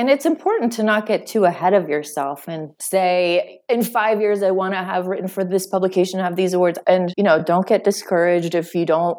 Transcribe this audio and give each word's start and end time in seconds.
And 0.00 0.08
it's 0.08 0.24
important 0.24 0.72
to 0.72 0.82
not 0.82 1.04
get 1.04 1.26
too 1.26 1.44
ahead 1.44 1.74
of 1.74 1.90
yourself 1.90 2.48
and 2.48 2.70
say, 2.80 3.60
in 3.68 3.82
five 3.82 4.18
years, 4.18 4.42
I 4.42 4.50
want 4.50 4.72
to 4.72 4.82
have 4.82 5.08
written 5.08 5.28
for 5.28 5.44
this 5.44 5.66
publication, 5.66 6.20
have 6.20 6.36
these 6.36 6.54
awards. 6.54 6.78
And, 6.86 7.12
you 7.18 7.22
know, 7.22 7.42
don't 7.42 7.66
get 7.66 7.84
discouraged 7.84 8.54
if 8.54 8.74
you 8.74 8.86
don't 8.86 9.18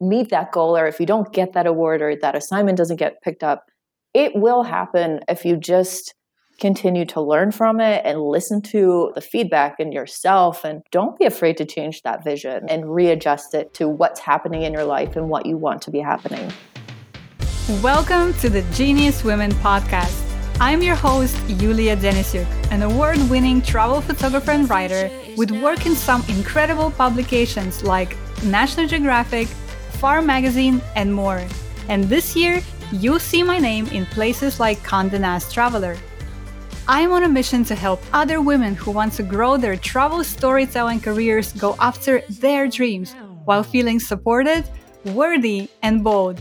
meet 0.00 0.30
that 0.30 0.50
goal 0.50 0.76
or 0.76 0.88
if 0.88 0.98
you 0.98 1.06
don't 1.06 1.32
get 1.32 1.52
that 1.52 1.68
award 1.68 2.02
or 2.02 2.16
that 2.16 2.34
assignment 2.34 2.76
doesn't 2.76 2.96
get 2.96 3.22
picked 3.22 3.44
up. 3.44 3.66
It 4.12 4.32
will 4.34 4.64
happen 4.64 5.20
if 5.28 5.44
you 5.44 5.56
just 5.56 6.12
continue 6.58 7.04
to 7.04 7.20
learn 7.20 7.52
from 7.52 7.78
it 7.78 8.02
and 8.04 8.20
listen 8.20 8.62
to 8.62 9.12
the 9.14 9.20
feedback 9.20 9.76
in 9.78 9.92
yourself 9.92 10.64
and 10.64 10.82
don't 10.90 11.16
be 11.20 11.24
afraid 11.24 11.56
to 11.58 11.64
change 11.64 12.02
that 12.02 12.24
vision 12.24 12.64
and 12.68 12.92
readjust 12.92 13.54
it 13.54 13.72
to 13.74 13.88
what's 13.88 14.18
happening 14.18 14.62
in 14.62 14.72
your 14.72 14.84
life 14.84 15.14
and 15.14 15.28
what 15.28 15.46
you 15.46 15.56
want 15.56 15.80
to 15.82 15.92
be 15.92 16.00
happening. 16.00 16.50
Welcome 17.68 18.34
to 18.40 18.48
the 18.50 18.62
Genius 18.72 19.22
Women 19.22 19.52
podcast. 19.52 20.18
I'm 20.58 20.82
your 20.82 20.96
host, 20.96 21.36
Yulia 21.46 21.96
Denisyuk, 21.96 22.46
an 22.72 22.82
award 22.82 23.18
winning 23.30 23.62
travel 23.62 24.00
photographer 24.00 24.50
and 24.50 24.68
writer 24.68 25.08
with 25.36 25.52
work 25.52 25.86
in 25.86 25.94
some 25.94 26.24
incredible 26.28 26.90
publications 26.90 27.84
like 27.84 28.16
National 28.42 28.88
Geographic, 28.88 29.46
AFAR 29.92 30.24
Magazine, 30.24 30.80
and 30.96 31.14
more. 31.14 31.46
And 31.88 32.04
this 32.04 32.34
year, 32.34 32.60
you'll 32.90 33.20
see 33.20 33.44
my 33.44 33.58
name 33.58 33.86
in 33.88 34.04
places 34.06 34.58
like 34.58 34.80
Condé 34.80 35.20
Nast 35.20 35.54
Traveler. 35.54 35.96
I'm 36.88 37.12
on 37.12 37.22
a 37.22 37.28
mission 37.28 37.62
to 37.64 37.76
help 37.76 38.02
other 38.12 38.40
women 38.40 38.74
who 38.74 38.90
want 38.90 39.12
to 39.12 39.22
grow 39.22 39.56
their 39.56 39.76
travel 39.76 40.24
storytelling 40.24 41.00
careers 41.00 41.52
go 41.52 41.76
after 41.78 42.22
their 42.40 42.66
dreams 42.66 43.14
while 43.44 43.62
feeling 43.62 44.00
supported, 44.00 44.68
worthy, 45.04 45.68
and 45.82 46.02
bold. 46.02 46.40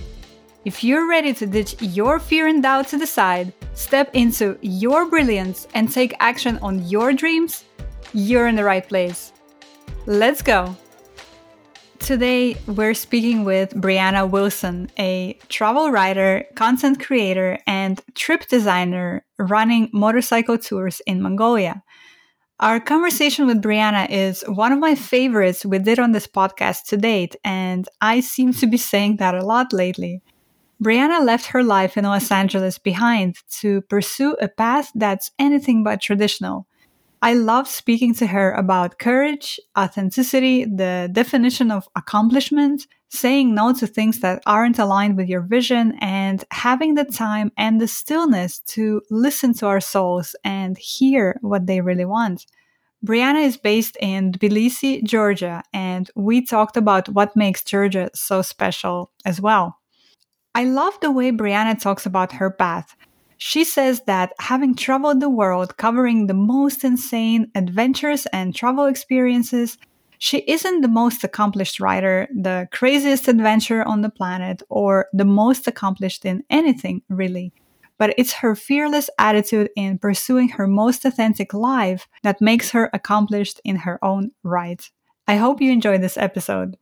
If 0.70 0.84
you're 0.84 1.10
ready 1.10 1.34
to 1.34 1.48
ditch 1.48 1.82
your 1.82 2.20
fear 2.20 2.46
and 2.46 2.62
doubt 2.62 2.90
to 2.90 2.98
the 3.00 3.08
side, 3.08 3.54
step 3.74 4.12
into 4.14 4.56
your 4.62 5.10
brilliance, 5.10 5.68
and 5.74 5.92
take 5.92 6.14
action 6.20 6.60
on 6.62 6.88
your 6.88 7.12
dreams, 7.12 7.66
you're 8.14 8.46
in 8.46 8.56
the 8.56 8.64
right 8.64 8.88
place. 8.88 9.34
Let's 10.06 10.44
go! 10.44 10.78
Today, 11.98 12.56
we're 12.68 12.94
speaking 12.94 13.46
with 13.46 13.74
Brianna 13.74 14.30
Wilson, 14.30 14.92
a 15.00 15.40
travel 15.50 15.90
writer, 15.90 16.46
content 16.54 17.04
creator, 17.04 17.58
and 17.66 18.00
trip 18.14 18.48
designer 18.48 19.26
running 19.40 19.90
motorcycle 19.92 20.60
tours 20.60 21.02
in 21.08 21.20
Mongolia. 21.20 21.82
Our 22.60 22.80
conversation 22.80 23.48
with 23.48 23.64
Brianna 23.64 24.08
is 24.12 24.44
one 24.48 24.72
of 24.72 24.78
my 24.78 24.94
favorites 24.94 25.66
we 25.66 25.80
did 25.80 25.98
on 25.98 26.12
this 26.12 26.28
podcast 26.28 26.84
to 26.90 26.98
date, 26.98 27.36
and 27.44 27.88
I 28.02 28.20
seem 28.20 28.54
to 28.54 28.68
be 28.68 28.78
saying 28.78 29.16
that 29.18 29.34
a 29.34 29.44
lot 29.44 29.74
lately. 29.74 30.22
Brianna 30.82 31.26
left 31.26 31.48
her 31.48 31.62
life 31.62 31.98
in 31.98 32.06
Los 32.06 32.32
Angeles 32.32 32.78
behind 32.78 33.36
to 33.50 33.82
pursue 33.82 34.38
a 34.42 34.48
path 34.48 34.92
that's 34.96 35.32
anything 35.38 35.84
but 35.84 36.02
traditional. 36.02 36.68
I 37.22 37.34
love 37.34 37.68
speaking 37.68 38.14
to 38.16 38.28
her 38.28 38.54
about 38.54 38.98
courage, 38.98 39.60
authenticity, 39.78 40.64
the 40.64 41.10
definition 41.12 41.70
of 41.70 41.90
accomplishment, 41.98 42.88
saying 43.10 43.54
no 43.54 43.74
to 43.74 43.88
things 43.88 44.22
that 44.22 44.42
aren't 44.46 44.80
aligned 44.80 45.18
with 45.18 45.28
your 45.28 45.42
vision, 45.42 45.98
and 46.00 46.46
having 46.52 46.96
the 46.96 47.04
time 47.04 47.52
and 47.58 47.82
the 47.82 47.88
stillness 47.88 48.60
to 48.60 49.02
listen 49.12 49.54
to 49.56 49.66
our 49.66 49.82
souls 49.82 50.34
and 50.46 50.78
hear 50.78 51.38
what 51.42 51.66
they 51.68 51.82
really 51.82 52.06
want. 52.06 52.46
Brianna 53.06 53.44
is 53.44 53.58
based 53.58 53.98
in 54.00 54.32
Tbilisi, 54.32 55.04
Georgia, 55.04 55.64
and 55.74 56.10
we 56.16 56.46
talked 56.46 56.78
about 56.78 57.10
what 57.10 57.36
makes 57.36 57.64
Georgia 57.64 58.10
so 58.14 58.42
special 58.42 59.12
as 59.26 59.42
well. 59.42 59.79
I 60.60 60.66
love 60.66 61.00
the 61.00 61.10
way 61.10 61.32
Brianna 61.32 61.80
talks 61.80 62.06
about 62.06 62.34
her 62.34 62.52
path. 62.52 62.94
She 63.38 63.64
says 63.64 64.02
that 64.08 64.34
having 64.42 64.76
traveled 64.76 65.22
the 65.22 65.30
world 65.30 65.78
covering 65.78 66.28
the 66.28 66.34
most 66.34 66.84
insane 66.84 67.50
adventures 67.56 68.26
and 68.34 68.54
travel 68.54 68.84
experiences, 68.84 69.78
she 70.18 70.40
isn't 70.40 70.82
the 70.82 70.90
most 70.90 71.24
accomplished 71.24 71.80
writer, 71.80 72.28
the 72.36 72.68
craziest 72.74 73.30
adventurer 73.30 73.88
on 73.88 74.02
the 74.02 74.10
planet, 74.10 74.62
or 74.68 75.08
the 75.14 75.24
most 75.24 75.66
accomplished 75.66 76.26
in 76.26 76.44
anything, 76.50 77.04
really. 77.08 77.54
But 77.98 78.14
it's 78.18 78.34
her 78.34 78.54
fearless 78.54 79.10
attitude 79.18 79.70
in 79.78 79.98
pursuing 79.98 80.50
her 80.50 80.68
most 80.68 81.06
authentic 81.06 81.54
life 81.54 82.10
that 82.24 82.42
makes 82.42 82.72
her 82.72 82.90
accomplished 82.92 83.62
in 83.64 83.78
her 83.78 83.98
own 84.04 84.32
right. 84.44 84.92
I 85.26 85.38
hope 85.38 85.62
you 85.62 85.72
enjoyed 85.72 86.02
this 86.02 86.18
episode. 86.18 86.76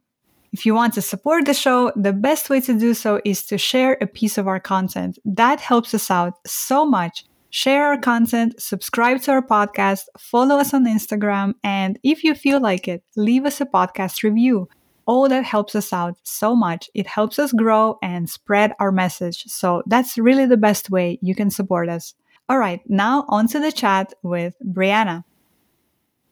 If 0.54 0.66
you 0.66 0.74
want 0.74 0.94
to 0.94 1.02
support 1.02 1.46
the 1.46 1.54
show, 1.54 1.92
the 1.96 2.14
best 2.14 2.50
way 2.50 2.62
to 2.62 2.78
do 2.78 2.94
so 2.94 3.20
is 3.26 3.46
to 3.48 3.58
share 3.58 3.98
a 4.00 4.08
piece 4.08 4.38
of 4.38 4.48
our 4.48 4.60
content. 4.60 5.20
That 5.26 5.60
helps 5.60 5.94
us 5.94 6.10
out 6.10 6.34
so 6.46 6.86
much. 6.86 7.26
Share 7.50 7.86
our 7.86 7.98
content, 7.98 8.62
subscribe 8.62 9.22
to 9.22 9.32
our 9.32 9.42
podcast, 9.42 10.04
follow 10.20 10.58
us 10.58 10.74
on 10.74 10.86
Instagram, 10.86 11.54
and 11.64 11.98
if 12.04 12.24
you 12.24 12.36
feel 12.36 12.60
like 12.60 12.88
it, 12.90 13.04
leave 13.16 13.46
us 13.46 13.62
a 13.62 13.66
podcast 13.66 14.22
review. 14.22 14.68
All 15.06 15.30
that 15.30 15.46
helps 15.46 15.74
us 15.74 15.94
out 15.94 16.18
so 16.24 16.56
much. 16.56 16.90
It 16.94 17.08
helps 17.08 17.40
us 17.40 17.54
grow 17.54 17.98
and 18.02 18.30
spread 18.30 18.74
our 18.80 18.92
message. 18.92 19.44
So 19.48 19.82
that's 19.88 20.18
really 20.18 20.46
the 20.46 20.58
best 20.58 20.90
way 20.90 21.20
you 21.22 21.36
can 21.36 21.50
support 21.50 21.88
us. 21.88 22.14
All 22.50 22.60
right, 22.60 22.82
now 22.88 23.26
on 23.30 23.48
to 23.48 23.60
the 23.60 23.72
chat 23.72 24.14
with 24.24 24.54
Brianna. 24.66 25.24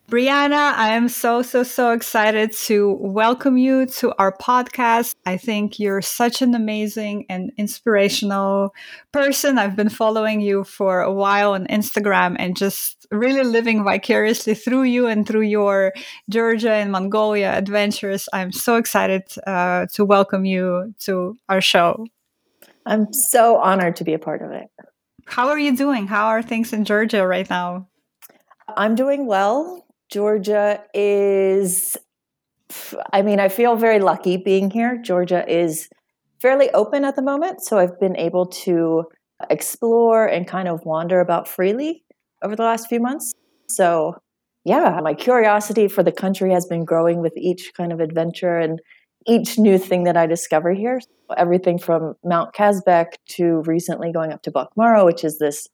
Brianna, 0.07 0.73
I 0.75 0.89
am 0.89 1.09
so, 1.09 1.41
so, 1.41 1.63
so 1.63 1.91
excited 1.91 2.51
to 2.67 2.91
welcome 3.01 3.57
you 3.57 3.87
to 3.87 4.13
our 4.19 4.31
podcast. 4.31 5.15
I 5.25 5.35
think 5.35 5.79
you're 5.79 6.03
such 6.03 6.43
an 6.43 6.53
amazing 6.53 7.25
and 7.27 7.51
inspirational 7.57 8.75
person. 9.11 9.57
I've 9.57 9.75
been 9.75 9.89
following 9.89 10.41
you 10.41 10.63
for 10.63 11.01
a 11.01 11.11
while 11.11 11.53
on 11.53 11.65
Instagram 11.67 12.35
and 12.37 12.55
just 12.55 13.07
really 13.09 13.41
living 13.43 13.83
vicariously 13.83 14.53
through 14.53 14.83
you 14.83 15.07
and 15.07 15.27
through 15.27 15.41
your 15.41 15.91
Georgia 16.29 16.73
and 16.73 16.91
Mongolia 16.91 17.57
adventures. 17.57 18.29
I'm 18.31 18.51
so 18.51 18.75
excited 18.75 19.23
uh, 19.47 19.87
to 19.93 20.05
welcome 20.05 20.45
you 20.45 20.93
to 20.99 21.35
our 21.49 21.61
show. 21.61 22.05
I'm 22.85 23.11
so 23.11 23.57
honored 23.57 23.95
to 23.95 24.03
be 24.03 24.13
a 24.13 24.19
part 24.19 24.43
of 24.43 24.51
it. 24.51 24.69
How 25.25 25.47
are 25.47 25.57
you 25.57 25.75
doing? 25.75 26.05
How 26.05 26.27
are 26.27 26.43
things 26.43 26.73
in 26.73 26.85
Georgia 26.85 27.25
right 27.25 27.49
now? 27.49 27.87
I'm 28.77 28.93
doing 28.93 29.25
well. 29.25 29.84
Georgia 30.09 30.81
is, 30.93 31.97
I 33.11 33.21
mean, 33.21 33.39
I 33.39 33.49
feel 33.49 33.75
very 33.75 33.99
lucky 33.99 34.37
being 34.37 34.69
here. 34.69 34.99
Georgia 35.03 35.45
is 35.47 35.89
fairly 36.41 36.69
open 36.71 37.03
at 37.05 37.15
the 37.15 37.21
moment, 37.21 37.61
so 37.61 37.77
I've 37.77 37.99
been 37.99 38.15
able 38.17 38.45
to 38.45 39.05
explore 39.49 40.25
and 40.25 40.47
kind 40.47 40.67
of 40.67 40.85
wander 40.85 41.19
about 41.19 41.47
freely 41.47 42.03
over 42.43 42.55
the 42.55 42.63
last 42.63 42.87
few 42.87 42.99
months. 42.99 43.33
So, 43.67 44.15
yeah, 44.63 44.99
my 45.03 45.13
curiosity 45.13 45.87
for 45.87 46.03
the 46.03 46.11
country 46.11 46.51
has 46.51 46.65
been 46.65 46.85
growing 46.85 47.19
with 47.21 47.33
each 47.35 47.73
kind 47.75 47.91
of 47.91 47.99
adventure 47.99 48.57
and 48.57 48.79
each 49.27 49.57
new 49.57 49.77
thing 49.77 50.03
that 50.03 50.17
I 50.17 50.27
discover 50.27 50.73
here. 50.73 50.99
Everything 51.37 51.79
from 51.79 52.13
Mount 52.23 52.53
Kazbek 52.53 53.13
to 53.29 53.63
recently 53.65 54.11
going 54.11 54.31
up 54.31 54.43
to 54.43 54.51
Bakhmaro, 54.51 55.05
which 55.05 55.23
is 55.23 55.39
this 55.39 55.67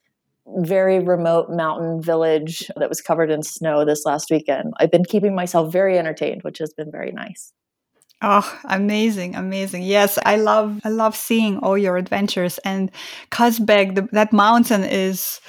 very 0.58 1.00
remote 1.00 1.50
mountain 1.50 2.02
village 2.02 2.70
that 2.76 2.90
was 2.90 3.02
covered 3.02 3.32
in 3.32 3.44
snow 3.44 3.86
this 3.86 4.06
last 4.06 4.30
weekend. 4.30 4.74
I've 4.80 4.92
been 4.92 5.06
keeping 5.06 5.36
myself 5.36 5.72
very 5.72 5.98
entertained, 5.98 6.44
which 6.44 6.60
has 6.60 6.74
been 6.74 6.92
very 6.92 7.12
nice. 7.12 7.54
Oh, 8.22 8.60
amazing, 8.66 9.36
amazing. 9.36 9.82
Yes, 9.82 10.20
I 10.26 10.36
love 10.36 10.80
I 10.84 10.90
love 10.90 11.16
seeing 11.16 11.58
all 11.58 11.78
your 11.78 11.98
adventures 11.98 12.60
and 12.60 12.92
Kazbek, 13.32 13.96
the, 13.96 14.08
that 14.12 14.32
mountain 14.32 14.84
is 14.84 15.42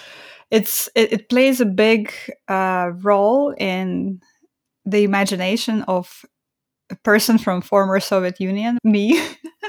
it's 0.51 0.89
it, 0.95 1.12
it 1.12 1.29
plays 1.29 1.61
a 1.61 1.67
big 1.67 2.15
uh, 2.49 2.93
role 3.03 3.55
in 3.59 4.21
the 4.87 5.05
imagination 5.05 5.83
of 5.83 6.25
a 6.91 6.97
person 6.97 7.39
from 7.39 7.61
former 7.61 8.01
Soviet 8.01 8.41
Union, 8.41 8.79
me. 8.85 9.23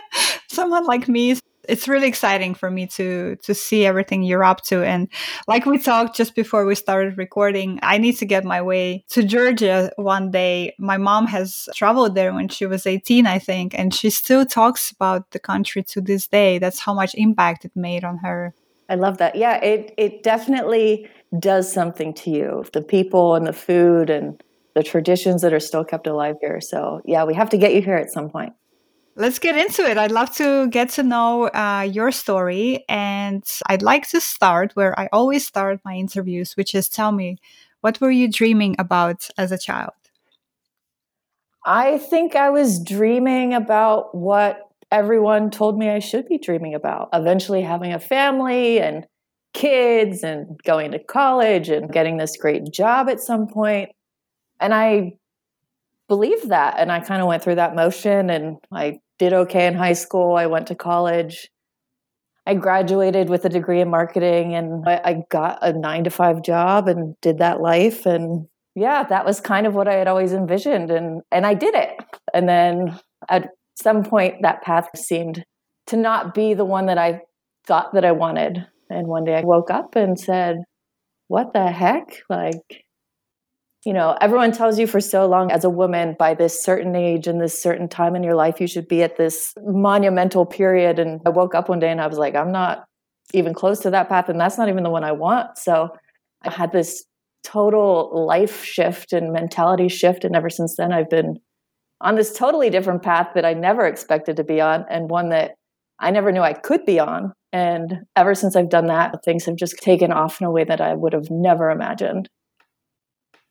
Someone 0.49 0.85
like 0.85 1.07
me 1.07 1.35
it's 1.67 1.87
really 1.87 2.07
exciting 2.07 2.53
for 2.53 2.69
me 2.69 2.87
to 2.87 3.35
to 3.37 3.53
see 3.53 3.85
everything 3.85 4.23
you're 4.23 4.43
up 4.43 4.61
to. 4.63 4.83
And 4.83 5.07
like 5.47 5.65
we 5.65 5.77
talked 5.77 6.15
just 6.15 6.35
before 6.35 6.65
we 6.65 6.75
started 6.75 7.17
recording 7.17 7.79
i 7.83 7.97
need 7.97 8.17
to 8.17 8.25
get 8.25 8.43
my 8.43 8.61
way 8.61 9.03
to 9.09 9.23
georgia 9.23 9.91
one 9.97 10.31
day. 10.31 10.73
My 10.79 10.97
mom 10.97 11.27
has 11.27 11.69
traveled 11.75 12.15
there 12.15 12.33
when 12.33 12.47
she 12.49 12.65
was 12.65 12.85
18 12.85 13.27
i 13.27 13.39
think 13.39 13.77
and 13.77 13.93
she 13.93 14.09
still 14.09 14.45
talks 14.45 14.91
about 14.91 15.31
the 15.31 15.39
country 15.39 15.83
to 15.83 16.01
this 16.01 16.27
day. 16.27 16.59
That's 16.59 16.79
how 16.79 16.93
much 16.93 17.15
impact 17.15 17.65
it 17.65 17.71
made 17.75 18.03
on 18.03 18.17
her. 18.17 18.53
I 18.89 18.95
love 18.95 19.17
that. 19.17 19.35
Yeah 19.35 19.63
it 19.63 19.93
it 19.97 20.23
definitely 20.23 21.09
does 21.39 21.71
something 21.71 22.13
to 22.13 22.29
you. 22.29 22.65
The 22.73 22.81
people 22.81 23.35
and 23.35 23.47
the 23.47 23.53
food 23.53 24.09
and 24.09 24.41
the 24.75 24.83
traditions 24.83 25.41
that 25.41 25.53
are 25.53 25.59
still 25.59 25.83
kept 25.83 26.07
alive 26.07 26.35
here. 26.41 26.61
So 26.61 27.01
yeah 27.05 27.23
we 27.23 27.33
have 27.33 27.49
to 27.51 27.57
get 27.57 27.73
you 27.73 27.81
here 27.81 27.95
at 27.95 28.11
some 28.11 28.29
point 28.29 28.53
Let's 29.15 29.37
get 29.37 29.55
into 29.55 29.83
it. 29.83 29.97
I'd 29.97 30.11
love 30.11 30.33
to 30.37 30.67
get 30.69 30.89
to 30.91 31.03
know 31.03 31.43
uh, 31.49 31.87
your 31.91 32.11
story. 32.11 32.83
And 32.89 33.43
I'd 33.67 33.83
like 33.83 34.09
to 34.09 34.19
start 34.19 34.71
where 34.73 34.99
I 34.99 35.07
always 35.13 35.45
start 35.45 35.79
my 35.85 35.93
interviews, 35.93 36.57
which 36.57 36.73
is 36.73 36.89
tell 36.89 37.11
me, 37.11 37.37
what 37.81 38.01
were 38.01 38.09
you 38.09 38.27
dreaming 38.27 38.75
about 38.79 39.29
as 39.37 39.51
a 39.51 39.57
child? 39.57 39.93
I 41.65 41.99
think 41.99 42.35
I 42.35 42.49
was 42.49 42.83
dreaming 42.83 43.53
about 43.53 44.15
what 44.15 44.61
everyone 44.91 45.51
told 45.51 45.77
me 45.77 45.89
I 45.89 45.99
should 45.99 46.27
be 46.27 46.37
dreaming 46.37 46.73
about 46.73 47.09
eventually 47.13 47.61
having 47.61 47.93
a 47.93 47.99
family 47.99 48.79
and 48.79 49.05
kids 49.53 50.23
and 50.23 50.59
going 50.63 50.91
to 50.91 50.99
college 50.99 51.69
and 51.69 51.91
getting 51.91 52.17
this 52.17 52.35
great 52.35 52.71
job 52.71 53.09
at 53.09 53.19
some 53.19 53.47
point. 53.47 53.91
And 54.59 54.73
I 54.73 55.13
believed 56.13 56.49
that. 56.49 56.75
And 56.77 56.91
I 56.91 56.99
kind 56.99 57.23
of 57.23 57.27
went 57.27 57.41
through 57.41 57.55
that 57.55 57.73
motion 57.73 58.29
and 58.29 58.57
I 58.71 58.99
did 59.17 59.33
okay 59.33 59.65
in 59.65 59.73
high 59.73 59.93
school. 59.93 60.35
I 60.35 60.45
went 60.45 60.67
to 60.67 60.75
college. 60.75 61.49
I 62.45 62.53
graduated 62.53 63.29
with 63.29 63.45
a 63.45 63.49
degree 63.49 63.81
in 63.81 63.89
marketing 63.89 64.53
and 64.53 64.87
I, 64.87 65.23
got 65.31 65.57
a 65.63 65.73
nine 65.73 66.03
to 66.03 66.11
five 66.11 66.43
job 66.43 66.87
and 66.87 67.15
did 67.21 67.39
that 67.39 67.61
life. 67.61 68.05
And 68.05 68.45
yeah, 68.75 69.01
that 69.05 69.25
was 69.25 69.41
kind 69.41 69.65
of 69.65 69.73
what 69.73 69.87
I 69.87 69.95
had 69.95 70.07
always 70.07 70.33
envisioned. 70.33 70.91
And, 70.91 71.23
and 71.31 71.47
I 71.47 71.55
did 71.55 71.73
it. 71.73 71.99
And 72.31 72.47
then 72.47 72.99
at 73.27 73.49
some 73.81 74.03
point, 74.03 74.43
that 74.43 74.61
path 74.61 74.89
seemed 74.95 75.43
to 75.87 75.97
not 75.97 76.35
be 76.35 76.53
the 76.53 76.65
one 76.65 76.85
that 76.85 76.99
I 76.99 77.21
thought 77.65 77.95
that 77.95 78.05
I 78.05 78.11
wanted. 78.11 78.67
And 78.91 79.07
one 79.07 79.23
day 79.23 79.37
I 79.37 79.41
woke 79.41 79.71
up 79.71 79.95
and 79.95 80.19
said, 80.19 80.57
What 81.27 81.53
the 81.53 81.71
heck? 81.71 82.19
Like, 82.29 82.82
you 83.85 83.91
know, 83.91 84.17
everyone 84.21 84.51
tells 84.51 84.79
you 84.79 84.87
for 84.87 85.01
so 85.01 85.25
long 85.25 85.51
as 85.51 85.63
a 85.63 85.69
woman 85.69 86.15
by 86.17 86.33
this 86.33 86.63
certain 86.63 86.95
age 86.95 87.27
and 87.27 87.41
this 87.41 87.61
certain 87.61 87.89
time 87.89 88.15
in 88.15 88.23
your 88.23 88.35
life, 88.35 88.61
you 88.61 88.67
should 88.67 88.87
be 88.87 89.03
at 89.03 89.17
this 89.17 89.53
monumental 89.61 90.45
period. 90.45 90.99
And 90.99 91.21
I 91.25 91.29
woke 91.29 91.53
up 91.53 91.67
one 91.67 91.79
day 91.79 91.91
and 91.91 91.99
I 91.99 92.07
was 92.07 92.17
like, 92.17 92.35
I'm 92.35 92.51
not 92.51 92.85
even 93.33 93.53
close 93.53 93.79
to 93.81 93.89
that 93.89 94.07
path. 94.07 94.29
And 94.29 94.39
that's 94.39 94.57
not 94.57 94.69
even 94.69 94.83
the 94.83 94.89
one 94.89 95.03
I 95.03 95.11
want. 95.11 95.57
So 95.57 95.89
I 96.43 96.51
had 96.51 96.71
this 96.71 97.03
total 97.43 98.25
life 98.25 98.63
shift 98.63 99.11
and 99.11 99.33
mentality 99.33 99.89
shift. 99.89 100.23
And 100.23 100.35
ever 100.35 100.49
since 100.49 100.77
then, 100.77 100.93
I've 100.93 101.09
been 101.09 101.39
on 101.99 102.15
this 102.15 102.33
totally 102.33 102.69
different 102.69 103.03
path 103.03 103.29
that 103.35 103.45
I 103.45 103.53
never 103.53 103.85
expected 103.85 104.37
to 104.37 104.43
be 104.43 104.61
on 104.61 104.85
and 104.89 105.09
one 105.09 105.29
that 105.29 105.55
I 105.99 106.11
never 106.11 106.31
knew 106.31 106.41
I 106.41 106.53
could 106.53 106.85
be 106.85 106.99
on. 106.99 107.33
And 107.51 108.05
ever 108.15 108.33
since 108.33 108.55
I've 108.55 108.69
done 108.69 108.87
that, 108.87 109.23
things 109.23 109.45
have 109.45 109.55
just 109.57 109.77
taken 109.77 110.11
off 110.11 110.39
in 110.39 110.47
a 110.47 110.51
way 110.51 110.63
that 110.63 110.81
I 110.81 110.95
would 110.95 111.13
have 111.13 111.29
never 111.29 111.69
imagined. 111.69 112.29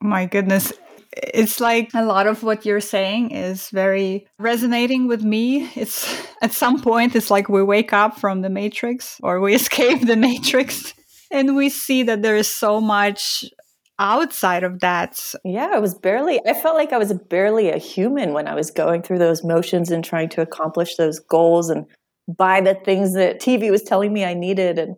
My 0.02 0.26
goodness. 0.26 0.72
It's 1.12 1.60
like 1.60 1.90
a 1.94 2.04
lot 2.04 2.26
of 2.26 2.42
what 2.42 2.66
you're 2.66 2.80
saying 2.80 3.30
is 3.30 3.68
very 3.68 4.26
resonating 4.38 5.06
with 5.06 5.22
me. 5.22 5.70
It's 5.76 6.26
at 6.42 6.52
some 6.52 6.80
point, 6.80 7.14
it's 7.14 7.30
like 7.30 7.48
we 7.48 7.62
wake 7.62 7.92
up 7.92 8.18
from 8.18 8.42
the 8.42 8.50
matrix 8.50 9.18
or 9.22 9.40
we 9.40 9.54
escape 9.62 10.06
the 10.06 10.16
matrix 10.16 10.92
and 11.30 11.54
we 11.54 11.68
see 11.68 12.02
that 12.02 12.22
there 12.22 12.36
is 12.36 12.52
so 12.52 12.80
much 12.80 13.44
outside 13.98 14.64
of 14.64 14.80
that. 14.80 15.34
Yeah, 15.44 15.70
I 15.72 15.78
was 15.78 15.94
barely, 15.94 16.40
I 16.46 16.54
felt 16.54 16.76
like 16.76 16.92
I 16.92 16.98
was 16.98 17.12
barely 17.12 17.68
a 17.70 17.78
human 17.78 18.32
when 18.32 18.48
I 18.48 18.54
was 18.54 18.70
going 18.70 19.02
through 19.02 19.18
those 19.18 19.44
motions 19.44 19.90
and 19.90 20.04
trying 20.04 20.30
to 20.30 20.40
accomplish 20.40 20.96
those 20.96 21.20
goals 21.20 21.70
and 21.70 21.86
buy 22.26 22.60
the 22.60 22.74
things 22.74 23.14
that 23.14 23.40
TV 23.40 23.70
was 23.70 23.82
telling 23.82 24.12
me 24.12 24.24
I 24.24 24.34
needed. 24.34 24.78
And, 24.78 24.96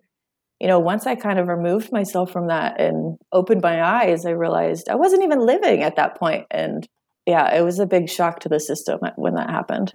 you 0.61 0.69
know, 0.69 0.79
once 0.79 1.07
I 1.07 1.15
kind 1.15 1.39
of 1.39 1.49
removed 1.49 1.93
myself 1.93 2.31
from 2.31 2.49
that 2.49 2.81
and 2.81 3.19
opened 3.33 3.63
my 3.63 3.83
eyes, 3.83 4.25
I 4.25 4.31
realized 4.31 4.89
I 4.89 4.95
wasn't 4.95 5.25
even 5.25 5.41
living 5.41 5.83
at 5.83 5.97
that 5.97 6.17
point. 6.17 6.47
And 6.51 6.87
yeah, 7.27 7.55
it 7.55 7.63
was 7.63 7.79
a 7.79 7.87
big 7.87 8.09
shock 8.09 8.41
to 8.41 8.49
the 8.49 8.61
system 8.61 9.01
when 9.17 9.35
that 9.35 9.51
happened. 9.51 9.93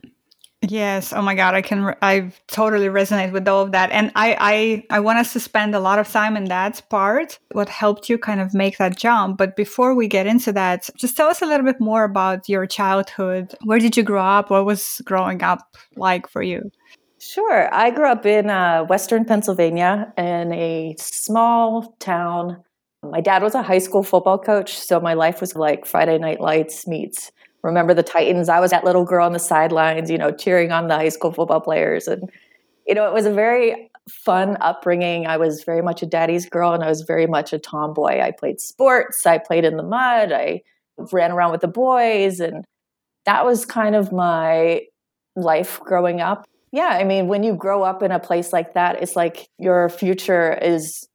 Yes. 0.62 1.14
Oh 1.14 1.22
my 1.22 1.36
God. 1.36 1.56
I 1.56 1.62
can, 1.62 1.96
I 2.02 2.34
totally 2.48 2.88
resonate 2.88 3.32
with 3.32 3.48
all 3.48 3.62
of 3.62 3.72
that. 3.72 3.92
And 3.92 4.12
I, 4.16 4.84
I, 4.90 4.98
I 4.98 5.00
want 5.00 5.20
us 5.20 5.32
to 5.34 5.40
spend 5.40 5.74
a 5.74 5.80
lot 5.80 6.00
of 6.00 6.10
time 6.10 6.36
in 6.36 6.46
that 6.46 6.82
part, 6.90 7.40
what 7.54 7.70
helped 7.70 8.10
you 8.10 8.18
kind 8.18 8.42
of 8.42 8.54
make 8.54 8.78
that 8.78 8.98
jump. 8.98 9.38
But 9.38 9.56
before 9.56 9.96
we 9.96 10.10
get 10.10 10.28
into 10.28 10.52
that, 10.52 10.90
just 10.98 11.16
tell 11.16 11.30
us 11.30 11.42
a 11.42 11.46
little 11.46 11.66
bit 11.66 11.80
more 11.80 12.04
about 12.04 12.50
your 12.50 12.66
childhood. 12.66 13.56
Where 13.64 13.80
did 13.80 13.96
you 13.96 14.04
grow 14.04 14.22
up? 14.22 14.50
What 14.50 14.66
was 14.66 15.02
growing 15.06 15.42
up 15.44 15.78
like 15.96 16.28
for 16.28 16.42
you? 16.42 16.72
Sure. 17.20 17.74
I 17.74 17.92
grew 17.92 18.08
up 18.08 18.26
in 18.26 18.50
uh, 18.50 18.86
Western 18.86 19.26
Pennsylvania 19.26 20.14
in 20.18 20.54
a 20.54 20.96
small 20.98 21.96
town. 22.00 22.64
My 23.04 23.20
dad 23.20 23.44
was 23.44 23.56
a 23.56 23.62
high 23.62 23.80
school 23.80 24.04
football 24.04 24.38
coach, 24.38 24.78
so 24.80 25.02
my 25.02 25.14
life 25.14 25.42
was 25.42 25.54
like 25.56 25.86
Friday 25.86 26.18
Night 26.18 26.40
Lights 26.40 26.88
meets 26.88 27.32
Remember 27.62 27.94
the 27.94 28.04
Titans. 28.04 28.48
I 28.48 28.62
was 28.62 28.72
that 28.72 28.86
little 28.86 29.04
girl 29.04 29.26
on 29.26 29.34
the 29.34 29.40
sidelines, 29.40 30.10
you 30.10 30.18
know, 30.18 30.32
cheering 30.32 30.72
on 30.72 30.88
the 30.88 30.96
high 30.96 31.10
school 31.10 31.34
football 31.34 31.60
players. 31.60 32.08
And, 32.08 32.30
you 32.88 32.96
know, 32.96 33.06
it 33.06 33.14
was 33.14 33.26
a 33.26 33.34
very 33.34 33.92
fun 34.10 34.58
upbringing. 34.62 35.28
I 35.28 35.36
was 35.36 35.64
very 35.66 35.82
much 35.82 36.02
a 36.02 36.06
daddy's 36.06 36.46
girl 36.46 36.74
and 36.74 36.84
I 36.84 36.88
was 36.88 37.02
very 37.02 37.28
much 37.28 37.52
a 37.52 37.60
tomboy. 37.60 38.22
I 38.22 38.32
played 38.32 38.62
sports, 38.62 39.26
I 39.26 39.40
played 39.40 39.66
in 39.66 39.76
the 39.76 39.84
mud, 39.84 40.32
I 40.32 40.62
ran 41.12 41.32
around 41.32 41.52
with 41.52 41.62
the 41.62 41.68
boys. 41.68 42.40
And 42.40 42.64
that 43.26 43.46
was 43.46 43.66
kind 43.66 43.94
of 43.94 44.14
my 44.14 44.84
life 45.36 45.82
growing 45.82 46.22
up 46.22 46.48
yeah, 46.72 46.98
I 47.00 47.04
mean, 47.04 47.28
when 47.28 47.44
you 47.44 47.56
grow 47.56 47.84
up 47.84 48.04
in 48.04 48.12
a 48.12 48.20
place 48.20 48.54
like 48.54 48.74
that, 48.74 49.02
it's 49.02 49.16
like 49.16 49.48
your 49.58 49.90
future 49.90 50.54
is, 50.54 51.08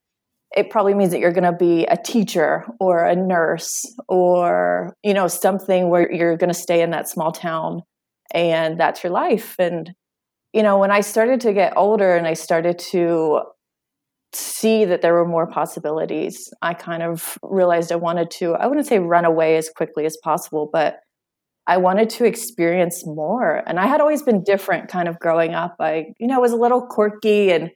it 0.56 0.70
probably 0.70 0.94
means 0.94 1.10
that 1.12 1.20
you're 1.20 1.32
going 1.32 1.44
to 1.44 1.52
be 1.52 1.84
a 1.86 1.96
teacher 1.96 2.64
or 2.80 3.04
a 3.04 3.16
nurse 3.16 3.84
or, 4.08 4.94
you 5.02 5.14
know, 5.14 5.28
something 5.28 5.90
where 5.90 6.10
you're 6.12 6.36
going 6.36 6.48
to 6.48 6.54
stay 6.54 6.80
in 6.82 6.90
that 6.90 7.08
small 7.08 7.32
town 7.32 7.82
and 8.32 8.78
that's 8.78 9.02
your 9.02 9.12
life. 9.12 9.56
And, 9.58 9.92
you 10.52 10.62
know, 10.62 10.78
when 10.78 10.90
I 10.90 11.00
started 11.00 11.40
to 11.42 11.52
get 11.52 11.76
older 11.76 12.16
and 12.16 12.26
I 12.26 12.34
started 12.34 12.78
to 12.90 13.40
see 14.32 14.84
that 14.84 15.02
there 15.02 15.14
were 15.14 15.26
more 15.26 15.46
possibilities, 15.46 16.52
I 16.62 16.74
kind 16.74 17.02
of 17.02 17.38
realized 17.42 17.92
I 17.92 17.96
wanted 17.96 18.30
to, 18.32 18.54
I 18.54 18.66
wouldn't 18.66 18.86
say 18.86 18.98
run 18.98 19.24
away 19.24 19.56
as 19.56 19.68
quickly 19.68 20.06
as 20.06 20.16
possible, 20.22 20.68
but 20.72 20.98
I 21.66 21.78
wanted 21.78 22.11
to 22.11 22.25
experience 22.25 23.06
more. 23.06 23.62
And 23.66 23.81
I 23.81 23.87
had 23.87 24.00
always 24.00 24.22
been 24.22 24.44
different 24.44 24.88
kind 24.88 25.08
of 25.08 25.19
growing 25.19 25.55
up. 25.55 25.76
I, 25.81 26.14
you 26.19 26.26
know, 26.26 26.40
was 26.40 26.52
a 26.52 26.56
little 26.56 26.87
quirky 26.87 27.50
and 27.50 27.70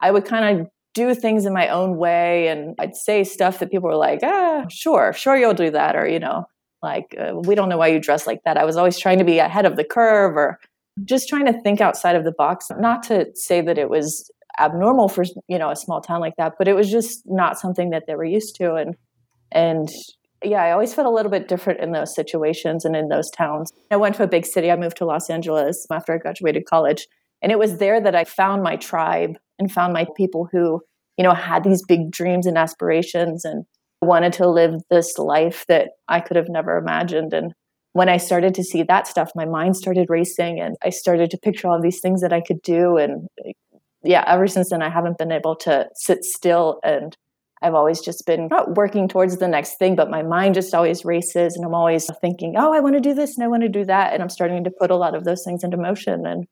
I 0.00 0.10
would 0.10 0.24
kind 0.24 0.60
of 0.60 0.66
do 0.94 1.14
things 1.14 1.46
in 1.46 1.52
my 1.52 1.68
own 1.68 1.96
way. 1.96 2.48
And 2.48 2.74
I'd 2.78 2.96
say 2.96 3.22
stuff 3.22 3.60
that 3.60 3.70
people 3.70 3.88
were 3.88 3.96
like, 3.96 4.20
ah, 4.22 4.64
sure, 4.68 5.12
sure, 5.12 5.36
you'll 5.36 5.54
do 5.54 5.70
that. 5.70 5.94
Or, 5.94 6.08
you 6.08 6.18
know, 6.18 6.46
like, 6.82 7.14
uh, 7.18 7.34
we 7.36 7.54
don't 7.54 7.68
know 7.68 7.78
why 7.78 7.88
you 7.88 8.00
dress 8.00 8.26
like 8.26 8.42
that. 8.44 8.56
I 8.56 8.64
was 8.64 8.76
always 8.76 8.98
trying 8.98 9.18
to 9.18 9.24
be 9.24 9.38
ahead 9.38 9.66
of 9.66 9.76
the 9.76 9.84
curve 9.84 10.36
or 10.36 10.58
just 11.04 11.28
trying 11.28 11.46
to 11.46 11.60
think 11.60 11.80
outside 11.80 12.16
of 12.16 12.24
the 12.24 12.32
box. 12.32 12.66
Not 12.76 13.04
to 13.04 13.26
say 13.34 13.60
that 13.60 13.78
it 13.78 13.88
was 13.88 14.28
abnormal 14.58 15.08
for, 15.08 15.24
you 15.46 15.58
know, 15.58 15.70
a 15.70 15.76
small 15.76 16.00
town 16.00 16.20
like 16.20 16.34
that, 16.36 16.54
but 16.58 16.66
it 16.66 16.74
was 16.74 16.90
just 16.90 17.22
not 17.26 17.58
something 17.58 17.90
that 17.90 18.04
they 18.08 18.16
were 18.16 18.24
used 18.24 18.56
to. 18.56 18.74
And, 18.74 18.96
and 19.52 19.88
yeah, 20.42 20.62
I 20.62 20.72
always 20.72 20.94
felt 20.94 21.06
a 21.06 21.10
little 21.10 21.30
bit 21.30 21.48
different 21.48 21.80
in 21.80 21.92
those 21.92 22.14
situations 22.14 22.84
and 22.84 22.96
in 22.96 23.08
those 23.08 23.30
towns. 23.30 23.72
I 23.90 23.96
went 23.96 24.16
to 24.16 24.22
a 24.22 24.28
big 24.28 24.46
city. 24.46 24.70
I 24.70 24.76
moved 24.76 24.96
to 24.98 25.04
Los 25.04 25.28
Angeles 25.28 25.86
after 25.90 26.14
I 26.14 26.18
graduated 26.18 26.66
college. 26.66 27.06
And 27.42 27.52
it 27.52 27.58
was 27.58 27.78
there 27.78 28.00
that 28.00 28.14
I 28.14 28.24
found 28.24 28.62
my 28.62 28.76
tribe 28.76 29.38
and 29.58 29.72
found 29.72 29.92
my 29.92 30.06
people 30.16 30.48
who, 30.50 30.80
you 31.16 31.24
know, 31.24 31.34
had 31.34 31.64
these 31.64 31.84
big 31.84 32.10
dreams 32.10 32.46
and 32.46 32.56
aspirations 32.56 33.44
and 33.44 33.64
wanted 34.02 34.32
to 34.34 34.48
live 34.48 34.80
this 34.90 35.18
life 35.18 35.64
that 35.68 35.90
I 36.08 36.20
could 36.20 36.36
have 36.36 36.48
never 36.48 36.76
imagined. 36.76 37.34
And 37.34 37.52
when 37.92 38.08
I 38.08 38.16
started 38.16 38.54
to 38.54 38.64
see 38.64 38.82
that 38.82 39.06
stuff, 39.06 39.32
my 39.34 39.44
mind 39.44 39.76
started 39.76 40.08
racing 40.08 40.60
and 40.60 40.76
I 40.82 40.90
started 40.90 41.30
to 41.30 41.38
picture 41.38 41.68
all 41.68 41.80
these 41.80 42.00
things 42.00 42.22
that 42.22 42.32
I 42.32 42.40
could 42.40 42.62
do. 42.62 42.96
And 42.96 43.28
yeah, 44.02 44.24
ever 44.26 44.46
since 44.46 44.70
then, 44.70 44.82
I 44.82 44.88
haven't 44.88 45.18
been 45.18 45.32
able 45.32 45.56
to 45.56 45.88
sit 45.94 46.24
still 46.24 46.80
and 46.82 47.16
I've 47.62 47.74
always 47.74 48.00
just 48.00 48.24
been 48.26 48.48
not 48.48 48.74
working 48.74 49.06
towards 49.08 49.36
the 49.36 49.48
next 49.48 49.76
thing, 49.78 49.94
but 49.94 50.10
my 50.10 50.22
mind 50.22 50.54
just 50.54 50.74
always 50.74 51.04
races 51.04 51.56
and 51.56 51.64
I'm 51.64 51.74
always 51.74 52.08
thinking, 52.20 52.54
oh, 52.56 52.72
I 52.72 52.80
want 52.80 52.94
to 52.94 53.00
do 53.00 53.12
this 53.12 53.36
and 53.36 53.44
I 53.44 53.48
want 53.48 53.62
to 53.62 53.68
do 53.68 53.84
that. 53.84 54.14
And 54.14 54.22
I'm 54.22 54.30
starting 54.30 54.64
to 54.64 54.70
put 54.70 54.90
a 54.90 54.96
lot 54.96 55.14
of 55.14 55.24
those 55.24 55.44
things 55.44 55.62
into 55.62 55.76
motion. 55.76 56.24
And 56.26 56.46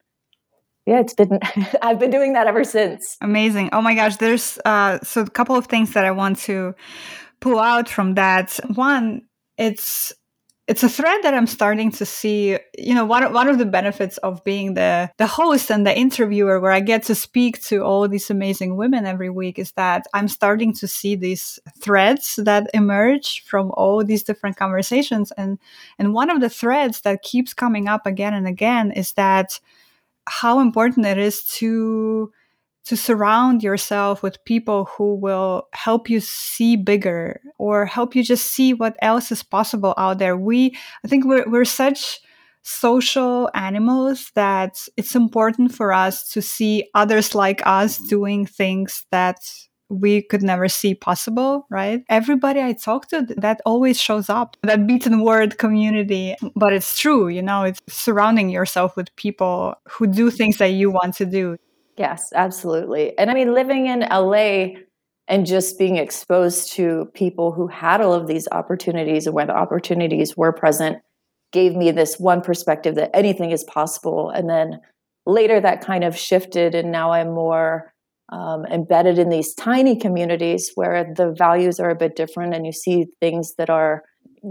yeah, 0.87 1.01
it's 1.01 1.15
been, 1.15 1.39
I've 1.83 1.99
been 1.99 2.11
doing 2.11 2.35
that 2.35 2.47
ever 2.47 2.63
since. 2.63 3.17
Amazing. 3.23 3.71
Oh 3.73 3.81
my 3.81 3.95
gosh. 3.95 4.17
There's, 4.17 4.59
uh, 4.65 4.99
so 5.03 5.23
a 5.23 5.31
couple 5.31 5.57
of 5.57 5.67
things 5.67 5.93
that 5.93 6.05
I 6.05 6.11
want 6.11 6.39
to 6.41 6.75
pull 7.41 7.59
out 7.59 7.89
from 7.89 8.15
that. 8.15 8.59
One, 8.75 9.23
it's 9.57 10.13
it's 10.69 10.83
a 10.83 10.89
thread 10.89 11.23
that 11.23 11.33
I'm 11.33 11.47
starting 11.47 11.91
to 11.93 12.05
see. 12.05 12.59
You 12.77 12.95
know, 12.95 13.07
one 13.07 13.33
one 13.33 13.49
of 13.49 13.59
the 13.59 13.65
benefits 13.65 14.19
of 14.19 14.45
being 14.45 14.75
the 14.75 15.11
the 15.17 15.27
host 15.27 15.71
and 15.71 15.87
the 15.87 15.99
interviewer, 15.99 16.61
where 16.61 16.71
I 16.71 16.81
get 16.81 17.03
to 17.05 17.15
speak 17.15 17.63
to 17.63 17.83
all 17.83 18.07
these 18.07 18.29
amazing 18.31 18.77
women 18.77 19.07
every 19.07 19.31
week, 19.31 19.59
is 19.59 19.73
that 19.73 20.07
I'm 20.13 20.29
starting 20.29 20.75
to 20.75 20.87
see 20.87 21.17
these 21.17 21.59
threads 21.81 22.37
that 22.37 22.69
emerge 22.75 23.45
from 23.47 23.73
all 23.75 24.05
these 24.05 24.23
different 24.23 24.59
conversations. 24.59 25.33
And 25.33 25.59
and 25.99 26.13
one 26.13 26.29
of 26.29 26.43
the 26.43 26.51
threads 26.51 27.01
that 27.01 27.23
keeps 27.23 27.55
coming 27.55 27.89
up 27.89 28.07
again 28.07 28.35
and 28.35 28.47
again 28.47 28.93
is 28.93 29.13
that 29.15 29.59
how 30.27 30.61
important 30.61 31.07
it 31.07 31.17
is 31.17 31.45
to 31.45 32.31
to 32.89 32.97
surround 32.97 33.63
yourself 33.63 34.23
with 34.23 34.43
people 34.47 34.87
who 34.97 35.15
will 35.15 35.69
help 35.75 36.09
you 36.09 36.21
see 36.21 36.75
bigger 36.75 37.39
or 37.59 37.85
help 37.85 38.17
you 38.17 38.25
just 38.25 38.51
see 38.51 38.73
what 38.73 38.97
else 39.03 39.31
is 39.31 39.43
possible 39.43 39.93
out 39.99 40.19
there. 40.19 40.39
We, 40.39 40.75
I 41.05 41.09
think 41.09 41.27
we're, 41.27 41.45
we're 41.47 41.67
such 41.67 42.19
social 42.63 43.51
animals 43.53 44.31
that 44.37 44.89
it's 44.97 45.15
important 45.15 45.75
for 45.75 45.93
us 45.93 46.31
to 46.31 46.41
see 46.41 46.89
others 46.95 47.35
like 47.35 47.61
us 47.67 47.99
mm-hmm. 47.99 48.09
doing 48.09 48.47
things 48.47 49.05
that 49.11 49.39
we 49.91 50.23
could 50.23 50.43
never 50.43 50.69
see 50.69 50.95
possible, 50.95 51.67
right? 51.71 52.03
Everybody 52.09 52.63
I 52.63 52.73
talk 52.73 53.09
to, 53.09 53.27
that 53.37 53.61
always 53.67 54.01
shows 54.01 54.31
up, 54.31 54.57
that 54.63 54.87
beaten 54.87 55.21
word 55.21 55.59
community. 55.59 56.37
But 56.57 56.73
it's 56.73 56.99
true, 56.99 57.29
you 57.29 57.43
know, 57.43 57.65
it's 57.65 57.81
surrounding 57.89 58.49
yourself 58.49 58.97
with 58.97 59.15
people 59.17 59.75
who 59.91 60.07
do 60.07 60.31
things 60.31 60.57
that 60.57 60.73
you 60.73 60.91
want 60.91 61.15
to 61.17 61.27
do. 61.27 61.59
Yes, 61.99 62.33
absolutely. 62.35 63.17
And 63.19 63.31
I 63.31 63.35
mean, 63.35 63.53
living 63.55 63.87
in 63.87 64.01
LA, 64.01 64.79
and 65.29 65.47
just 65.47 65.79
being 65.79 65.97
exposed 65.97 66.73
to 66.73 67.11
people 67.15 67.53
who 67.53 67.69
had 67.69 68.01
all 68.01 68.15
of 68.15 68.27
these 68.27 68.49
opportunities 68.51 69.27
and 69.27 69.35
where 69.35 69.47
the 69.47 69.55
opportunities 69.55 70.37
were 70.37 70.53
present 70.53 70.99
gave 71.53 71.77
me 71.77 71.91
this 71.91 72.19
one 72.19 72.41
perspective 72.41 72.95
that 72.97 73.11
anything 73.15 73.51
is 73.51 73.65
possible 73.65 74.31
and 74.31 74.49
then 74.49 74.81
later 75.27 75.61
that 75.61 75.85
kind 75.85 76.03
of 76.03 76.17
shifted 76.17 76.75
and 76.75 76.91
now 76.91 77.13
i'm 77.13 77.33
more 77.33 77.93
um, 78.31 78.67
embedded 78.67 79.19
in 79.19 79.31
these 79.31 79.55
tiny 79.55 79.97
communities 79.97 80.73
where 80.75 81.11
the 81.17 81.35
values 81.39 81.81
are 81.81 81.91
a 81.91 81.95
bit 81.97 82.17
different 82.17 82.55
and 82.55 82.67
you 82.67 82.73
see 82.73 83.07
things 83.21 83.55
that 83.57 83.71
are 83.71 84.03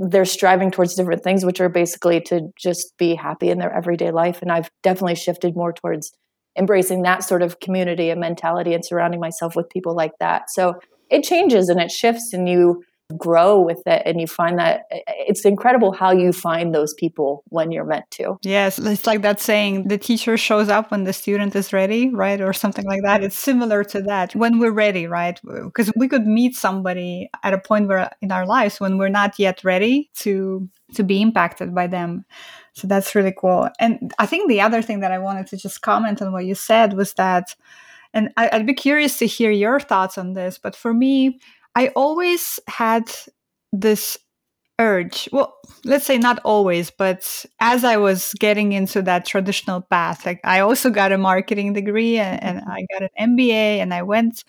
they're 0.09 0.25
striving 0.25 0.71
towards 0.71 0.95
different 0.95 1.23
things 1.23 1.45
which 1.45 1.61
are 1.61 1.69
basically 1.69 2.19
to 2.19 2.41
just 2.59 2.97
be 2.97 3.15
happy 3.15 3.49
in 3.49 3.59
their 3.59 3.73
everyday 3.73 4.11
life 4.11 4.41
and 4.41 4.51
i've 4.51 4.69
definitely 4.81 5.15
shifted 5.15 5.55
more 5.55 5.73
towards 5.73 6.11
embracing 6.57 7.03
that 7.03 7.23
sort 7.23 7.41
of 7.41 7.59
community 7.59 8.09
and 8.09 8.19
mentality 8.19 8.73
and 8.73 8.83
surrounding 8.83 9.19
myself 9.19 9.55
with 9.55 9.69
people 9.69 9.95
like 9.95 10.13
that. 10.19 10.49
So 10.49 10.79
it 11.09 11.23
changes 11.23 11.69
and 11.69 11.79
it 11.79 11.91
shifts 11.91 12.33
and 12.33 12.49
you 12.49 12.83
grow 13.15 13.61
with 13.61 13.81
it 13.85 14.01
and 14.05 14.19
you 14.19 14.27
find 14.27 14.59
that 14.59 14.81
it's 14.89 15.45
incredible 15.45 15.93
how 15.93 16.11
you 16.11 16.33
find 16.33 16.75
those 16.75 16.93
people 16.93 17.43
when 17.47 17.71
you're 17.71 17.85
meant 17.85 18.09
to. 18.11 18.37
Yes, 18.41 18.79
it's 18.79 19.07
like 19.07 19.21
that 19.21 19.39
saying 19.39 19.87
the 19.87 19.97
teacher 19.97 20.35
shows 20.35 20.67
up 20.67 20.91
when 20.91 21.05
the 21.05 21.13
student 21.13 21.55
is 21.55 21.71
ready, 21.71 22.09
right? 22.09 22.41
Or 22.41 22.51
something 22.51 22.85
like 22.85 23.03
that. 23.03 23.23
It's 23.23 23.37
similar 23.37 23.83
to 23.85 24.01
that 24.03 24.35
when 24.35 24.59
we're 24.59 24.71
ready, 24.71 25.07
right? 25.07 25.39
Because 25.43 25.91
we 25.95 26.09
could 26.09 26.27
meet 26.27 26.55
somebody 26.55 27.29
at 27.43 27.53
a 27.53 27.57
point 27.57 27.87
where 27.87 28.11
in 28.21 28.31
our 28.31 28.45
lives 28.45 28.79
when 28.79 28.97
we're 28.97 29.09
not 29.09 29.39
yet 29.39 29.63
ready 29.63 30.09
to 30.15 30.67
to 30.95 31.03
be 31.03 31.21
impacted 31.21 31.75
by 31.75 31.87
them. 31.87 32.25
So 32.77 32.87
that's 32.87 33.15
really 33.15 33.33
cool. 33.35 33.69
And 33.79 34.13
I 34.19 34.27
think 34.27 34.47
the 34.47 34.61
other 34.61 34.83
thing 34.83 34.99
that 34.99 35.11
I 35.11 35.17
wanted 35.17 35.47
to 35.47 35.57
just 35.57 35.81
comment 35.81 36.21
on 36.21 36.31
what 36.31 36.45
you 36.45 36.53
said 36.53 36.93
was 36.93 37.13
that, 37.15 37.55
and 38.13 38.29
I, 38.37 38.55
would 38.55 38.67
be 38.67 38.75
curious 38.75 39.17
to 39.17 39.25
hear 39.25 39.49
your 39.49 39.79
thoughts 39.79 40.15
on 40.15 40.33
this, 40.33 40.59
but 40.59 40.75
for 40.75 40.93
me, 40.93 41.39
I 41.75 41.87
always 41.95 42.59
had 42.67 43.11
this 43.73 44.19
urge 44.79 45.27
well 45.31 45.57
let's 45.85 46.05
say 46.05 46.19
not 46.19 46.37
always 46.45 46.91
but 46.91 47.43
as 47.59 47.83
i 47.83 47.97
was 47.97 48.35
getting 48.35 48.73
into 48.73 49.01
that 49.01 49.25
traditional 49.25 49.81
path 49.81 50.23
like 50.23 50.39
i 50.43 50.59
also 50.59 50.91
got 50.91 51.11
a 51.11 51.17
marketing 51.17 51.73
degree 51.73 52.19
and, 52.19 52.43
and, 52.43 52.59
i 52.69 52.85
got 52.93 53.01
an 53.01 53.35
mba 53.35 53.79
and 53.79 53.91
i 53.91 54.03
went 54.03 54.43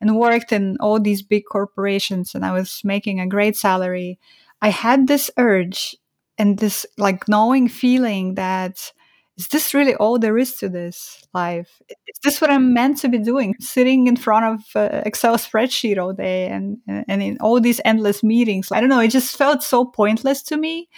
and 0.00 0.16
worked 0.16 0.52
in 0.52 0.76
all 0.78 1.00
these 1.00 1.22
big 1.22 1.42
corporations 1.50 2.36
and 2.36 2.46
i 2.46 2.52
was 2.52 2.82
making 2.84 3.18
a 3.18 3.26
great 3.26 3.56
salary 3.56 4.16
i 4.62 4.68
had 4.68 5.08
this 5.08 5.28
urge 5.38 5.96
and 6.38 6.58
this 6.58 6.86
like 6.98 7.28
knowing 7.28 7.68
feeling 7.68 8.34
that 8.34 8.92
is 9.36 9.48
this 9.48 9.74
really 9.74 9.96
all 9.96 10.18
there 10.18 10.38
is 10.38 10.54
to 10.58 10.68
this 10.68 11.26
life? 11.34 11.82
Is 11.88 12.18
this 12.22 12.40
what 12.40 12.50
i'm 12.50 12.72
meant 12.72 12.98
to 12.98 13.08
be 13.08 13.18
doing? 13.18 13.54
Sitting 13.60 14.06
in 14.06 14.16
front 14.16 14.44
of 14.44 14.60
uh, 14.76 15.02
excel 15.04 15.36
spreadsheet 15.36 15.98
all 15.98 16.12
day 16.12 16.46
and 16.46 16.78
and 16.86 17.22
in 17.22 17.38
all 17.40 17.60
these 17.60 17.80
endless 17.84 18.22
meetings. 18.22 18.70
I 18.70 18.80
don't 18.80 18.88
know 18.88 19.00
it 19.00 19.08
just 19.08 19.36
felt 19.36 19.62
so 19.62 19.84
pointless 19.84 20.42
to 20.44 20.56
me. 20.56 20.88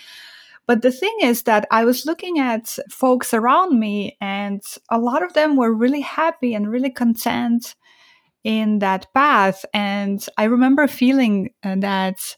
But 0.67 0.83
the 0.83 0.93
thing 0.93 1.17
is 1.23 1.45
that 1.45 1.67
i 1.71 1.85
was 1.85 2.07
looking 2.07 2.39
at 2.39 2.77
folks 2.91 3.33
around 3.33 3.79
me 3.79 4.17
and 4.21 4.61
a 4.91 4.99
lot 4.99 5.23
of 5.23 5.33
them 5.33 5.57
were 5.57 5.73
really 5.73 6.03
happy 6.03 6.55
and 6.55 6.71
really 6.71 6.91
content 6.91 7.75
in 8.45 8.81
that 8.81 9.07
path. 9.15 9.65
And 9.73 10.25
i 10.37 10.45
remember 10.45 10.87
feeling 10.89 11.51
uh, 11.65 11.77
that 11.79 12.37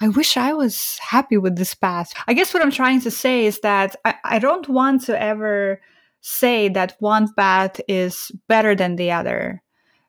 I 0.00 0.08
wish 0.08 0.36
I 0.36 0.52
was 0.52 0.98
happy 1.00 1.36
with 1.36 1.56
this 1.56 1.74
path. 1.74 2.12
I 2.28 2.34
guess 2.34 2.54
what 2.54 2.62
I'm 2.62 2.70
trying 2.70 3.00
to 3.00 3.10
say 3.10 3.46
is 3.46 3.60
that 3.60 3.96
I, 4.04 4.14
I 4.24 4.38
don't 4.38 4.68
want 4.68 5.04
to 5.06 5.20
ever 5.20 5.80
say 6.20 6.68
that 6.68 6.96
one 7.00 7.32
path 7.34 7.80
is 7.88 8.30
better 8.48 8.74
than 8.74 8.96
the 8.96 9.10
other, 9.10 9.62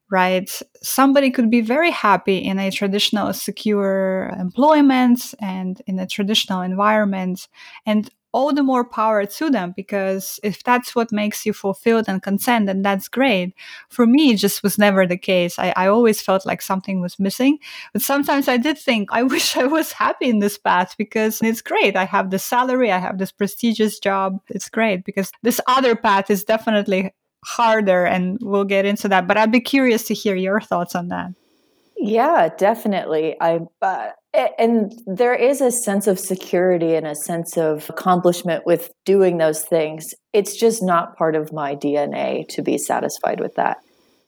right? 0.09 0.49
Somebody 0.81 1.31
could 1.31 1.49
be 1.49 1.61
very 1.61 1.91
happy 1.91 2.37
in 2.37 2.59
a 2.59 2.71
traditional 2.71 3.33
secure 3.33 4.33
employment 4.39 5.33
and 5.39 5.81
in 5.87 5.99
a 5.99 6.07
traditional 6.07 6.61
environment 6.61 7.47
and 7.85 8.09
all 8.31 8.53
the 8.53 8.63
more 8.63 8.85
power 8.85 9.25
to 9.25 9.49
them 9.49 9.73
because 9.75 10.39
if 10.43 10.63
that's 10.63 10.95
what 10.95 11.11
makes 11.11 11.45
you 11.45 11.53
fulfilled 11.53 12.05
and 12.07 12.21
content, 12.21 12.67
then 12.67 12.81
that's 12.81 13.07
great. 13.07 13.53
For 13.89 14.05
me, 14.05 14.33
it 14.33 14.37
just 14.37 14.61
was 14.61 14.77
never 14.77 15.07
the 15.07 15.17
case. 15.17 15.57
I, 15.57 15.73
I 15.75 15.87
always 15.87 16.21
felt 16.21 16.45
like 16.45 16.61
something 16.61 17.01
was 17.01 17.17
missing. 17.17 17.57
But 17.91 18.03
sometimes 18.03 18.47
I 18.47 18.57
did 18.57 18.77
think, 18.77 19.09
I 19.11 19.23
wish 19.35 19.57
I 19.57 19.65
was 19.65 19.91
happy 19.91 20.29
in 20.29 20.39
this 20.39 20.57
path 20.57 20.95
because 20.97 21.41
it's 21.41 21.61
great. 21.61 21.95
I 21.95 22.05
have 22.05 22.29
the 22.29 22.39
salary, 22.39 22.91
I 22.91 22.99
have 22.99 23.17
this 23.17 23.31
prestigious 23.31 23.99
job. 23.99 24.39
It's 24.47 24.69
great 24.69 25.05
because 25.05 25.31
this 25.41 25.59
other 25.67 25.95
path 25.95 26.29
is 26.29 26.43
definitely 26.43 27.11
harder 27.45 28.05
and 28.05 28.37
we'll 28.41 28.65
get 28.65 28.85
into 28.85 29.07
that. 29.09 29.27
But 29.27 29.37
I'd 29.37 29.51
be 29.51 29.61
curious 29.61 30.03
to 30.07 30.13
hear 30.13 30.35
your 30.35 30.59
thoughts 30.61 30.95
on 30.95 31.09
that. 31.09 31.31
Yeah, 31.97 32.49
definitely. 32.57 33.35
I 33.41 33.59
uh, 33.81 34.09
and 34.57 34.93
there 35.05 35.33
is 35.33 35.59
a 35.59 35.71
sense 35.71 36.07
of 36.07 36.19
security 36.19 36.95
and 36.95 37.05
a 37.05 37.15
sense 37.15 37.57
of 37.57 37.89
accomplishment 37.89 38.65
with 38.65 38.91
doing 39.03 39.37
those 39.37 39.63
things. 39.63 40.13
It's 40.31 40.55
just 40.55 40.83
not 40.83 41.17
part 41.17 41.35
of 41.35 41.51
my 41.51 41.75
DNA 41.75 42.47
to 42.49 42.61
be 42.61 42.77
satisfied 42.77 43.39
with 43.39 43.55
that. 43.55 43.77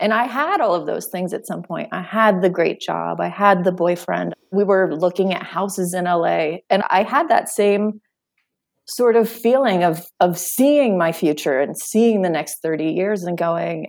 And 0.01 0.13
I 0.13 0.25
had 0.25 0.60
all 0.60 0.74
of 0.74 0.88
those 0.88 1.08
things 1.08 1.32
at 1.32 1.46
some 1.46 1.62
point. 1.62 1.89
I 1.91 2.01
had 2.01 2.41
the 2.41 2.50
great 2.50 2.82
job. 2.82 3.22
I 3.22 3.27
had 3.27 3.63
the 3.63 3.72
boyfriend. 3.72 4.34
We 4.51 4.63
were 4.63 4.94
looking 4.96 5.32
at 5.32 5.44
houses 5.44 5.94
in 5.94 6.06
LA, 6.06 6.58
and 6.72 6.84
I 6.89 7.03
had 7.03 7.30
that 7.30 7.50
same 7.50 8.01
sort 8.86 9.16
of 9.16 9.30
feeling 9.30 9.84
of 9.84 10.06
of 10.20 10.38
seeing 10.38 10.98
my 10.98 11.12
future 11.12 11.60
and 11.60 11.78
seeing 11.78 12.22
the 12.22 12.30
next 12.30 12.62
30 12.62 12.86
years 12.86 13.24
and 13.24 13.38
going 13.38 13.88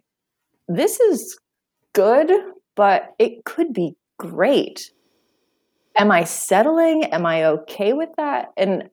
this 0.69 1.01
is 1.01 1.39
good 1.95 2.31
but 2.75 3.15
it 3.19 3.45
could 3.45 3.73
be 3.73 3.97
great. 4.19 4.91
Am 5.97 6.11
I 6.11 6.25
settling? 6.25 7.05
Am 7.05 7.27
I 7.27 7.45
okay 7.45 7.93
with 7.93 8.11
that? 8.17 8.49
And 8.57 8.89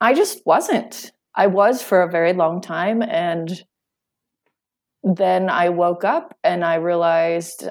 I 0.00 0.14
just 0.14 0.42
wasn't. 0.44 1.12
I 1.34 1.46
was 1.46 1.82
for 1.82 2.02
a 2.02 2.10
very 2.10 2.32
long 2.32 2.60
time. 2.60 3.02
And 3.02 3.50
then 5.02 5.48
I 5.48 5.70
woke 5.70 6.04
up 6.04 6.36
and 6.44 6.64
I 6.64 6.76
realized 6.76 7.68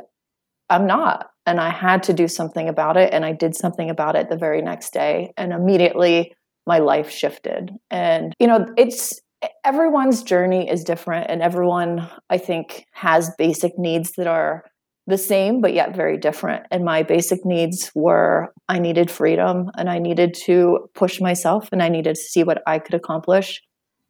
I'm 0.70 0.88
not. 0.88 1.28
And 1.46 1.60
I 1.60 1.70
had 1.70 2.04
to 2.04 2.14
do 2.14 2.28
something 2.28 2.70
about 2.70 2.98
it. 2.98 3.14
And 3.14 3.26
I 3.26 3.34
did 3.34 3.56
something 3.56 3.90
about 3.90 4.16
it 4.16 4.30
the 4.30 4.38
very 4.38 4.62
next 4.62 4.94
day. 4.94 5.34
And 5.38 5.52
immediately 5.52 6.34
my 6.70 6.80
life 6.80 7.10
shifted. 7.10 7.72
And, 7.92 8.34
you 8.40 8.48
know, 8.48 8.66
it's 8.78 9.20
everyone's 9.66 10.24
journey 10.24 10.70
is 10.70 10.84
different. 10.84 11.30
And 11.30 11.42
everyone, 11.42 12.08
I 12.30 12.38
think, 12.38 12.86
has 12.92 13.32
basic 13.38 13.78
needs 13.78 14.12
that 14.18 14.28
are 14.28 14.64
the 15.08 15.18
same 15.18 15.60
but 15.60 15.74
yet 15.74 15.96
very 15.96 16.18
different 16.18 16.68
and 16.70 16.86
my 16.86 17.02
basic 17.02 17.44
needs 17.44 17.92
were 17.96 18.54
i 18.68 18.78
needed 18.78 19.10
freedom 19.10 19.72
and 19.76 19.90
i 19.90 19.98
needed 19.98 20.36
to 20.36 20.88
push 20.94 21.20
myself 21.20 21.68
and 21.72 21.82
i 21.82 21.90
needed 21.90 22.14
to 22.14 22.22
see 22.22 22.44
what 22.44 22.62
i 22.68 22.78
could 22.78 22.94
accomplish 22.94 23.60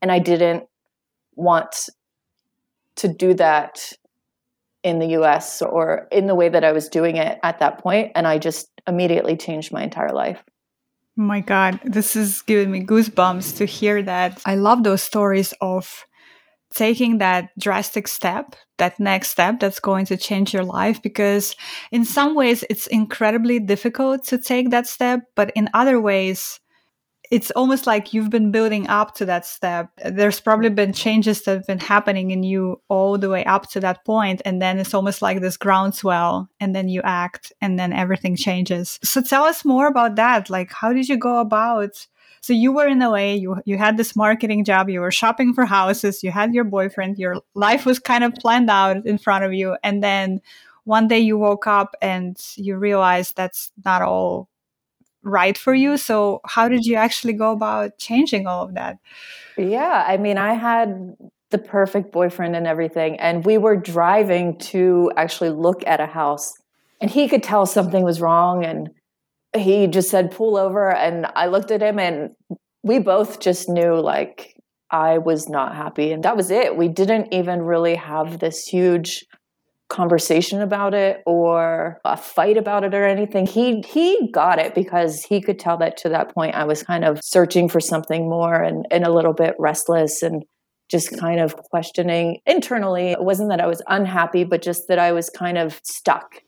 and 0.01 0.11
i 0.11 0.19
didn't 0.19 0.63
want 1.37 1.73
to 2.97 3.07
do 3.07 3.33
that 3.33 3.93
in 4.83 4.99
the 4.99 5.07
US 5.07 5.61
or 5.61 6.07
in 6.11 6.27
the 6.27 6.35
way 6.35 6.49
that 6.49 6.63
I 6.63 6.71
was 6.71 6.89
doing 6.89 7.17
it 7.17 7.37
at 7.43 7.59
that 7.59 7.79
point 7.79 8.11
and 8.15 8.27
I 8.27 8.37
just 8.37 8.69
immediately 8.87 9.35
changed 9.35 9.71
my 9.71 9.83
entire 9.83 10.13
life. 10.13 10.43
Oh 11.19 11.23
my 11.23 11.41
god, 11.41 11.81
this 11.83 12.15
is 12.15 12.41
giving 12.43 12.71
me 12.71 12.81
goosebumps 12.85 13.57
to 13.57 13.65
hear 13.65 14.01
that. 14.03 14.41
I 14.45 14.55
love 14.55 14.83
those 14.83 15.01
stories 15.01 15.53
of 15.59 16.05
taking 16.73 17.17
that 17.19 17.49
drastic 17.59 18.07
step, 18.07 18.55
that 18.77 18.99
next 18.99 19.31
step 19.31 19.59
that's 19.59 19.79
going 19.79 20.05
to 20.07 20.17
change 20.17 20.53
your 20.53 20.63
life. 20.63 21.01
Because 21.01 21.55
in 21.91 22.05
some 22.05 22.35
ways, 22.35 22.63
it's 22.69 22.87
incredibly 22.87 23.59
difficult 23.59 24.23
to 24.27 24.37
take 24.37 24.69
that 24.71 24.87
step, 24.87 25.21
but 25.35 25.51
in 25.55 25.69
other 25.73 25.99
ways, 25.99 26.59
it's 27.31 27.51
almost 27.51 27.85
like 27.85 28.13
you've 28.13 28.29
been 28.29 28.51
building 28.51 28.87
up 28.87 29.13
to 29.15 29.25
that 29.25 29.45
step. 29.45 29.89
There's 30.03 30.39
probably 30.39 30.69
been 30.69 30.93
changes 30.93 31.43
that 31.43 31.57
have 31.57 31.67
been 31.67 31.79
happening 31.79 32.31
in 32.31 32.41
you 32.43 32.81
all 32.87 33.17
the 33.17 33.29
way 33.29 33.45
up 33.45 33.69
to 33.71 33.79
that 33.81 34.03
point, 34.03 34.41
And 34.45 34.61
then 34.61 34.79
it's 34.79 34.93
almost 34.93 35.21
like 35.21 35.39
this 35.39 35.57
groundswell, 35.57 36.49
and 36.59 36.75
then 36.75 36.89
you 36.89 37.01
act, 37.03 37.53
and 37.61 37.77
then 37.77 37.93
everything 37.93 38.35
changes. 38.35 38.99
So 39.03 39.21
tell 39.21 39.43
us 39.43 39.63
more 39.63 39.87
about 39.87 40.15
that. 40.15 40.49
Like, 40.49 40.71
how 40.71 40.91
did 40.93 41.07
you 41.07 41.17
go 41.17 41.39
about 41.39 42.07
so 42.41 42.53
you 42.53 42.71
were 42.71 42.87
in 42.87 42.99
LA, 42.99 43.33
you 43.33 43.57
you 43.65 43.77
had 43.77 43.97
this 43.97 44.15
marketing 44.15 44.63
job, 44.63 44.89
you 44.89 45.01
were 45.01 45.11
shopping 45.11 45.53
for 45.53 45.65
houses, 45.65 46.23
you 46.23 46.31
had 46.31 46.53
your 46.53 46.63
boyfriend, 46.63 47.19
your 47.19 47.41
life 47.53 47.85
was 47.85 47.99
kind 47.99 48.23
of 48.23 48.33
planned 48.35 48.69
out 48.69 49.05
in 49.05 49.17
front 49.17 49.43
of 49.43 49.53
you, 49.53 49.75
and 49.83 50.01
then 50.03 50.41
one 50.85 51.07
day 51.07 51.19
you 51.19 51.37
woke 51.37 51.67
up 51.67 51.95
and 52.01 52.37
you 52.55 52.77
realized 52.77 53.35
that's 53.35 53.71
not 53.83 54.01
all 54.01 54.49
right 55.23 55.57
for 55.57 55.73
you. 55.73 55.97
So 55.97 56.41
how 56.45 56.69
did 56.69 56.85
you 56.85 56.95
actually 56.95 57.33
go 57.33 57.51
about 57.51 57.97
changing 57.97 58.47
all 58.47 58.63
of 58.63 58.75
that? 58.75 58.97
Yeah, 59.57 60.05
I 60.07 60.17
mean, 60.17 60.37
I 60.37 60.53
had 60.53 61.15
the 61.51 61.57
perfect 61.57 62.11
boyfriend 62.11 62.55
and 62.55 62.67
everything, 62.67 63.19
and 63.19 63.43
we 63.43 63.57
were 63.57 63.75
driving 63.75 64.57
to 64.59 65.11
actually 65.17 65.49
look 65.49 65.83
at 65.87 65.99
a 65.99 66.05
house, 66.05 66.53
and 67.01 67.09
he 67.09 67.27
could 67.27 67.43
tell 67.43 67.65
something 67.65 68.03
was 68.03 68.21
wrong 68.21 68.63
and 68.63 68.89
he 69.55 69.87
just 69.87 70.09
said 70.09 70.31
pull 70.31 70.57
over 70.57 70.93
and 70.93 71.25
i 71.35 71.47
looked 71.47 71.71
at 71.71 71.81
him 71.81 71.97
and 71.99 72.29
we 72.83 72.99
both 72.99 73.39
just 73.39 73.67
knew 73.67 73.95
like 73.95 74.55
i 74.91 75.17
was 75.17 75.49
not 75.49 75.75
happy 75.75 76.11
and 76.11 76.23
that 76.23 76.37
was 76.37 76.51
it 76.51 76.77
we 76.77 76.87
didn't 76.87 77.33
even 77.33 77.61
really 77.61 77.95
have 77.95 78.39
this 78.39 78.65
huge 78.65 79.25
conversation 79.89 80.61
about 80.61 80.93
it 80.93 81.21
or 81.25 81.99
a 82.05 82.15
fight 82.15 82.57
about 82.57 82.83
it 82.83 82.93
or 82.93 83.05
anything. 83.05 83.45
He 83.45 83.81
he 83.81 84.29
got 84.31 84.59
it 84.59 84.75
because 84.75 85.23
he 85.23 85.41
could 85.41 85.59
tell 85.59 85.77
that 85.77 85.97
to 85.97 86.09
that 86.09 86.33
point 86.33 86.55
I 86.55 86.63
was 86.63 86.83
kind 86.83 87.03
of 87.03 87.19
searching 87.23 87.67
for 87.67 87.79
something 87.79 88.29
more 88.29 88.55
and, 88.55 88.85
and 88.91 89.03
a 89.03 89.11
little 89.11 89.33
bit 89.33 89.55
restless 89.59 90.21
and 90.21 90.43
just 90.89 91.17
kind 91.19 91.39
of 91.39 91.55
questioning 91.55 92.39
internally. 92.45 93.11
It 93.11 93.23
wasn't 93.23 93.49
that 93.49 93.61
I 93.61 93.67
was 93.67 93.81
unhappy, 93.87 94.43
but 94.43 94.61
just 94.61 94.87
that 94.87 94.99
I 94.99 95.11
was 95.11 95.29
kind 95.29 95.57
of 95.57 95.79
stuck. 95.83 96.41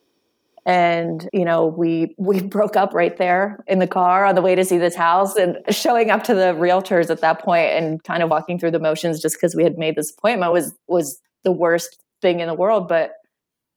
And 0.66 1.28
you 1.34 1.44
know, 1.44 1.66
we 1.66 2.14
we 2.20 2.42
broke 2.58 2.76
up 2.76 2.94
right 2.94 3.18
there 3.18 3.64
in 3.68 3.80
the 3.80 3.88
car 3.88 4.26
on 4.26 4.36
the 4.36 4.42
way 4.44 4.54
to 4.54 4.64
see 4.64 4.78
this 4.78 4.96
house, 4.96 5.36
and 5.36 5.58
showing 5.70 6.12
up 6.12 6.24
to 6.26 6.36
the 6.36 6.54
realtors 6.54 7.10
at 7.10 7.22
that 7.22 7.42
point 7.42 7.72
and 7.72 8.04
kind 8.04 8.22
of 8.22 8.30
walking 8.30 8.60
through 8.60 8.72
the 8.72 8.80
motions 8.80 9.20
just 9.20 9.36
because 9.36 9.56
we 9.56 9.64
had 9.64 9.80
made 9.80 9.96
this 9.96 10.12
appointment 10.12 10.54
was 10.54 10.76
was 10.88 11.20
the 11.44 11.52
worst 11.52 12.00
thing 12.22 12.40
in 12.40 12.48
the 12.48 12.54
world. 12.54 12.88
But 12.88 13.14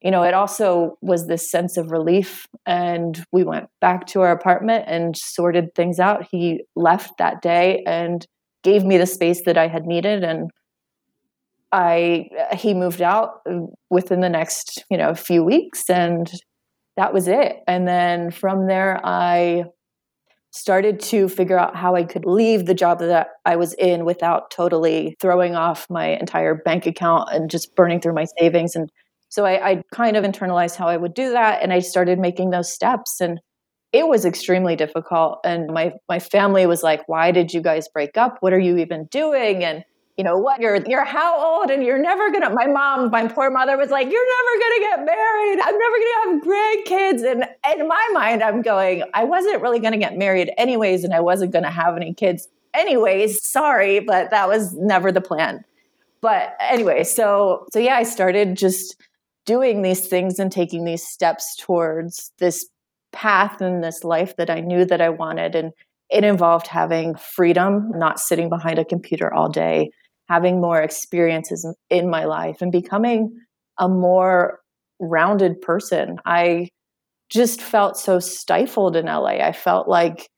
you 0.05 0.11
know, 0.11 0.23
it 0.23 0.35
also 0.35 0.99
was 1.01 1.27
this 1.27 1.51
sense 1.51 1.79
of 1.79 1.91
relief. 1.91 2.47
And 2.67 3.25
we 3.33 3.43
went 3.43 3.71
back 3.81 4.07
to 4.09 4.21
our 4.21 4.31
apartment 4.31 4.85
and 4.87 5.17
sorted 5.17 5.75
things 5.75 5.99
out. 5.99 6.27
He 6.31 6.63
left 6.77 7.17
that 7.17 7.41
day 7.41 7.83
and 7.87 8.25
gave 8.63 8.85
me 8.85 8.99
the 8.99 9.07
space 9.07 9.45
that 9.47 9.57
I 9.57 9.67
had 9.67 9.87
needed. 9.87 10.23
And 10.23 10.51
I, 11.73 12.29
he 12.53 12.75
moved 12.75 13.01
out 13.01 13.41
uh, 13.51 13.61
within 13.89 14.21
the 14.21 14.29
next, 14.29 14.85
you 14.91 14.99
know, 14.99 15.15
few 15.15 15.43
weeks. 15.43 15.89
And 15.89 16.31
that 16.99 17.15
was 17.15 17.27
it. 17.27 17.61
And 17.67 17.89
then 17.89 18.31
from 18.31 18.67
there, 18.67 19.01
I 19.03 19.65
started 20.51 21.01
to 21.01 21.29
figure 21.31 21.59
out 21.59 21.75
how 21.75 21.97
I 21.97 22.05
could 22.05 22.27
leave 22.27 22.67
the 22.67 22.75
job 22.75 23.01
that 23.01 23.29
I 23.47 23.57
was 23.57 23.73
in 23.75 24.05
without 24.05 24.51
totally 24.51 25.17
throwing 25.19 25.55
off 25.55 25.87
my 25.89 26.09
entire 26.09 26.55
bank 26.55 26.87
account 26.87 27.31
and 27.33 27.51
just 27.51 27.75
burning 27.75 28.01
through 28.01 28.15
my 28.15 28.27
savings 28.39 28.77
and 28.77 28.91
so 29.35 29.45
I, 29.45 29.71
I 29.71 29.83
kind 29.91 30.17
of 30.17 30.23
internalized 30.23 30.77
how 30.77 30.87
I 30.87 30.97
would 30.97 31.13
do 31.13 31.33
that, 31.33 31.61
and 31.61 31.73
I 31.73 31.81
started 31.81 32.21
making 32.21 32.51
those 32.51 32.73
steps. 32.73 33.21
And 33.21 33.41
it 33.93 34.07
was 34.07 34.25
extremely 34.25 34.77
difficult. 34.77 35.41
And 35.45 35.73
my 35.73 35.93
my 36.09 36.21
family 36.21 36.67
was 36.67 36.85
like, 36.85 37.09
"Why 37.09 37.33
did 37.33 37.53
you 37.53 37.61
guys 37.61 37.89
break 37.89 38.17
up? 38.17 38.37
What 38.39 38.53
are 38.53 38.61
you 38.61 38.79
even 38.79 39.07
doing?" 39.07 39.65
And 39.65 39.85
you 40.17 40.23
know 40.23 40.39
what? 40.39 40.61
You're 40.61 40.77
you're 40.87 41.05
how 41.05 41.37
old? 41.37 41.69
And 41.73 41.83
you're 41.83 41.99
never 41.99 42.31
gonna. 42.31 42.51
My 42.51 42.69
mom, 42.69 43.11
my 43.11 43.27
poor 43.27 43.51
mother, 43.51 43.77
was 43.77 43.91
like, 43.91 44.09
"You're 44.09 44.29
never 44.37 44.61
gonna 44.63 44.81
get 44.89 45.05
married. 45.05 45.61
I'm 45.65 45.79
never 45.79 45.97
gonna 45.99 46.23
have 46.23 46.43
grandkids." 46.47 47.33
And 47.33 47.81
in 47.81 47.89
my 47.89 48.09
mind, 48.13 48.41
I'm 48.41 48.63
going, 48.63 49.03
I 49.15 49.25
wasn't 49.25 49.61
really 49.63 49.81
gonna 49.81 49.99
get 49.99 50.17
married 50.17 50.53
anyways, 50.57 51.03
and 51.03 51.13
I 51.13 51.19
wasn't 51.19 51.51
gonna 51.51 51.73
have 51.73 51.97
any 51.97 52.15
kids 52.15 52.47
anyways. 52.73 53.45
Sorry, 53.45 53.99
but 53.99 54.31
that 54.31 54.49
was 54.49 54.75
never 54.75 55.11
the 55.11 55.21
plan. 55.21 55.65
But 56.21 56.55
anyway, 56.61 57.03
so 57.03 57.67
so 57.73 57.81
yeah, 57.81 57.97
I 57.97 58.05
started 58.05 58.57
just 58.57 58.95
doing 59.47 59.83
these 59.83 60.09
things 60.09 60.39
and 60.39 60.51
taking 60.51 60.85
these 60.85 61.07
steps 61.07 61.57
towards 61.57 62.33
this 62.39 62.67
path 63.13 63.61
and 63.61 63.83
this 63.83 64.05
life 64.05 64.37
that 64.37 64.51
I 64.51 64.61
knew 64.61 64.85
that 64.85 65.01
I 65.01 65.09
wanted. 65.11 65.55
And 65.55 65.73
it 66.11 66.25
involved 66.25 66.67
having 66.67 67.15
freedom, 67.15 67.91
not 67.95 68.21
sitting 68.21 68.49
behind 68.49 68.79
a 68.79 68.85
computer 68.85 69.33
all 69.33 69.49
day, 69.49 69.91
having 70.29 70.61
more 70.61 70.81
experiences 70.81 71.67
in 71.91 72.11
my 72.11 72.25
life, 72.25 72.61
and 72.61 72.73
becoming 72.73 73.39
a 73.79 73.89
more 73.89 74.61
rounded 75.01 75.61
person. 75.61 76.19
I 76.25 76.69
just 77.31 77.61
felt 77.61 77.97
so 77.97 78.21
stifled 78.21 78.97
in 78.97 79.07
LA. 79.07 79.39
I 79.41 79.53
felt 79.53 79.89
like 79.89 80.29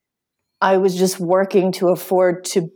I 0.61 0.79
was 0.79 0.97
just 0.97 1.21
working 1.21 1.73
to 1.73 1.89
afford 1.89 2.45
to 2.47 2.71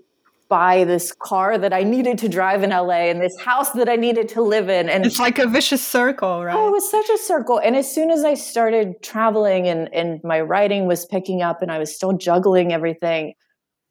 buy 0.50 0.85
this 0.85 1.12
car 1.12 1.57
that 1.57 1.73
I 1.73 1.85
needed 1.85 2.19
to 2.19 2.28
drive 2.28 2.62
in 2.62 2.71
LA 2.71 3.09
and 3.09 3.23
this 3.23 3.38
house 3.38 3.71
that 3.71 3.88
I 3.88 3.97
needed 3.97 4.28
to 4.30 4.42
live 4.42 4.69
in. 4.69 4.90
And 4.90 5.07
it's 5.07 5.21
like 5.21 5.38
a 5.38 5.47
vicious 5.47 5.80
circle, 5.80 6.45
right? 6.45 6.54
Oh, 6.54 6.69
it 6.69 6.73
was 6.73 6.90
such 6.90 7.09
a 7.09 7.16
circle. 7.16 7.59
And 7.59 7.76
as 7.76 7.90
soon 7.90 8.11
as 8.11 8.25
I 8.25 8.35
started 8.35 9.00
traveling 9.02 9.69
and, 9.69 9.88
and 9.95 10.21
my 10.25 10.40
writing 10.40 10.87
was 10.87 11.07
picking 11.07 11.40
up 11.40 11.62
and 11.62 11.71
I 11.71 11.78
was 11.78 11.95
still 11.95 12.12
juggling 12.12 12.73
everything, 12.73 13.34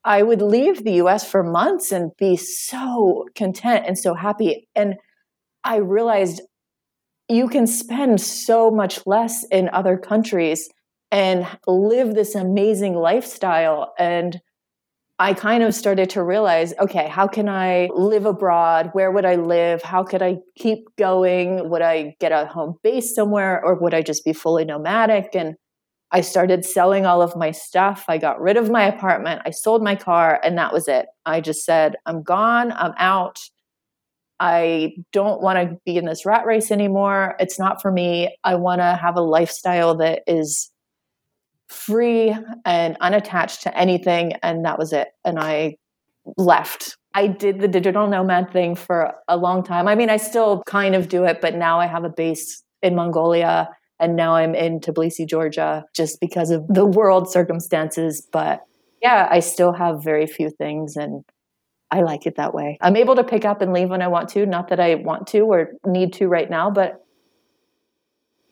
I 0.03 0.21
would 0.21 0.41
leave 0.41 0.83
the 0.83 0.93
US 1.03 1.29
for 1.29 1.43
months 1.43 1.91
and 1.93 2.11
be 2.17 2.35
so 2.35 3.25
content 3.35 3.85
and 3.87 3.97
so 3.97 4.13
happy. 4.13 4.67
And 4.75 4.95
I 5.63 5.77
realized 5.77 6.41
you 7.29 7.47
can 7.47 7.67
spend 7.67 8.19
so 8.19 8.69
much 8.69 9.05
less 9.07 9.45
in 9.45 9.69
other 9.69 9.97
countries 9.97 10.69
and 11.09 11.47
live 11.67 12.15
this 12.15 12.35
amazing 12.35 12.95
lifestyle. 12.95 13.93
And 13.97 14.41
I 15.21 15.33
kind 15.33 15.63
of 15.63 15.75
started 15.75 16.09
to 16.11 16.23
realize 16.23 16.73
okay, 16.79 17.09
how 17.09 17.27
can 17.27 17.49
I 17.49 17.89
live 17.93 18.25
abroad? 18.25 18.89
Where 18.93 19.11
would 19.11 19.25
I 19.25 19.35
live? 19.35 19.83
How 19.83 20.03
could 20.03 20.21
I 20.21 20.37
keep 20.57 20.87
going? 20.97 21.69
Would 21.69 21.81
I 21.81 22.15
get 22.19 22.31
a 22.31 22.45
home 22.45 22.77
base 22.83 23.13
somewhere 23.13 23.63
or 23.63 23.75
would 23.75 23.93
I 23.93 24.01
just 24.01 24.23
be 24.23 24.31
fully 24.31 24.63
nomadic? 24.63 25.35
And 25.35 25.55
I 26.11 26.21
started 26.21 26.65
selling 26.65 27.05
all 27.05 27.21
of 27.21 27.35
my 27.35 27.51
stuff. 27.51 28.05
I 28.07 28.17
got 28.17 28.41
rid 28.41 28.57
of 28.57 28.71
my 28.71 28.83
apartment. 28.83 29.41
I 29.45 29.51
sold 29.51 29.83
my 29.83 29.95
car, 29.95 30.39
and 30.43 30.57
that 30.57 30.73
was 30.73 30.87
it. 30.87 31.05
I 31.25 31.39
just 31.39 31.63
said, 31.63 31.97
I'm 32.05 32.23
gone. 32.23 32.71
I'm 32.71 32.93
out. 32.97 33.39
I 34.39 34.93
don't 35.11 35.41
want 35.41 35.59
to 35.59 35.77
be 35.85 35.97
in 35.97 36.05
this 36.05 36.25
rat 36.25 36.45
race 36.45 36.71
anymore. 36.71 37.35
It's 37.39 37.59
not 37.59 37.81
for 37.81 37.91
me. 37.91 38.35
I 38.43 38.55
want 38.55 38.79
to 38.79 38.95
have 38.99 39.17
a 39.17 39.21
lifestyle 39.21 39.95
that 39.97 40.23
is 40.25 40.71
free 41.69 42.35
and 42.65 42.97
unattached 42.99 43.63
to 43.63 43.77
anything. 43.77 44.33
And 44.43 44.65
that 44.65 44.77
was 44.77 44.91
it. 44.93 45.09
And 45.23 45.39
I 45.39 45.77
left. 46.37 46.97
I 47.13 47.27
did 47.27 47.59
the 47.59 47.67
digital 47.67 48.07
nomad 48.07 48.51
thing 48.51 48.75
for 48.75 49.13
a 49.27 49.37
long 49.37 49.63
time. 49.63 49.87
I 49.87 49.95
mean, 49.95 50.09
I 50.09 50.17
still 50.17 50.63
kind 50.65 50.95
of 50.95 51.07
do 51.07 51.23
it, 51.25 51.41
but 51.41 51.55
now 51.55 51.79
I 51.79 51.87
have 51.87 52.03
a 52.03 52.09
base 52.09 52.63
in 52.81 52.95
Mongolia 52.95 53.69
and 53.99 54.15
now 54.15 54.35
I'm 54.35 54.55
in 54.55 54.79
Tbilisi, 54.79 55.27
Georgia, 55.27 55.85
just 55.93 56.19
because 56.21 56.51
of 56.51 56.65
the 56.67 56.85
world 56.85 57.29
circumstances. 57.29 58.25
But 58.31 58.61
yeah, 59.01 59.27
I 59.29 59.39
still 59.39 59.73
have 59.73 60.03
very 60.03 60.27
few 60.27 60.49
things 60.49 60.95
and 60.95 61.23
I 61.91 62.01
like 62.01 62.25
it 62.25 62.35
that 62.35 62.53
way. 62.53 62.77
I'm 62.81 62.95
able 62.95 63.15
to 63.15 63.23
pick 63.23 63.45
up 63.45 63.61
and 63.61 63.73
leave 63.73 63.89
when 63.89 64.01
I 64.01 64.07
want 64.07 64.29
to. 64.29 64.45
Not 64.45 64.69
that 64.69 64.79
I 64.79 64.95
want 64.95 65.27
to 65.27 65.41
or 65.41 65.71
need 65.85 66.13
to 66.13 66.27
right 66.27 66.49
now, 66.49 66.69
but 66.69 67.03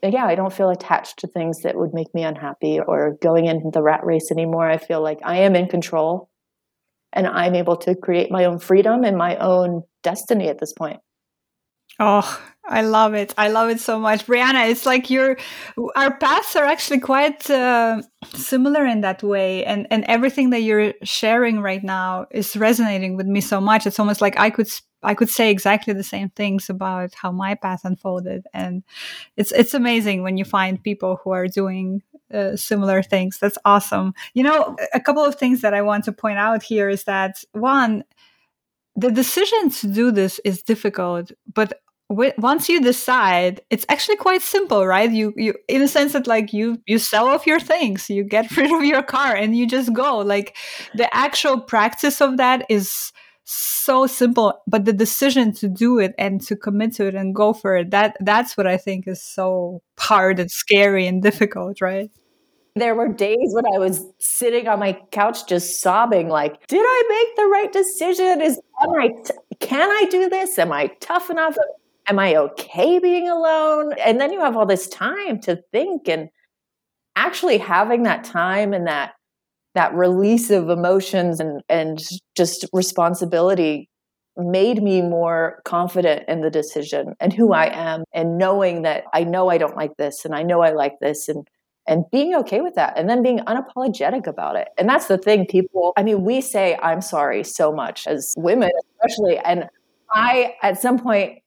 yeah, 0.03 0.25
I 0.25 0.35
don't 0.35 0.53
feel 0.53 0.69
attached 0.69 1.19
to 1.19 1.27
things 1.27 1.61
that 1.61 1.75
would 1.75 1.93
make 1.93 2.13
me 2.13 2.23
unhappy 2.23 2.79
or 2.79 3.17
going 3.21 3.45
into 3.45 3.71
the 3.71 3.81
rat 3.81 4.05
race 4.05 4.31
anymore. 4.31 4.69
I 4.69 4.77
feel 4.77 5.01
like 5.01 5.19
I 5.23 5.37
am 5.39 5.55
in 5.55 5.67
control 5.67 6.29
and 7.13 7.25
I'm 7.27 7.55
able 7.55 7.77
to 7.77 7.95
create 7.95 8.31
my 8.31 8.45
own 8.45 8.59
freedom 8.59 9.03
and 9.03 9.17
my 9.17 9.37
own 9.37 9.83
destiny 10.03 10.49
at 10.49 10.59
this 10.59 10.73
point. 10.73 10.99
Oh, 11.99 12.41
I 12.63 12.81
love 12.81 13.13
it. 13.15 13.33
I 13.37 13.47
love 13.47 13.69
it 13.69 13.79
so 13.79 13.97
much. 13.97 14.27
Brianna, 14.27 14.69
it's 14.69 14.85
like 14.85 15.09
your 15.09 15.37
our 15.95 16.15
paths 16.17 16.55
are 16.55 16.65
actually 16.65 16.99
quite 16.99 17.49
uh, 17.49 18.01
similar 18.33 18.85
in 18.85 19.01
that 19.01 19.23
way 19.23 19.65
and 19.65 19.87
and 19.89 20.03
everything 20.03 20.51
that 20.51 20.61
you're 20.61 20.93
sharing 21.01 21.59
right 21.61 21.83
now 21.83 22.27
is 22.29 22.55
resonating 22.55 23.15
with 23.15 23.25
me 23.25 23.41
so 23.41 23.59
much. 23.59 23.87
It's 23.87 23.99
almost 23.99 24.21
like 24.21 24.37
I 24.37 24.49
could 24.51 24.67
I 25.03 25.13
could 25.13 25.29
say 25.29 25.51
exactly 25.51 25.93
the 25.93 26.03
same 26.03 26.29
things 26.29 26.69
about 26.69 27.13
how 27.13 27.31
my 27.31 27.55
path 27.55 27.81
unfolded 27.83 28.47
and 28.53 28.83
it's 29.35 29.51
it's 29.51 29.73
amazing 29.73 30.23
when 30.23 30.37
you 30.37 30.45
find 30.45 30.81
people 30.81 31.19
who 31.23 31.31
are 31.31 31.47
doing 31.47 32.01
uh, 32.33 32.55
similar 32.55 33.01
things. 33.01 33.39
That's 33.39 33.57
awesome. 33.63 34.13
You 34.33 34.43
know, 34.43 34.75
a 34.93 34.99
couple 34.99 35.23
of 35.23 35.35
things 35.35 35.61
that 35.61 35.73
I 35.73 35.81
want 35.81 36.03
to 36.05 36.11
point 36.11 36.39
out 36.39 36.63
here 36.63 36.89
is 36.89 37.03
that 37.05 37.43
one 37.53 38.03
the 38.95 39.11
decision 39.11 39.69
to 39.69 39.87
do 39.87 40.11
this 40.11 40.39
is 40.43 40.63
difficult, 40.63 41.31
but 41.53 41.81
once 42.09 42.69
you 42.69 42.79
decide 42.81 43.59
it's 43.69 43.85
actually 43.89 44.15
quite 44.15 44.41
simple 44.41 44.87
right 44.87 45.11
you 45.11 45.33
you 45.35 45.53
in 45.67 45.81
a 45.81 45.89
sense 45.89 46.13
that 46.13 46.25
like 46.25 46.53
you 46.53 46.81
you 46.85 46.97
sell 46.97 47.27
off 47.27 47.45
your 47.45 47.59
things 47.59 48.09
you 48.09 48.23
get 48.23 48.49
rid 48.57 48.71
of 48.71 48.83
your 48.85 49.03
car 49.03 49.35
and 49.35 49.57
you 49.57 49.67
just 49.67 49.91
go 49.91 50.17
like 50.19 50.55
the 50.95 51.13
actual 51.13 51.59
practice 51.59 52.21
of 52.21 52.37
that 52.37 52.65
is 52.69 53.11
so 53.49 54.05
simple 54.05 54.61
but 54.67 54.85
the 54.85 54.93
decision 54.93 55.53
to 55.53 55.67
do 55.67 55.99
it 55.99 56.13
and 56.17 56.41
to 56.41 56.55
commit 56.55 56.93
to 56.93 57.07
it 57.07 57.15
and 57.15 57.33
go 57.33 57.53
for 57.53 57.77
it 57.77 57.91
that 57.91 58.15
that's 58.19 58.57
what 58.57 58.67
i 58.67 58.77
think 58.77 59.07
is 59.07 59.23
so 59.23 59.81
hard 59.97 60.39
and 60.39 60.51
scary 60.51 61.07
and 61.07 61.23
difficult 61.23 61.81
right 61.81 62.11
there 62.75 62.93
were 62.93 63.07
days 63.07 63.49
when 63.53 63.65
I 63.73 63.79
was 63.79 64.05
sitting 64.19 64.67
on 64.67 64.77
my 64.77 64.93
couch 65.09 65.47
just 65.47 65.81
sobbing, 65.81 66.29
like, 66.29 66.67
did 66.67 66.79
I 66.79 67.03
make 67.09 67.35
the 67.35 67.49
right 67.49 67.73
decision? 67.73 68.39
Is 68.39 68.61
am 68.83 68.91
I 68.91 69.07
t- 69.07 69.33
can 69.59 69.89
I 69.89 70.05
do 70.11 70.29
this? 70.29 70.59
Am 70.59 70.71
I 70.71 70.91
tough 70.99 71.31
enough? 71.31 71.57
am 72.07 72.19
I 72.19 72.35
okay 72.35 72.99
being 72.99 73.29
alone? 73.29 73.93
And 74.03 74.19
then 74.19 74.31
you 74.31 74.39
have 74.39 74.55
all 74.55 74.65
this 74.65 74.87
time 74.87 75.39
to 75.41 75.61
think 75.71 76.07
and 76.07 76.29
actually 77.15 77.57
having 77.57 78.03
that 78.03 78.23
time 78.23 78.73
and 78.73 78.87
that 78.87 79.13
that 79.77 79.93
release 79.93 80.49
of 80.49 80.69
emotions 80.69 81.39
and 81.39 81.61
and 81.69 81.99
just 82.35 82.67
responsibility 82.73 83.87
made 84.35 84.81
me 84.81 85.01
more 85.01 85.61
confident 85.65 86.23
in 86.27 86.41
the 86.41 86.49
decision 86.49 87.13
and 87.19 87.31
who 87.31 87.53
I 87.53 87.67
am 87.73 88.03
and 88.13 88.37
knowing 88.37 88.81
that 88.83 89.03
I 89.13 89.23
know 89.23 89.49
I 89.49 89.57
don't 89.57 89.75
like 89.75 89.97
this 89.97 90.25
and 90.25 90.35
I 90.35 90.43
know 90.43 90.61
I 90.61 90.71
like 90.71 90.95
this 90.99 91.29
and 91.29 91.47
and 91.87 92.03
being 92.11 92.35
okay 92.35 92.61
with 92.61 92.75
that 92.75 92.97
and 92.97 93.09
then 93.09 93.23
being 93.23 93.39
unapologetic 93.39 94.27
about 94.27 94.57
it. 94.57 94.67
And 94.77 94.89
that's 94.89 95.07
the 95.07 95.17
thing 95.17 95.45
people 95.45 95.93
I 95.95 96.03
mean 96.03 96.23
we 96.23 96.41
say 96.41 96.77
I'm 96.81 97.01
sorry 97.01 97.43
so 97.43 97.71
much 97.71 98.07
as 98.07 98.33
women 98.35 98.71
especially 98.99 99.37
and 99.37 99.69
I 100.11 100.55
at 100.63 100.81
some 100.81 100.97
point 100.97 101.39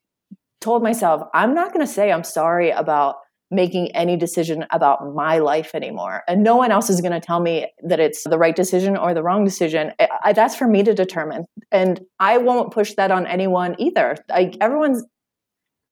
told 0.61 0.83
myself, 0.83 1.23
I'm 1.35 1.55
not 1.55 1.73
going 1.73 1.85
to 1.85 1.93
say 1.93 2.12
I'm 2.12 2.25
sorry 2.25 2.71
about 2.71 3.16
making 3.50 3.90
any 3.96 4.16
decision 4.16 4.64
about 4.70 5.14
my 5.14 5.38
life 5.38 5.74
anymore. 5.74 6.22
And 6.28 6.42
no 6.42 6.56
one 6.56 6.70
else 6.70 6.88
is 6.88 7.00
going 7.00 7.12
to 7.12 7.20
tell 7.20 7.40
me 7.40 7.66
that 7.82 7.98
it's 7.98 8.22
the 8.24 8.38
right 8.38 8.54
decision 8.54 8.96
or 8.96 9.12
the 9.12 9.22
wrong 9.22 9.44
decision. 9.44 9.92
I, 10.22 10.32
that's 10.32 10.54
for 10.54 10.68
me 10.68 10.84
to 10.84 10.94
determine. 10.94 11.46
And 11.72 12.00
I 12.20 12.38
won't 12.38 12.72
push 12.72 12.94
that 12.94 13.10
on 13.10 13.26
anyone 13.26 13.74
either. 13.78 14.16
I, 14.30 14.52
everyone's 14.60 15.04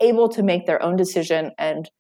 able 0.01 0.29
to 0.31 0.43
make 0.43 0.67
their 0.67 0.81
own 0.83 0.97
decision 0.97 1.51
and 1.59 1.91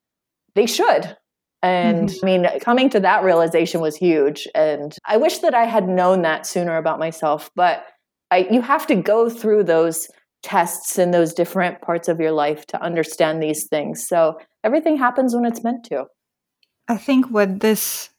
they 0.55 0.67
should. 0.67 1.17
And 1.61 2.09
mm-hmm. 2.09 2.25
I 2.25 2.27
mean, 2.27 2.61
coming 2.61 2.89
to 2.91 3.01
that 3.01 3.25
realization 3.25 3.81
was 3.81 3.97
huge. 3.97 4.47
And 4.55 4.97
I 5.05 5.17
wish 5.17 5.39
that 5.39 5.55
I 5.55 5.65
had 5.65 5.89
known 5.89 6.23
that 6.23 6.47
sooner 6.47 6.77
about 6.77 7.01
myself, 7.01 7.51
but 7.57 7.85
I, 8.31 8.47
you 8.51 8.61
have 8.61 8.87
to 8.89 8.95
go 8.95 9.29
through 9.29 9.65
those 9.65 10.09
tests 10.43 10.99
in 10.99 11.11
those 11.11 11.35
different 11.35 11.81
parts 11.81 12.09
of 12.09 12.21
your 12.21 12.33
life 12.33 12.67
to 12.67 12.83
understand 12.83 13.43
these 13.43 13.67
things. 13.67 14.07
So 14.07 14.39
everything 14.63 14.97
happens 14.97 15.35
when 15.35 15.45
it's 15.45 15.65
meant 15.65 15.85
to. 15.87 16.07
I 16.89 16.97
think 16.97 17.27
what 17.27 17.61
this 17.61 18.11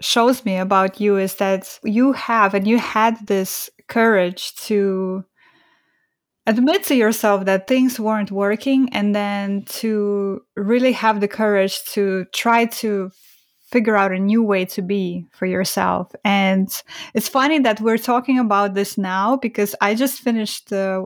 shows 0.00 0.44
me 0.44 0.58
about 0.58 1.00
you 1.00 1.16
is 1.16 1.36
that 1.36 1.78
you 1.82 2.12
have 2.12 2.54
and 2.54 2.66
you 2.66 2.78
had 2.78 3.26
this 3.26 3.70
courage 3.88 4.54
to 4.56 5.24
admit 6.46 6.84
to 6.84 6.94
yourself 6.94 7.44
that 7.46 7.66
things 7.66 7.98
weren't 7.98 8.30
working 8.30 8.88
and 8.92 9.14
then 9.14 9.62
to 9.64 10.42
really 10.54 10.92
have 10.92 11.20
the 11.20 11.28
courage 11.28 11.84
to 11.84 12.24
try 12.32 12.66
to 12.66 13.10
figure 13.66 13.96
out 13.96 14.12
a 14.12 14.18
new 14.18 14.42
way 14.42 14.64
to 14.64 14.80
be 14.80 15.26
for 15.32 15.46
yourself. 15.46 16.14
And 16.24 16.68
it's 17.14 17.28
funny 17.28 17.58
that 17.60 17.80
we're 17.80 17.98
talking 17.98 18.38
about 18.38 18.74
this 18.74 18.96
now 18.96 19.36
because 19.36 19.74
I 19.80 19.94
just 19.94 20.20
finished 20.20 20.72
uh, 20.72 21.02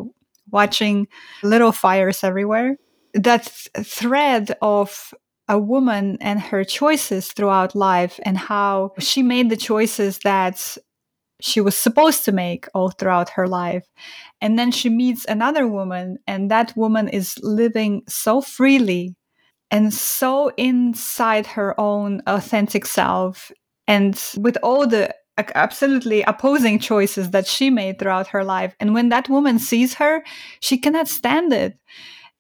watching 0.52 1.08
Little 1.42 1.72
Fires 1.72 2.24
Everywhere. 2.24 2.76
That 3.14 3.46
thread 3.82 4.56
of 4.62 5.12
a 5.48 5.58
woman 5.58 6.16
and 6.20 6.40
her 6.40 6.62
choices 6.62 7.32
throughout 7.32 7.74
life 7.74 8.20
and 8.24 8.38
how 8.38 8.92
she 8.98 9.22
made 9.22 9.50
the 9.50 9.56
choices 9.56 10.20
that 10.20 10.76
she 11.40 11.60
was 11.60 11.76
supposed 11.76 12.24
to 12.24 12.32
make 12.32 12.66
all 12.74 12.90
throughout 12.90 13.30
her 13.30 13.48
life. 13.48 13.86
And 14.40 14.58
then 14.58 14.70
she 14.70 14.88
meets 14.88 15.24
another 15.24 15.66
woman, 15.66 16.18
and 16.26 16.50
that 16.50 16.76
woman 16.76 17.08
is 17.08 17.36
living 17.42 18.02
so 18.08 18.40
freely 18.40 19.16
and 19.70 19.92
so 19.92 20.52
inside 20.56 21.46
her 21.46 21.78
own 21.80 22.22
authentic 22.26 22.84
self 22.86 23.50
and 23.86 24.20
with 24.36 24.56
all 24.62 24.86
the 24.86 25.14
absolutely 25.38 26.22
opposing 26.22 26.78
choices 26.78 27.30
that 27.30 27.46
she 27.46 27.70
made 27.70 27.98
throughout 27.98 28.28
her 28.28 28.44
life. 28.44 28.74
And 28.80 28.94
when 28.94 29.08
that 29.08 29.28
woman 29.28 29.58
sees 29.58 29.94
her, 29.94 30.22
she 30.60 30.78
cannot 30.78 31.08
stand 31.08 31.52
it. 31.52 31.78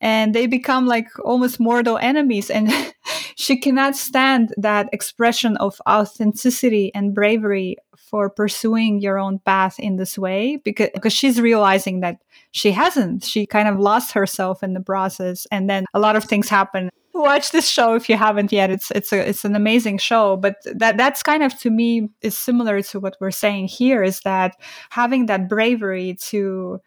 And 0.00 0.34
they 0.34 0.46
become 0.46 0.86
like 0.86 1.08
almost 1.24 1.60
mortal 1.60 1.98
enemies. 1.98 2.50
And 2.50 2.72
she 3.36 3.58
cannot 3.58 3.96
stand 3.96 4.54
that 4.56 4.88
expression 4.92 5.56
of 5.58 5.80
authenticity 5.88 6.90
and 6.94 7.14
bravery 7.14 7.76
for 7.96 8.28
pursuing 8.28 9.00
your 9.00 9.18
own 9.18 9.38
path 9.40 9.78
in 9.78 9.96
this 9.96 10.18
way 10.18 10.56
because, 10.64 10.88
because 10.94 11.12
she's 11.12 11.40
realizing 11.40 12.00
that 12.00 12.18
she 12.50 12.72
hasn't. 12.72 13.24
She 13.24 13.46
kind 13.46 13.68
of 13.68 13.78
lost 13.78 14.12
herself 14.12 14.62
in 14.62 14.74
the 14.74 14.80
process. 14.80 15.46
And 15.52 15.70
then 15.70 15.84
a 15.94 16.00
lot 16.00 16.16
of 16.16 16.24
things 16.24 16.48
happen 16.48 16.90
watch 17.14 17.50
this 17.50 17.68
show 17.68 17.94
if 17.94 18.08
you 18.08 18.16
haven't 18.16 18.52
yet. 18.52 18.70
It's 18.70 18.90
it's 18.90 19.12
a 19.12 19.28
it's 19.28 19.44
an 19.44 19.56
amazing 19.56 19.98
show. 19.98 20.36
But 20.36 20.56
that 20.64 20.96
that's 20.96 21.22
kind 21.22 21.42
of 21.42 21.58
to 21.60 21.70
me 21.70 22.10
is 22.22 22.36
similar 22.36 22.82
to 22.82 23.00
what 23.00 23.16
we're 23.20 23.30
saying 23.30 23.68
here. 23.68 24.02
Is 24.02 24.20
that 24.20 24.56
having 24.90 25.26
that 25.26 25.48
bravery 25.48 26.16
to 26.28 26.80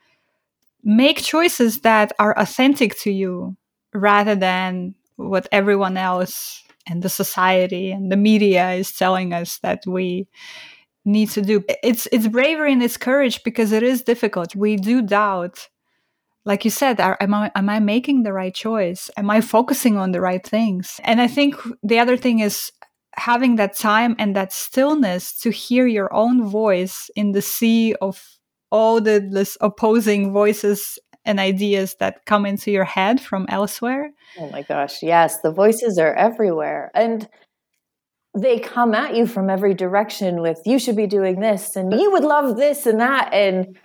make 0.84 1.22
choices 1.22 1.82
that 1.82 2.12
are 2.20 2.38
authentic 2.38 2.98
to 3.00 3.12
you 3.12 3.56
rather 3.94 4.36
than 4.36 4.96
what 5.16 5.48
everyone 5.52 5.98
else 5.98 6.64
and 6.88 7.02
the 7.02 7.10
society 7.10 7.92
and 7.92 8.12
the 8.12 8.18
media 8.18 8.72
is 8.72 8.92
telling 8.92 9.34
us 9.34 9.60
that 9.60 9.84
we 9.88 10.28
need 11.06 11.30
to 11.30 11.42
do. 11.42 11.64
It's 11.84 12.08
it's 12.12 12.28
bravery 12.28 12.74
and 12.74 12.84
it's 12.84 12.98
courage 12.98 13.44
because 13.44 13.72
it 13.72 13.84
is 13.84 14.02
difficult. 14.04 14.56
We 14.56 14.78
do 14.78 15.02
doubt 15.02 15.70
like 16.46 16.66
you 16.66 16.72
said 16.72 17.00
are, 17.00 17.18
am 17.20 17.34
i 17.34 17.52
am 17.56 17.70
i 17.70 17.80
making 17.80 18.24
the 18.24 18.34
right 18.34 18.54
choice? 18.54 19.10
Am 19.18 19.30
i 19.30 19.42
focusing 19.42 19.98
on 19.98 20.12
the 20.12 20.22
right 20.22 20.46
things? 20.46 21.00
And 21.04 21.22
i 21.22 21.28
think 21.28 21.56
the 21.82 22.00
other 22.00 22.18
thing 22.18 22.40
is 22.40 22.72
having 23.16 23.58
that 23.58 23.76
time 23.76 24.16
and 24.18 24.36
that 24.36 24.52
stillness 24.52 25.40
to 25.40 25.52
hear 25.52 25.86
your 25.86 26.12
own 26.14 26.44
voice 26.44 27.12
in 27.16 27.32
the 27.32 27.42
sea 27.42 27.94
of 28.02 28.40
all 28.72 29.00
the 29.00 29.56
opposing 29.62 30.34
voices 30.34 30.98
and 31.26 31.40
ideas 31.40 31.96
that 32.00 32.26
come 32.26 32.46
into 32.46 32.72
your 32.72 32.84
head 32.84 33.22
from 33.22 33.46
elsewhere. 33.48 34.12
Oh 34.40 34.50
my 34.50 34.64
gosh 34.64 35.04
yes 35.04 35.40
the 35.42 35.52
voices 35.52 35.98
are 35.98 36.14
everywhere. 36.14 36.92
And 36.94 37.30
they 38.36 38.60
come 38.60 38.96
at 38.96 39.16
you 39.16 39.28
from 39.28 39.50
every 39.50 39.76
direction 39.76 40.42
with 40.42 40.60
you 40.66 40.80
should 40.80 40.96
be 40.96 41.06
doing 41.06 41.40
this 41.40 41.76
and 41.76 41.94
you 41.94 42.12
would 42.12 42.24
love 42.24 42.58
this 42.58 42.88
and 42.88 43.00
that 43.00 43.32
and 43.32 43.78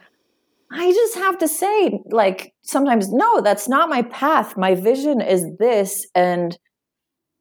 I 0.70 0.92
just 0.92 1.14
have 1.16 1.38
to 1.38 1.48
say, 1.48 2.00
like, 2.10 2.52
sometimes, 2.62 3.10
no, 3.10 3.40
that's 3.40 3.68
not 3.68 3.88
my 3.88 4.02
path. 4.02 4.56
My 4.56 4.74
vision 4.74 5.20
is 5.20 5.46
this. 5.58 6.06
And 6.14 6.58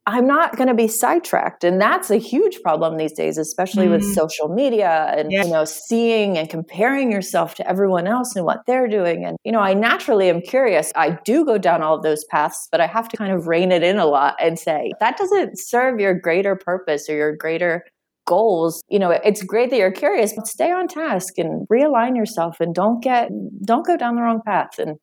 I'm 0.06 0.26
not 0.26 0.56
going 0.56 0.70
to 0.70 0.74
be 0.74 0.88
sidetracked. 0.88 1.66
And 1.66 1.82
that's 1.82 2.10
a 2.10 2.16
huge 2.16 2.62
problem 2.62 2.96
these 2.96 3.12
days, 3.12 3.38
especially 3.38 3.88
mm. 3.88 3.92
with 3.92 4.14
social 4.14 4.48
media 4.48 5.14
and, 5.18 5.34
you 5.34 5.50
know, 5.50 5.66
seeing 5.66 6.38
and 6.38 6.50
comparing 6.50 7.12
yourself 7.12 7.56
to 7.56 7.70
everyone 7.70 8.08
else 8.08 8.34
and 8.38 8.46
what 8.46 8.62
they're 8.66 8.88
doing. 8.88 9.26
And, 9.26 9.36
you 9.44 9.52
know, 9.52 9.60
I 9.60 9.74
naturally 9.74 10.30
am 10.30 10.40
curious. 10.40 10.94
I 10.96 11.20
do 11.26 11.44
go 11.44 11.58
down 11.58 11.82
all 11.82 11.96
of 11.96 12.04
those 12.04 12.24
paths, 12.24 12.70
but 12.72 12.80
I 12.80 12.88
have 12.88 13.10
to 13.10 13.18
kind 13.18 13.34
of 13.34 13.48
rein 13.48 13.74
it 13.74 13.84
in 13.84 14.00
a 14.00 14.06
lot 14.06 14.38
and 14.40 14.58
say, 14.58 14.94
that 15.02 15.18
doesn't 15.18 15.60
serve 15.60 16.00
your 16.00 16.14
greater 16.14 16.56
purpose 16.56 17.10
or 17.10 17.16
your 17.18 17.36
greater 17.36 17.84
goals 18.28 18.84
you 18.90 19.00
know 19.00 19.10
it's 19.10 19.42
great 19.42 19.72
that 19.72 19.78
you're 19.78 19.92
curious 19.92 20.34
but 20.36 20.46
stay 20.46 20.72
on 20.72 20.88
task 20.88 21.38
and 21.38 21.68
realign 21.70 22.16
yourself 22.16 22.58
and 22.60 22.76
don't 22.76 23.02
get 23.02 23.30
don't 23.66 23.86
go 23.86 23.98
down 23.98 24.16
the 24.16 24.22
wrong 24.22 24.42
path. 24.46 24.80
And 24.80 24.98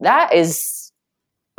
that 0.00 0.34
is 0.34 0.92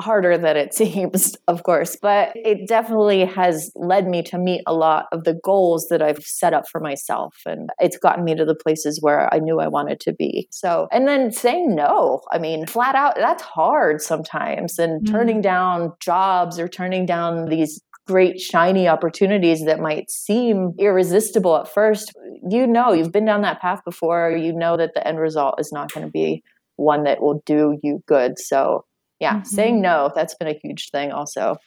harder 0.01 0.37
than 0.37 0.57
it 0.57 0.73
seems 0.73 1.37
of 1.47 1.63
course 1.63 1.95
but 2.01 2.29
it 2.35 2.67
definitely 2.67 3.23
has 3.23 3.71
led 3.75 4.07
me 4.07 4.21
to 4.21 4.37
meet 4.37 4.61
a 4.67 4.73
lot 4.73 5.05
of 5.13 5.23
the 5.23 5.39
goals 5.41 5.87
that 5.89 6.01
i've 6.01 6.21
set 6.21 6.53
up 6.53 6.65
for 6.69 6.81
myself. 6.81 7.33
And 7.45 7.69
it's 7.79 7.97
gotten 7.97 8.25
me 8.25 8.35
to 8.35 8.43
the 8.43 8.55
places 8.55 9.01
where 9.01 9.33
i 9.33 9.39
knew 9.39 9.61
i 9.61 9.69
wanted 9.69 10.01
to 10.01 10.13
be. 10.13 10.49
So 10.51 10.89
and 10.91 11.07
then 11.07 11.31
saying 11.31 11.75
no 11.75 12.21
i 12.31 12.37
mean 12.37 12.67
flat 12.67 12.95
out 12.95 13.15
that's 13.15 13.43
hard 13.43 14.01
sometimes. 14.01 14.77
And 14.77 15.01
mm-hmm. 15.01 15.15
turning 15.15 15.41
down 15.41 15.93
jobs 16.01 16.59
or 16.59 16.67
turning 16.67 17.05
down 17.05 17.45
these 17.45 17.81
great 18.07 18.39
shiny 18.39 18.87
opportunities 18.87 19.65
that 19.65 19.79
might 19.79 20.09
seem 20.09 20.73
irresistible 20.77 21.55
at 21.57 21.67
first 21.67 22.13
you 22.49 22.67
know 22.67 22.93
you've 22.93 23.11
been 23.11 23.25
down 23.25 23.41
that 23.41 23.61
path 23.61 23.81
before 23.83 24.31
you 24.31 24.53
know 24.53 24.77
that 24.77 24.93
the 24.93 25.07
end 25.07 25.19
result 25.19 25.59
is 25.59 25.71
not 25.71 25.91
going 25.91 26.05
to 26.05 26.11
be 26.11 26.43
one 26.75 27.03
that 27.03 27.21
will 27.21 27.41
do 27.45 27.79
you 27.81 28.03
good 28.05 28.37
so 28.37 28.85
yeah 29.19 29.35
mm-hmm. 29.35 29.45
saying 29.45 29.81
no 29.81 30.11
that's 30.15 30.35
been 30.35 30.47
a 30.47 30.59
huge 30.61 30.89
thing 30.91 31.11
also 31.11 31.57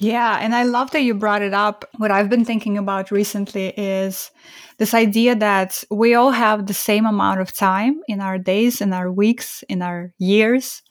yeah, 0.00 0.38
and 0.40 0.54
I 0.54 0.62
love 0.62 0.92
that 0.92 1.02
you 1.02 1.12
brought 1.12 1.42
it 1.42 1.52
up. 1.52 1.84
What 1.96 2.12
I've 2.12 2.30
been 2.30 2.44
thinking 2.44 2.78
about 2.78 3.10
recently 3.10 3.70
is 3.70 4.30
this 4.78 4.94
idea 4.94 5.34
that 5.34 5.82
we 5.90 6.14
all 6.14 6.30
have 6.30 6.66
the 6.66 6.74
same 6.74 7.04
amount 7.04 7.40
of 7.40 7.52
time 7.52 8.00
in 8.06 8.20
our 8.20 8.38
days, 8.38 8.80
in 8.80 8.92
our 8.92 9.10
weeks, 9.10 9.64
in 9.68 9.82
our 9.82 10.12
years. 10.18 10.82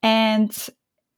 And 0.00 0.56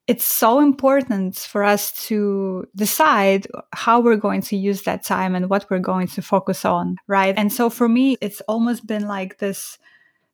it's 0.08 0.24
so 0.24 0.58
important 0.58 1.36
for 1.36 1.62
us 1.62 1.92
to 2.06 2.66
decide 2.74 3.46
how 3.74 4.00
we're 4.00 4.16
going 4.16 4.40
to 4.40 4.56
use 4.56 4.82
that 4.82 5.04
time 5.04 5.34
and 5.34 5.50
what 5.50 5.66
we're 5.70 5.78
going 5.78 6.06
to 6.08 6.22
focus 6.22 6.64
on, 6.64 6.96
right? 7.06 7.34
And 7.36 7.52
so 7.52 7.68
for 7.68 7.88
me, 7.90 8.16
it's 8.22 8.40
almost 8.48 8.86
been 8.86 9.06
like 9.06 9.38
this 9.38 9.78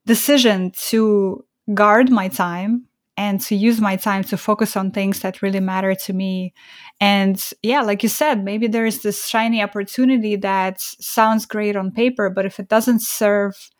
decision 0.06 0.70
to 0.70 1.44
guard 1.74 2.08
my 2.08 2.28
time 2.28 2.86
and 3.16 3.40
to 3.40 3.56
use 3.56 3.80
my 3.80 3.96
time 3.96 4.22
to 4.24 4.36
focus 4.36 4.76
on 4.76 4.92
things 4.92 5.20
that 5.20 5.42
really 5.42 5.60
matter 5.60 5.94
to 5.94 6.12
me. 6.12 6.54
And 7.00 7.42
yeah, 7.62 7.82
like 7.82 8.04
you 8.04 8.08
said, 8.08 8.44
maybe 8.44 8.68
there's 8.68 9.00
this 9.00 9.26
shiny 9.26 9.60
opportunity 9.60 10.36
that 10.36 10.80
sounds 10.80 11.46
great 11.46 11.74
on 11.74 11.90
paper, 11.90 12.30
but 12.30 12.46
if 12.46 12.60
it 12.60 12.68
doesn't 12.68 13.02
serve 13.02 13.70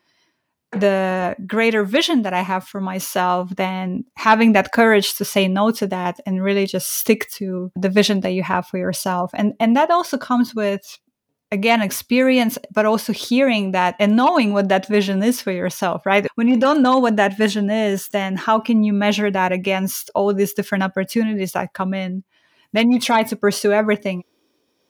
the 0.71 1.35
greater 1.47 1.83
vision 1.83 2.23
that 2.23 2.33
I 2.33 2.41
have 2.41 2.67
for 2.67 2.81
myself, 2.81 3.55
then 3.55 4.05
having 4.17 4.53
that 4.53 4.71
courage 4.71 5.15
to 5.15 5.25
say 5.25 5.47
no 5.47 5.71
to 5.71 5.87
that 5.87 6.19
and 6.25 6.43
really 6.43 6.65
just 6.65 6.93
stick 6.93 7.29
to 7.31 7.71
the 7.75 7.89
vision 7.89 8.21
that 8.21 8.31
you 8.31 8.43
have 8.43 8.67
for 8.67 8.77
yourself. 8.77 9.31
And 9.33 9.53
and 9.59 9.75
that 9.75 9.91
also 9.91 10.17
comes 10.17 10.53
with 10.53 10.99
again 11.51 11.81
experience 11.81 12.57
but 12.73 12.85
also 12.85 13.13
hearing 13.13 13.71
that 13.71 13.95
and 13.99 14.15
knowing 14.15 14.51
what 14.51 14.67
that 14.67 14.87
vision 14.87 15.21
is 15.21 15.41
for 15.41 15.51
yourself 15.51 16.05
right? 16.05 16.27
When 16.35 16.47
you 16.47 16.57
don't 16.57 16.81
know 16.81 16.97
what 16.97 17.17
that 17.17 17.37
vision 17.37 17.69
is 17.69 18.07
then 18.09 18.35
how 18.35 18.59
can 18.59 18.83
you 18.83 18.93
measure 18.93 19.29
that 19.31 19.51
against 19.51 20.09
all 20.15 20.33
these 20.33 20.53
different 20.53 20.83
opportunities 20.83 21.51
that 21.51 21.73
come 21.73 21.93
in? 21.93 22.23
Then 22.73 22.91
you 22.91 22.99
try 22.99 23.23
to 23.23 23.35
pursue 23.35 23.71
everything 23.71 24.23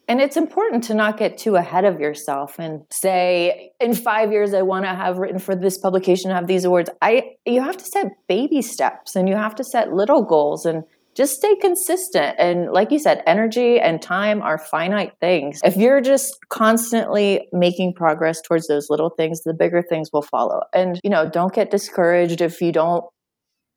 and 0.07 0.21
it's 0.21 0.37
important 0.37 0.83
to 0.85 0.93
not 0.93 1.17
get 1.17 1.37
too 1.37 1.55
ahead 1.55 1.85
of 1.85 1.99
yourself 1.99 2.59
and 2.59 2.81
say 2.91 3.71
in 3.79 3.93
5 3.93 4.31
years 4.31 4.53
I 4.53 4.61
want 4.61 4.85
to 4.85 4.93
have 4.93 5.17
written 5.17 5.39
for 5.39 5.55
this 5.55 5.77
publication 5.77 6.31
have 6.31 6.47
these 6.47 6.65
awards. 6.65 6.89
I 7.01 7.35
you 7.45 7.61
have 7.61 7.77
to 7.77 7.85
set 7.85 8.07
baby 8.27 8.61
steps 8.61 9.15
and 9.15 9.27
you 9.27 9.35
have 9.35 9.55
to 9.55 9.63
set 9.63 9.93
little 9.93 10.23
goals 10.23 10.65
and 10.65 10.83
just 11.15 11.35
stay 11.35 11.55
consistent. 11.55 12.35
And 12.37 12.73
like 12.73 12.91
you 12.91 12.99
said, 12.99 13.23
energy 13.25 13.79
and 13.79 14.01
time 14.01 14.41
are 14.41 14.57
finite 14.57 15.13
things. 15.21 15.61
If 15.63 15.77
you're 15.77 16.01
just 16.01 16.35
constantly 16.49 17.47
making 17.53 17.93
progress 17.93 18.41
towards 18.41 18.67
those 18.67 18.89
little 18.89 19.09
things, 19.09 19.41
the 19.43 19.53
bigger 19.53 19.81
things 19.81 20.09
will 20.11 20.23
follow. 20.23 20.63
And, 20.73 20.99
you 21.05 21.09
know, 21.09 21.29
don't 21.29 21.53
get 21.53 21.71
discouraged 21.71 22.41
if 22.41 22.61
you 22.61 22.73
don't 22.73 23.05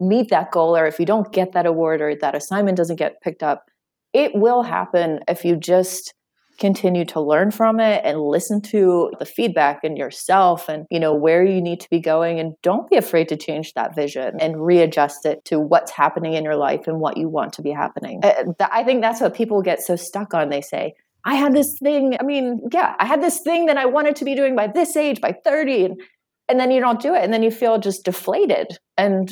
meet 0.00 0.30
that 0.30 0.50
goal 0.50 0.76
or 0.76 0.86
if 0.86 0.98
you 0.98 1.06
don't 1.06 1.32
get 1.32 1.52
that 1.52 1.64
award 1.64 2.00
or 2.00 2.16
that 2.16 2.34
assignment 2.34 2.76
doesn't 2.76 2.96
get 2.96 3.20
picked 3.22 3.44
up. 3.44 3.66
It 4.12 4.32
will 4.34 4.64
happen 4.64 5.20
if 5.28 5.44
you 5.44 5.54
just 5.56 6.14
continue 6.58 7.04
to 7.04 7.20
learn 7.20 7.50
from 7.50 7.80
it 7.80 8.02
and 8.04 8.20
listen 8.20 8.60
to 8.60 9.10
the 9.18 9.24
feedback 9.24 9.80
in 9.84 9.96
yourself 9.96 10.68
and 10.68 10.86
you 10.90 11.00
know 11.00 11.14
where 11.14 11.44
you 11.44 11.60
need 11.60 11.80
to 11.80 11.90
be 11.90 12.00
going 12.00 12.40
and 12.40 12.54
don't 12.62 12.90
be 12.90 12.96
afraid 12.96 13.28
to 13.28 13.36
change 13.36 13.74
that 13.74 13.94
vision 13.94 14.36
and 14.40 14.64
readjust 14.64 15.24
it 15.24 15.44
to 15.44 15.60
what's 15.60 15.92
happening 15.92 16.34
in 16.34 16.44
your 16.44 16.56
life 16.56 16.86
and 16.86 17.00
what 17.00 17.16
you 17.16 17.28
want 17.28 17.52
to 17.52 17.62
be 17.62 17.70
happening. 17.70 18.20
Uh, 18.22 18.52
i 18.72 18.82
think 18.82 19.00
that's 19.00 19.20
what 19.20 19.34
people 19.34 19.62
get 19.62 19.80
so 19.80 19.96
stuck 19.96 20.34
on. 20.34 20.48
They 20.48 20.60
say 20.60 20.94
i 21.24 21.34
had 21.34 21.52
this 21.52 21.76
thing 21.78 22.16
i 22.20 22.22
mean 22.22 22.60
yeah 22.72 22.94
i 23.00 23.04
had 23.04 23.20
this 23.20 23.40
thing 23.40 23.66
that 23.66 23.76
i 23.76 23.84
wanted 23.84 24.14
to 24.14 24.24
be 24.24 24.36
doing 24.36 24.54
by 24.54 24.68
this 24.68 24.96
age 24.96 25.20
by 25.20 25.34
30 25.44 25.84
and 25.86 26.00
and 26.48 26.58
then 26.58 26.70
you 26.70 26.80
don't 26.80 27.00
do 27.00 27.14
it 27.14 27.22
and 27.22 27.32
then 27.32 27.42
you 27.42 27.50
feel 27.50 27.78
just 27.78 28.04
deflated. 28.04 28.78
And 28.96 29.30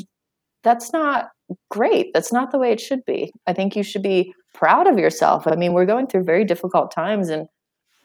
that's 0.62 0.92
not 0.92 1.30
great. 1.70 2.12
That's 2.12 2.32
not 2.32 2.50
the 2.50 2.58
way 2.58 2.72
it 2.72 2.80
should 2.80 3.04
be. 3.04 3.32
I 3.46 3.52
think 3.52 3.74
you 3.74 3.82
should 3.82 4.02
be 4.02 4.34
proud 4.56 4.86
of 4.86 4.98
yourself. 4.98 5.46
I 5.46 5.54
mean, 5.54 5.72
we're 5.72 5.86
going 5.86 6.06
through 6.06 6.24
very 6.24 6.44
difficult 6.44 6.90
times 6.90 7.28
and 7.28 7.46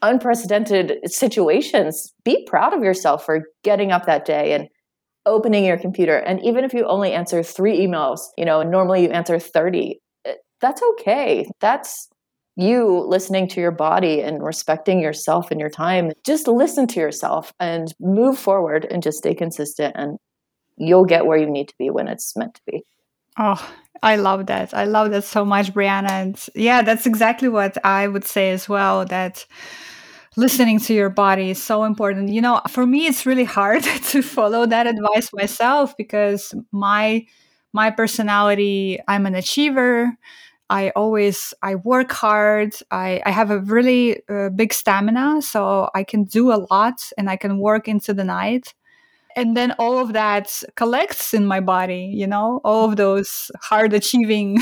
unprecedented 0.01 0.99
situations. 1.05 2.13
Be 2.25 2.45
proud 2.45 2.73
of 2.73 2.83
yourself 2.83 3.25
for 3.25 3.43
getting 3.63 3.91
up 3.91 4.05
that 4.05 4.25
day 4.25 4.53
and 4.53 4.67
opening 5.25 5.63
your 5.63 5.77
computer. 5.77 6.17
And 6.17 6.43
even 6.43 6.63
if 6.63 6.73
you 6.73 6.85
only 6.85 7.13
answer 7.13 7.43
three 7.43 7.79
emails, 7.79 8.19
you 8.37 8.45
know, 8.45 8.63
normally 8.63 9.03
you 9.03 9.09
answer 9.09 9.39
30, 9.39 9.99
eh, 10.25 10.33
that's 10.59 10.81
okay. 10.91 11.47
That's 11.59 12.09
you 12.57 13.05
listening 13.07 13.47
to 13.49 13.61
your 13.61 13.71
body 13.71 14.21
and 14.21 14.43
respecting 14.43 14.99
yourself 14.99 15.51
and 15.51 15.59
your 15.59 15.69
time. 15.69 16.11
Just 16.25 16.47
listen 16.47 16.85
to 16.87 16.99
yourself 16.99 17.53
and 17.59 17.93
move 17.99 18.37
forward 18.37 18.85
and 18.91 19.01
just 19.01 19.19
stay 19.19 19.33
consistent 19.33 19.95
and 19.97 20.17
you'll 20.77 21.05
get 21.05 21.25
where 21.25 21.37
you 21.37 21.49
need 21.49 21.69
to 21.69 21.75
be 21.77 21.89
when 21.89 22.07
it's 22.07 22.35
meant 22.35 22.55
to 22.55 22.61
be. 22.65 22.83
Oh, 23.43 23.73
I 24.03 24.17
love 24.17 24.45
that. 24.47 24.71
I 24.73 24.85
love 24.85 25.09
that 25.11 25.23
so 25.23 25.43
much, 25.43 25.73
Brianna. 25.73 26.11
And 26.11 26.45
yeah, 26.53 26.83
that's 26.83 27.07
exactly 27.07 27.49
what 27.49 27.83
I 27.83 28.07
would 28.07 28.23
say 28.23 28.51
as 28.51 28.69
well 28.69 29.03
that 29.05 29.45
listening 30.37 30.79
to 30.81 30.93
your 30.93 31.09
body 31.09 31.49
is 31.51 31.63
so 31.63 31.83
important. 31.83 32.29
You 32.29 32.41
know, 32.41 32.61
for 32.69 32.85
me 32.85 33.07
it's 33.07 33.25
really 33.25 33.43
hard 33.43 33.83
to 34.11 34.21
follow 34.21 34.67
that 34.67 34.87
advice 34.87 35.31
myself 35.33 35.97
because 35.97 36.53
my 36.71 37.25
my 37.73 37.89
personality, 37.89 38.99
I'm 39.07 39.25
an 39.25 39.35
achiever. 39.35 40.11
I 40.69 40.91
always 40.91 41.53
I 41.63 41.75
work 41.75 42.11
hard. 42.11 42.75
I, 42.91 43.21
I 43.25 43.31
have 43.31 43.51
a 43.51 43.59
really 43.59 44.21
uh, 44.29 44.49
big 44.49 44.73
stamina, 44.73 45.41
so 45.41 45.89
I 45.95 46.03
can 46.03 46.25
do 46.25 46.53
a 46.53 46.65
lot 46.71 47.11
and 47.17 47.29
I 47.29 47.37
can 47.37 47.59
work 47.59 47.87
into 47.87 48.13
the 48.13 48.23
night 48.23 48.73
and 49.35 49.55
then 49.55 49.71
all 49.79 49.99
of 49.99 50.13
that 50.13 50.63
collects 50.75 51.33
in 51.33 51.45
my 51.45 51.59
body 51.59 52.11
you 52.13 52.27
know 52.27 52.61
all 52.63 52.89
of 52.89 52.95
those 52.95 53.51
hard 53.61 53.93
achieving 53.93 54.57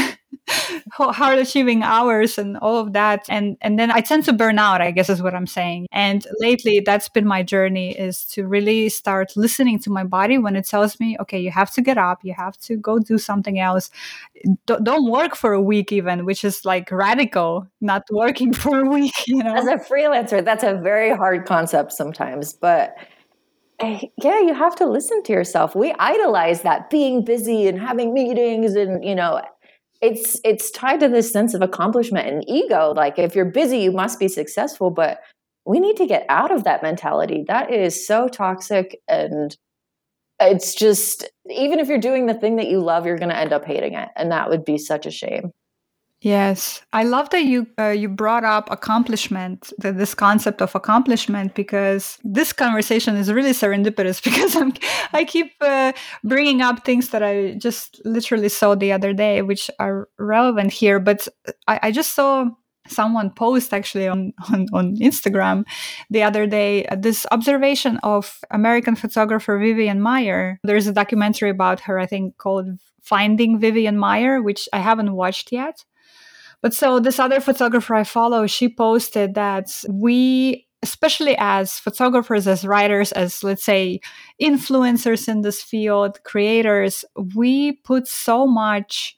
hard 0.91 1.39
achieving 1.39 1.83
hours 1.83 2.37
and 2.37 2.57
all 2.57 2.77
of 2.77 2.93
that. 2.93 3.25
And 3.29 3.57
and 3.61 3.77
then 3.79 3.91
i 3.91 4.01
tend 4.01 4.25
to 4.25 4.33
burn 4.33 4.59
out 4.59 4.81
i 4.81 4.91
guess 4.91 5.09
is 5.09 5.21
what 5.21 5.35
i'm 5.35 5.47
saying. 5.47 5.87
And 5.91 6.25
lately 6.39 6.81
that's 6.85 7.09
been 7.09 7.25
my 7.25 7.43
journey 7.43 7.97
is 7.97 8.25
to 8.33 8.45
really 8.47 8.89
start 8.89 9.33
listening 9.35 9.79
to 9.79 9.89
my 9.89 10.03
body 10.03 10.37
when 10.37 10.55
it 10.55 10.67
tells 10.67 10.99
me 10.99 11.17
okay 11.19 11.39
you 11.39 11.51
have 11.51 11.71
to 11.73 11.81
get 11.81 11.97
up 11.97 12.19
you 12.23 12.33
have 12.33 12.57
to 12.59 12.77
go 12.77 12.99
do 12.99 13.17
something 13.17 13.59
else. 13.59 13.89
D- 14.65 14.75
don't 14.83 15.09
work 15.09 15.35
for 15.35 15.53
a 15.53 15.61
week 15.61 15.91
even 15.91 16.25
which 16.25 16.43
is 16.43 16.65
like 16.65 16.91
radical 16.91 17.67
not 17.81 18.03
working 18.11 18.53
for 18.63 18.79
a 18.79 18.89
week 18.89 19.13
you 19.27 19.43
know? 19.43 19.55
As 19.55 19.67
a 19.67 19.77
freelancer 19.77 20.43
that's 20.43 20.63
a 20.63 20.75
very 20.75 21.15
hard 21.15 21.45
concept 21.45 21.91
sometimes 21.91 22.53
but 22.53 22.95
Eh, 23.79 24.01
yeah, 24.21 24.41
you 24.41 24.53
have 24.53 24.75
to 24.75 24.85
listen 24.85 25.23
to 25.23 25.31
yourself. 25.33 25.75
We 25.75 25.93
idolize 25.99 26.61
that 26.63 26.89
being 26.89 27.23
busy 27.23 27.67
and 27.67 27.79
having 27.79 28.13
meetings 28.13 28.75
and, 28.75 29.03
you 29.05 29.15
know, 29.15 29.41
it's 30.01 30.39
it's 30.45 30.71
tied 30.71 30.99
to 31.01 31.09
this 31.09 31.31
sense 31.31 31.53
of 31.53 31.61
accomplishment 31.61 32.27
and 32.27 32.43
ego. 32.49 32.93
Like 32.95 33.19
if 33.19 33.35
you're 33.35 33.45
busy, 33.45 33.79
you 33.79 33.91
must 33.91 34.19
be 34.19 34.27
successful, 34.29 34.89
but 34.91 35.19
we 35.65 35.79
need 35.79 35.97
to 35.97 36.07
get 36.07 36.25
out 36.29 36.51
of 36.51 36.63
that 36.65 36.83
mentality. 36.83 37.45
That 37.47 37.71
is 37.73 38.05
so 38.07 38.27
toxic 38.27 38.99
and 39.07 39.55
it's 40.41 40.75
just 40.75 41.29
even 41.49 41.79
if 41.79 41.87
you're 41.89 41.99
doing 41.99 42.27
the 42.27 42.33
thing 42.35 42.57
that 42.57 42.67
you 42.69 42.81
love, 42.81 43.05
you're 43.05 43.17
going 43.19 43.29
to 43.29 43.37
end 43.37 43.53
up 43.53 43.65
hating 43.65 43.93
it, 43.95 44.09
and 44.17 44.31
that 44.31 44.49
would 44.49 44.65
be 44.65 44.77
such 44.77 45.05
a 45.05 45.11
shame. 45.11 45.51
Yes, 46.21 46.81
I 46.91 47.03
love 47.03 47.29
that 47.29 47.45
you 47.45 47.65
uh, 47.79 47.95
you 47.95 48.09
brought 48.09 48.43
up 48.43 48.69
accomplishment, 48.69 49.71
the, 49.77 49.93
this 49.93 50.13
concept 50.13 50.61
of 50.61 50.75
accomplishment, 50.75 51.55
because 51.55 52.19
this 52.25 52.51
conversation 52.51 53.15
is 53.15 53.31
really 53.31 53.51
serendipitous. 53.53 54.21
Because 54.29 54.53
I'm, 54.55 54.73
I 55.13 55.23
keep 55.23 55.53
uh, 55.61 55.93
bringing 56.25 56.61
up 56.61 56.83
things 56.83 57.09
that 57.09 57.23
I 57.23 57.53
just 57.53 58.01
literally 58.03 58.49
saw 58.49 58.75
the 58.75 58.91
other 58.91 59.13
day, 59.13 59.41
which 59.41 59.71
are 59.79 60.09
relevant 60.17 60.73
here. 60.73 60.99
But 60.99 61.29
I, 61.69 61.79
I 61.83 61.91
just 61.91 62.13
saw 62.13 62.49
someone 62.85 63.29
post 63.31 63.73
actually 63.73 64.07
on, 64.07 64.33
on, 64.51 64.65
on 64.73 64.97
Instagram 64.97 65.63
the 66.09 66.23
other 66.23 66.47
day 66.47 66.85
uh, 66.87 66.95
this 66.95 67.25
observation 67.31 67.97
of 68.03 68.39
American 68.51 68.95
photographer 68.95 69.57
Vivian 69.57 70.01
Maier. 70.01 70.57
There's 70.65 70.87
a 70.87 70.93
documentary 70.93 71.49
about 71.49 71.79
her, 71.81 71.97
I 71.97 72.05
think, 72.05 72.37
called 72.37 72.67
Finding 73.01 73.57
Vivian 73.57 73.95
Maier, 73.95 74.43
which 74.43 74.67
I 74.73 74.79
haven't 74.79 75.13
watched 75.13 75.53
yet 75.53 75.85
but 76.61 76.73
so 76.73 76.99
this 76.99 77.19
other 77.19 77.39
photographer 77.39 77.95
I 77.95 78.03
follow, 78.03 78.47
she 78.47 78.73
posted 78.73 79.35
that 79.35 79.83
we 79.89 80.65
especially 80.81 81.35
as 81.37 81.77
photographers, 81.77 82.47
as 82.47 82.65
writers, 82.65 83.11
as 83.11 83.43
let's 83.43 83.63
say 83.63 83.99
influencers 84.41 85.27
in 85.27 85.41
this 85.41 85.61
field, 85.61 86.23
creators, 86.23 87.03
we 87.35 87.73
put 87.83 88.07
so 88.07 88.47
much 88.47 89.17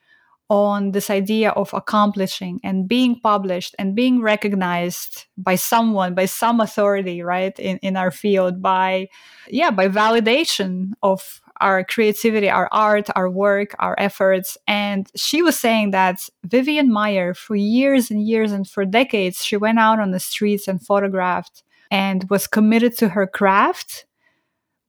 on 0.49 0.91
this 0.91 1.09
idea 1.09 1.51
of 1.51 1.73
accomplishing 1.73 2.59
and 2.63 2.87
being 2.87 3.17
published 3.21 3.73
and 3.79 3.95
being 3.95 4.21
recognized 4.21 5.25
by 5.37 5.55
someone, 5.55 6.13
by 6.13 6.25
some 6.25 6.59
authority, 6.59 7.21
right, 7.21 7.57
in, 7.57 7.77
in 7.77 7.95
our 7.95 8.11
field, 8.11 8.61
by, 8.61 9.07
yeah, 9.47 9.71
by 9.71 9.87
validation 9.87 10.91
of 11.03 11.41
our 11.61 11.83
creativity, 11.83 12.49
our 12.49 12.67
art, 12.71 13.09
our 13.15 13.29
work, 13.29 13.75
our 13.79 13.95
efforts. 13.97 14.57
And 14.67 15.09
she 15.15 15.41
was 15.41 15.57
saying 15.57 15.91
that 15.91 16.27
Vivian 16.43 16.89
Maier, 16.89 17.35
for 17.35 17.55
years 17.55 18.11
and 18.11 18.25
years 18.25 18.51
and 18.51 18.67
for 18.67 18.85
decades, 18.85 19.43
she 19.43 19.57
went 19.57 19.79
out 19.79 19.99
on 19.99 20.11
the 20.11 20.19
streets 20.19 20.67
and 20.67 20.81
photographed 20.81 21.63
and 21.89 22.25
was 22.29 22.47
committed 22.47 22.97
to 22.97 23.09
her 23.09 23.27
craft 23.27 24.05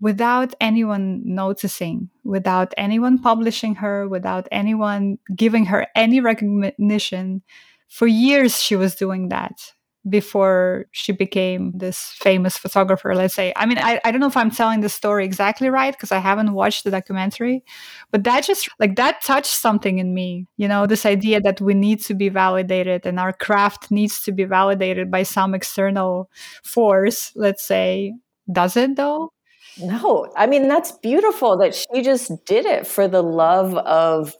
without 0.00 0.54
anyone 0.60 1.22
noticing, 1.24 2.10
without 2.24 2.74
anyone 2.76 3.20
publishing 3.20 3.76
her, 3.76 4.08
without 4.08 4.48
anyone 4.50 5.18
giving 5.36 5.66
her 5.66 5.86
any 5.94 6.20
recognition. 6.20 7.42
For 7.88 8.06
years, 8.06 8.60
she 8.60 8.74
was 8.74 8.96
doing 8.96 9.28
that 9.28 9.72
before 10.08 10.86
she 10.90 11.12
became 11.12 11.72
this 11.74 12.14
famous 12.16 12.56
photographer 12.56 13.14
let's 13.14 13.34
say. 13.34 13.52
I 13.56 13.66
mean 13.66 13.78
i, 13.78 14.00
I 14.04 14.10
don't 14.10 14.20
know 14.20 14.26
if 14.26 14.36
i'm 14.36 14.50
telling 14.50 14.80
the 14.80 14.88
story 14.88 15.24
exactly 15.24 15.68
right 15.68 15.92
because 15.92 16.12
i 16.12 16.18
haven't 16.18 16.52
watched 16.52 16.84
the 16.84 16.90
documentary 16.90 17.64
but 18.10 18.24
that 18.24 18.44
just 18.44 18.68
like 18.80 18.96
that 18.96 19.22
touched 19.22 19.46
something 19.52 19.98
in 19.98 20.12
me 20.14 20.46
you 20.56 20.66
know 20.66 20.86
this 20.86 21.06
idea 21.06 21.40
that 21.40 21.60
we 21.60 21.74
need 21.74 22.00
to 22.02 22.14
be 22.14 22.28
validated 22.28 23.06
and 23.06 23.20
our 23.20 23.32
craft 23.32 23.90
needs 23.90 24.22
to 24.22 24.32
be 24.32 24.44
validated 24.44 25.10
by 25.10 25.22
some 25.22 25.54
external 25.54 26.28
force 26.62 27.32
let's 27.36 27.62
say. 27.62 28.14
Does 28.50 28.76
it 28.76 28.96
though? 28.96 29.32
No. 29.78 30.32
I 30.36 30.46
mean 30.46 30.68
that's 30.68 30.92
beautiful 30.92 31.58
that 31.58 31.74
she 31.74 32.02
just 32.02 32.44
did 32.44 32.66
it 32.66 32.86
for 32.86 33.08
the 33.08 33.22
love 33.22 33.76
of 33.76 34.34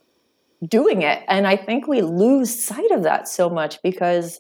doing 0.69 1.03
it 1.03 1.25
and 1.27 1.45
i 1.45 1.57
think 1.57 1.89
we 1.89 2.03
lose 2.03 2.65
sight 2.65 2.89
of 2.93 3.03
that 3.03 3.27
so 3.27 3.51
much 3.51 3.83
because 3.83 4.39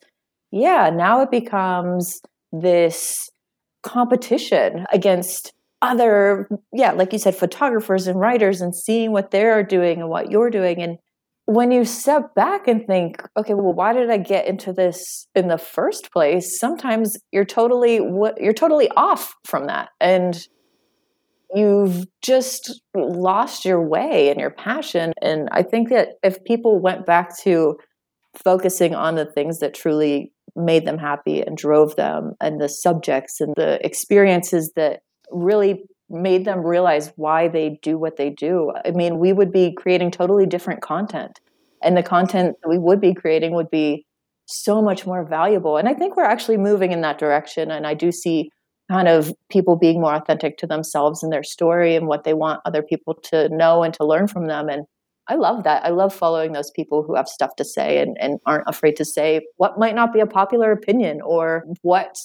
yeah, 0.52 0.90
now 0.90 1.22
it 1.22 1.30
becomes 1.30 2.20
this 2.52 3.30
competition 3.82 4.84
against 4.92 5.52
other, 5.80 6.48
yeah, 6.72 6.92
like 6.92 7.12
you 7.12 7.18
said, 7.18 7.34
photographers 7.34 8.06
and 8.06 8.20
writers 8.20 8.60
and 8.60 8.74
seeing 8.74 9.10
what 9.10 9.30
they're 9.30 9.64
doing 9.64 10.00
and 10.00 10.08
what 10.08 10.30
you're 10.30 10.50
doing. 10.50 10.80
And 10.80 10.98
when 11.46 11.72
you 11.72 11.84
step 11.84 12.34
back 12.34 12.68
and 12.68 12.86
think, 12.86 13.22
okay, 13.36 13.54
well, 13.54 13.72
why 13.72 13.92
did 13.92 14.10
I 14.10 14.18
get 14.18 14.46
into 14.46 14.72
this 14.72 15.26
in 15.34 15.48
the 15.48 15.58
first 15.58 16.12
place? 16.12 16.58
Sometimes 16.58 17.18
you're 17.32 17.44
totally 17.44 17.96
you're 18.38 18.52
totally 18.52 18.88
off 18.90 19.34
from 19.44 19.66
that, 19.66 19.88
and 20.00 20.46
you've 21.52 22.06
just 22.22 22.80
lost 22.94 23.64
your 23.64 23.82
way 23.86 24.30
and 24.30 24.38
your 24.38 24.50
passion. 24.50 25.12
And 25.20 25.48
I 25.50 25.62
think 25.62 25.88
that 25.88 26.10
if 26.22 26.44
people 26.44 26.78
went 26.78 27.06
back 27.06 27.36
to 27.40 27.76
focusing 28.36 28.94
on 28.94 29.16
the 29.16 29.26
things 29.26 29.58
that 29.58 29.74
truly 29.74 30.31
made 30.54 30.86
them 30.86 30.98
happy 30.98 31.40
and 31.40 31.56
drove 31.56 31.96
them 31.96 32.32
and 32.40 32.60
the 32.60 32.68
subjects 32.68 33.40
and 33.40 33.54
the 33.56 33.84
experiences 33.84 34.72
that 34.76 35.00
really 35.30 35.84
made 36.10 36.44
them 36.44 36.60
realize 36.60 37.12
why 37.16 37.48
they 37.48 37.78
do 37.82 37.98
what 37.98 38.16
they 38.16 38.28
do. 38.28 38.70
I 38.84 38.90
mean, 38.90 39.18
we 39.18 39.32
would 39.32 39.50
be 39.50 39.72
creating 39.72 40.10
totally 40.10 40.46
different 40.46 40.82
content. 40.82 41.40
And 41.82 41.96
the 41.96 42.02
content 42.02 42.56
that 42.62 42.68
we 42.68 42.78
would 42.78 43.00
be 43.00 43.14
creating 43.14 43.54
would 43.54 43.70
be 43.70 44.04
so 44.46 44.82
much 44.82 45.06
more 45.06 45.24
valuable. 45.24 45.78
And 45.78 45.88
I 45.88 45.94
think 45.94 46.16
we're 46.16 46.24
actually 46.24 46.58
moving 46.58 46.92
in 46.92 47.00
that 47.00 47.18
direction. 47.18 47.70
And 47.70 47.86
I 47.86 47.94
do 47.94 48.12
see 48.12 48.50
kind 48.90 49.08
of 49.08 49.32
people 49.48 49.76
being 49.76 50.00
more 50.00 50.14
authentic 50.14 50.58
to 50.58 50.66
themselves 50.66 51.22
and 51.22 51.32
their 51.32 51.42
story 51.42 51.96
and 51.96 52.06
what 52.06 52.24
they 52.24 52.34
want 52.34 52.60
other 52.66 52.82
people 52.82 53.14
to 53.14 53.48
know 53.48 53.82
and 53.82 53.94
to 53.94 54.04
learn 54.04 54.28
from 54.28 54.48
them. 54.48 54.68
And 54.68 54.84
I 55.28 55.36
love 55.36 55.64
that. 55.64 55.84
I 55.84 55.90
love 55.90 56.14
following 56.14 56.52
those 56.52 56.70
people 56.70 57.02
who 57.02 57.14
have 57.14 57.28
stuff 57.28 57.54
to 57.56 57.64
say 57.64 58.00
and, 58.00 58.16
and 58.20 58.40
aren't 58.44 58.68
afraid 58.68 58.96
to 58.96 59.04
say 59.04 59.42
what 59.56 59.78
might 59.78 59.94
not 59.94 60.12
be 60.12 60.20
a 60.20 60.26
popular 60.26 60.72
opinion 60.72 61.20
or 61.24 61.64
what 61.82 62.16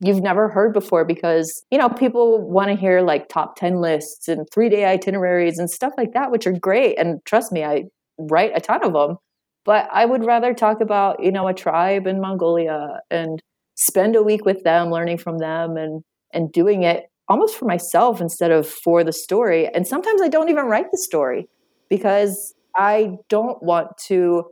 you've 0.00 0.22
never 0.22 0.48
heard 0.48 0.72
before 0.72 1.04
because 1.04 1.62
you 1.70 1.78
know 1.78 1.88
people 1.88 2.48
want 2.48 2.68
to 2.68 2.76
hear 2.76 3.02
like 3.02 3.28
top 3.28 3.56
10 3.56 3.80
lists 3.80 4.28
and 4.28 4.46
three 4.52 4.68
day 4.68 4.84
itineraries 4.86 5.58
and 5.58 5.70
stuff 5.70 5.92
like 5.96 6.12
that 6.12 6.30
which 6.30 6.46
are 6.46 6.52
great. 6.52 6.98
And 6.98 7.20
trust 7.24 7.52
me 7.52 7.64
i 7.64 7.84
write 8.18 8.52
a 8.54 8.60
ton 8.60 8.84
of 8.84 8.92
them 8.92 9.16
but 9.64 9.88
i 9.92 10.04
would 10.04 10.24
rather 10.24 10.52
talk 10.52 10.80
about 10.80 11.22
you 11.22 11.32
know 11.32 11.48
a 11.48 11.54
tribe 11.54 12.06
in 12.06 12.20
mongolia 12.20 13.00
and 13.10 13.40
spend 13.76 14.14
a 14.14 14.22
week 14.22 14.44
with 14.44 14.62
them 14.62 14.90
learning 14.90 15.16
from 15.16 15.38
them 15.38 15.76
and 15.76 16.02
and 16.32 16.52
doing 16.52 16.82
it 16.82 17.04
almost 17.28 17.56
for 17.56 17.64
myself 17.64 18.20
instead 18.20 18.50
of 18.50 18.68
for 18.68 19.04
the 19.04 19.12
story. 19.12 19.68
And 19.68 19.86
sometimes 19.86 20.20
i 20.20 20.28
don't 20.28 20.48
even 20.48 20.66
write 20.66 20.90
the 20.90 20.98
story 20.98 21.46
because 21.90 22.54
i 22.74 23.16
don't 23.28 23.62
want 23.62 23.88
to 23.98 24.44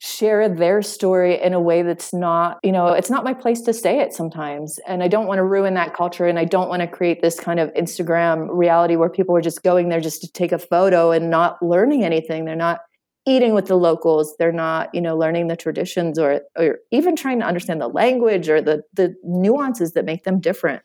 share 0.00 0.48
their 0.48 0.80
story 0.80 1.40
in 1.40 1.52
a 1.52 1.60
way 1.60 1.82
that's 1.82 2.14
not, 2.14 2.58
you 2.62 2.70
know, 2.70 2.88
it's 2.88 3.10
not 3.10 3.24
my 3.24 3.34
place 3.34 3.62
to 3.62 3.72
say 3.72 3.98
it 3.98 4.12
sometimes. 4.12 4.78
And 4.86 5.02
I 5.02 5.08
don't 5.08 5.26
want 5.26 5.38
to 5.38 5.44
ruin 5.44 5.74
that 5.74 5.94
culture. 5.94 6.26
And 6.26 6.38
I 6.38 6.44
don't 6.44 6.68
want 6.68 6.82
to 6.82 6.86
create 6.86 7.20
this 7.20 7.38
kind 7.38 7.58
of 7.58 7.72
Instagram 7.74 8.46
reality 8.50 8.94
where 8.94 9.10
people 9.10 9.36
are 9.36 9.40
just 9.40 9.64
going 9.64 9.88
there 9.88 10.00
just 10.00 10.20
to 10.20 10.30
take 10.30 10.52
a 10.52 10.58
photo 10.58 11.10
and 11.10 11.30
not 11.30 11.60
learning 11.62 12.04
anything. 12.04 12.44
They're 12.44 12.54
not 12.54 12.80
eating 13.26 13.54
with 13.54 13.66
the 13.66 13.74
locals. 13.74 14.36
They're 14.38 14.52
not, 14.52 14.94
you 14.94 15.00
know, 15.00 15.16
learning 15.16 15.48
the 15.48 15.56
traditions 15.56 16.16
or, 16.16 16.42
or 16.56 16.78
even 16.92 17.16
trying 17.16 17.40
to 17.40 17.46
understand 17.46 17.80
the 17.80 17.88
language 17.88 18.48
or 18.48 18.62
the, 18.62 18.82
the 18.94 19.16
nuances 19.24 19.94
that 19.94 20.04
make 20.04 20.22
them 20.22 20.38
different. 20.38 20.82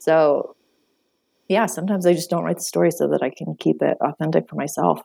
So, 0.00 0.56
yeah, 1.48 1.66
sometimes 1.66 2.06
I 2.06 2.12
just 2.12 2.30
don't 2.30 2.44
write 2.44 2.56
the 2.56 2.62
story 2.62 2.90
so 2.90 3.08
that 3.08 3.22
I 3.22 3.30
can 3.30 3.54
keep 3.58 3.82
it 3.82 3.96
authentic 4.00 4.48
for 4.48 4.56
myself. 4.56 5.00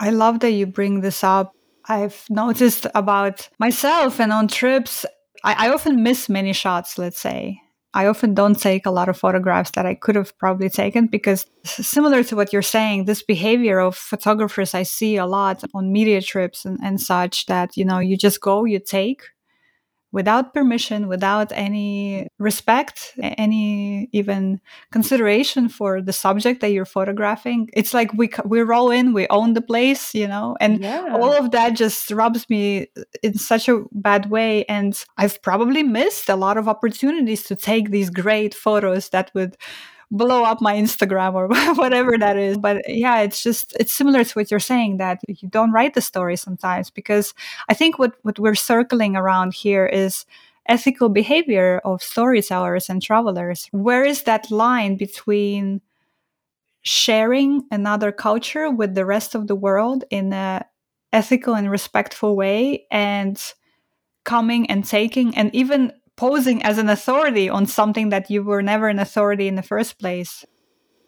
I 0.00 0.10
love 0.10 0.40
that 0.40 0.50
you 0.50 0.66
bring 0.66 1.00
this 1.00 1.22
up 1.22 1.52
I've 1.88 2.24
noticed 2.30 2.86
about 2.94 3.48
myself 3.58 4.20
and 4.20 4.32
on 4.32 4.48
trips, 4.48 5.04
I, 5.42 5.66
I 5.66 5.72
often 5.72 6.02
miss 6.02 6.28
many 6.28 6.52
shots, 6.52 6.98
let's 6.98 7.18
say. 7.18 7.60
I 7.92 8.06
often 8.06 8.34
don't 8.34 8.58
take 8.58 8.86
a 8.86 8.90
lot 8.90 9.08
of 9.08 9.16
photographs 9.16 9.70
that 9.72 9.86
I 9.86 9.94
could 9.94 10.16
have 10.16 10.36
probably 10.38 10.68
taken 10.68 11.06
because, 11.06 11.46
similar 11.64 12.24
to 12.24 12.34
what 12.34 12.52
you're 12.52 12.62
saying, 12.62 13.04
this 13.04 13.22
behavior 13.22 13.78
of 13.78 13.96
photographers 13.96 14.74
I 14.74 14.82
see 14.82 15.16
a 15.16 15.26
lot 15.26 15.62
on 15.74 15.92
media 15.92 16.20
trips 16.20 16.64
and, 16.64 16.78
and 16.82 17.00
such 17.00 17.46
that, 17.46 17.76
you 17.76 17.84
know, 17.84 18.00
you 18.00 18.16
just 18.16 18.40
go, 18.40 18.64
you 18.64 18.80
take, 18.80 19.22
without 20.14 20.54
permission, 20.54 21.08
without 21.08 21.50
any 21.52 22.28
respect, 22.38 23.12
any 23.20 24.08
even 24.12 24.60
consideration 24.92 25.68
for 25.68 26.00
the 26.00 26.12
subject 26.12 26.60
that 26.60 26.70
you're 26.70 26.84
photographing. 26.84 27.68
It's 27.72 27.92
like 27.92 28.14
we 28.14 28.30
we 28.44 28.60
roll 28.60 28.92
in, 28.92 29.12
we 29.12 29.26
own 29.28 29.54
the 29.54 29.60
place, 29.60 30.14
you 30.14 30.28
know, 30.28 30.56
and 30.60 30.80
yeah. 30.80 31.08
all 31.12 31.32
of 31.32 31.50
that 31.50 31.70
just 31.74 32.12
rubs 32.12 32.48
me 32.48 32.86
in 33.24 33.34
such 33.34 33.68
a 33.68 33.82
bad 33.90 34.30
way. 34.30 34.64
And 34.66 35.04
I've 35.18 35.42
probably 35.42 35.82
missed 35.82 36.28
a 36.28 36.36
lot 36.36 36.56
of 36.58 36.68
opportunities 36.68 37.42
to 37.44 37.56
take 37.56 37.90
these 37.90 38.08
great 38.08 38.54
photos 38.54 39.08
that 39.08 39.32
would 39.34 39.56
blow 40.10 40.44
up 40.44 40.60
my 40.60 40.74
Instagram 40.76 41.34
or 41.34 41.48
whatever 41.74 42.16
that 42.18 42.36
is. 42.36 42.58
But 42.58 42.88
yeah, 42.88 43.20
it's 43.20 43.42
just 43.42 43.76
it's 43.78 43.92
similar 43.92 44.24
to 44.24 44.32
what 44.34 44.50
you're 44.50 44.60
saying 44.60 44.98
that 44.98 45.20
you 45.28 45.48
don't 45.48 45.72
write 45.72 45.94
the 45.94 46.00
story 46.00 46.36
sometimes 46.36 46.90
because 46.90 47.34
I 47.68 47.74
think 47.74 47.98
what 47.98 48.14
what 48.22 48.38
we're 48.38 48.54
circling 48.54 49.16
around 49.16 49.54
here 49.54 49.86
is 49.86 50.26
ethical 50.66 51.08
behavior 51.08 51.80
of 51.84 52.02
storytellers 52.02 52.88
and 52.88 53.02
travelers. 53.02 53.68
Where 53.72 54.04
is 54.04 54.22
that 54.22 54.50
line 54.50 54.96
between 54.96 55.80
sharing 56.82 57.64
another 57.70 58.12
culture 58.12 58.70
with 58.70 58.94
the 58.94 59.06
rest 59.06 59.34
of 59.34 59.46
the 59.46 59.56
world 59.56 60.04
in 60.10 60.32
a 60.32 60.64
ethical 61.12 61.54
and 61.54 61.70
respectful 61.70 62.36
way 62.36 62.86
and 62.90 63.54
coming 64.24 64.68
and 64.68 64.84
taking 64.84 65.36
and 65.36 65.54
even 65.54 65.92
posing 66.16 66.62
as 66.62 66.78
an 66.78 66.88
authority 66.88 67.48
on 67.48 67.66
something 67.66 68.10
that 68.10 68.30
you 68.30 68.42
were 68.42 68.62
never 68.62 68.88
an 68.88 68.98
authority 68.98 69.48
in 69.48 69.54
the 69.54 69.62
first 69.62 69.98
place. 69.98 70.44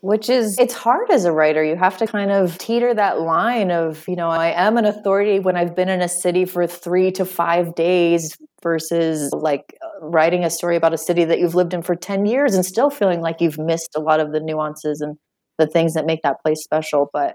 Which 0.00 0.28
is 0.28 0.58
it's 0.58 0.74
hard 0.74 1.10
as 1.10 1.24
a 1.24 1.32
writer. 1.32 1.64
You 1.64 1.74
have 1.76 1.98
to 1.98 2.06
kind 2.06 2.30
of 2.30 2.58
teeter 2.58 2.94
that 2.94 3.20
line 3.20 3.70
of 3.70 4.06
you 4.06 4.14
know 4.14 4.28
i 4.28 4.48
am 4.48 4.76
an 4.76 4.84
authority 4.84 5.40
when 5.40 5.56
i've 5.56 5.74
been 5.74 5.88
in 5.88 6.00
a 6.00 6.08
city 6.08 6.44
for 6.44 6.66
3 6.66 7.10
to 7.12 7.24
5 7.24 7.74
days 7.74 8.36
versus 8.62 9.32
like 9.32 9.76
writing 10.00 10.44
a 10.44 10.50
story 10.50 10.76
about 10.76 10.92
a 10.92 10.98
city 10.98 11.24
that 11.24 11.40
you've 11.40 11.54
lived 11.54 11.74
in 11.74 11.82
for 11.82 11.96
10 11.96 12.26
years 12.26 12.54
and 12.54 12.64
still 12.64 12.90
feeling 12.90 13.20
like 13.20 13.40
you've 13.40 13.58
missed 13.58 13.90
a 13.96 14.00
lot 14.00 14.20
of 14.20 14.32
the 14.32 14.40
nuances 14.40 15.00
and 15.00 15.16
the 15.58 15.66
things 15.66 15.94
that 15.94 16.04
make 16.04 16.22
that 16.22 16.36
place 16.42 16.62
special. 16.62 17.08
But 17.12 17.34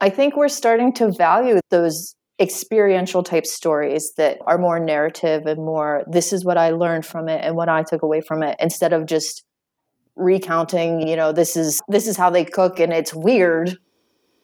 i 0.00 0.08
think 0.08 0.36
we're 0.36 0.48
starting 0.48 0.92
to 0.94 1.12
value 1.12 1.60
those 1.70 2.14
experiential 2.40 3.22
type 3.22 3.46
stories 3.46 4.12
that 4.16 4.38
are 4.46 4.58
more 4.58 4.78
narrative 4.78 5.46
and 5.46 5.58
more 5.58 6.04
this 6.06 6.32
is 6.32 6.44
what 6.44 6.56
I 6.56 6.70
learned 6.70 7.04
from 7.04 7.28
it 7.28 7.40
and 7.42 7.56
what 7.56 7.68
I 7.68 7.82
took 7.82 8.02
away 8.02 8.20
from 8.20 8.42
it 8.44 8.56
instead 8.60 8.92
of 8.92 9.06
just 9.06 9.44
recounting, 10.14 11.06
you 11.06 11.16
know, 11.16 11.32
this 11.32 11.56
is 11.56 11.80
this 11.88 12.06
is 12.06 12.16
how 12.16 12.30
they 12.30 12.44
cook 12.44 12.78
and 12.80 12.92
it's 12.92 13.14
weird. 13.14 13.76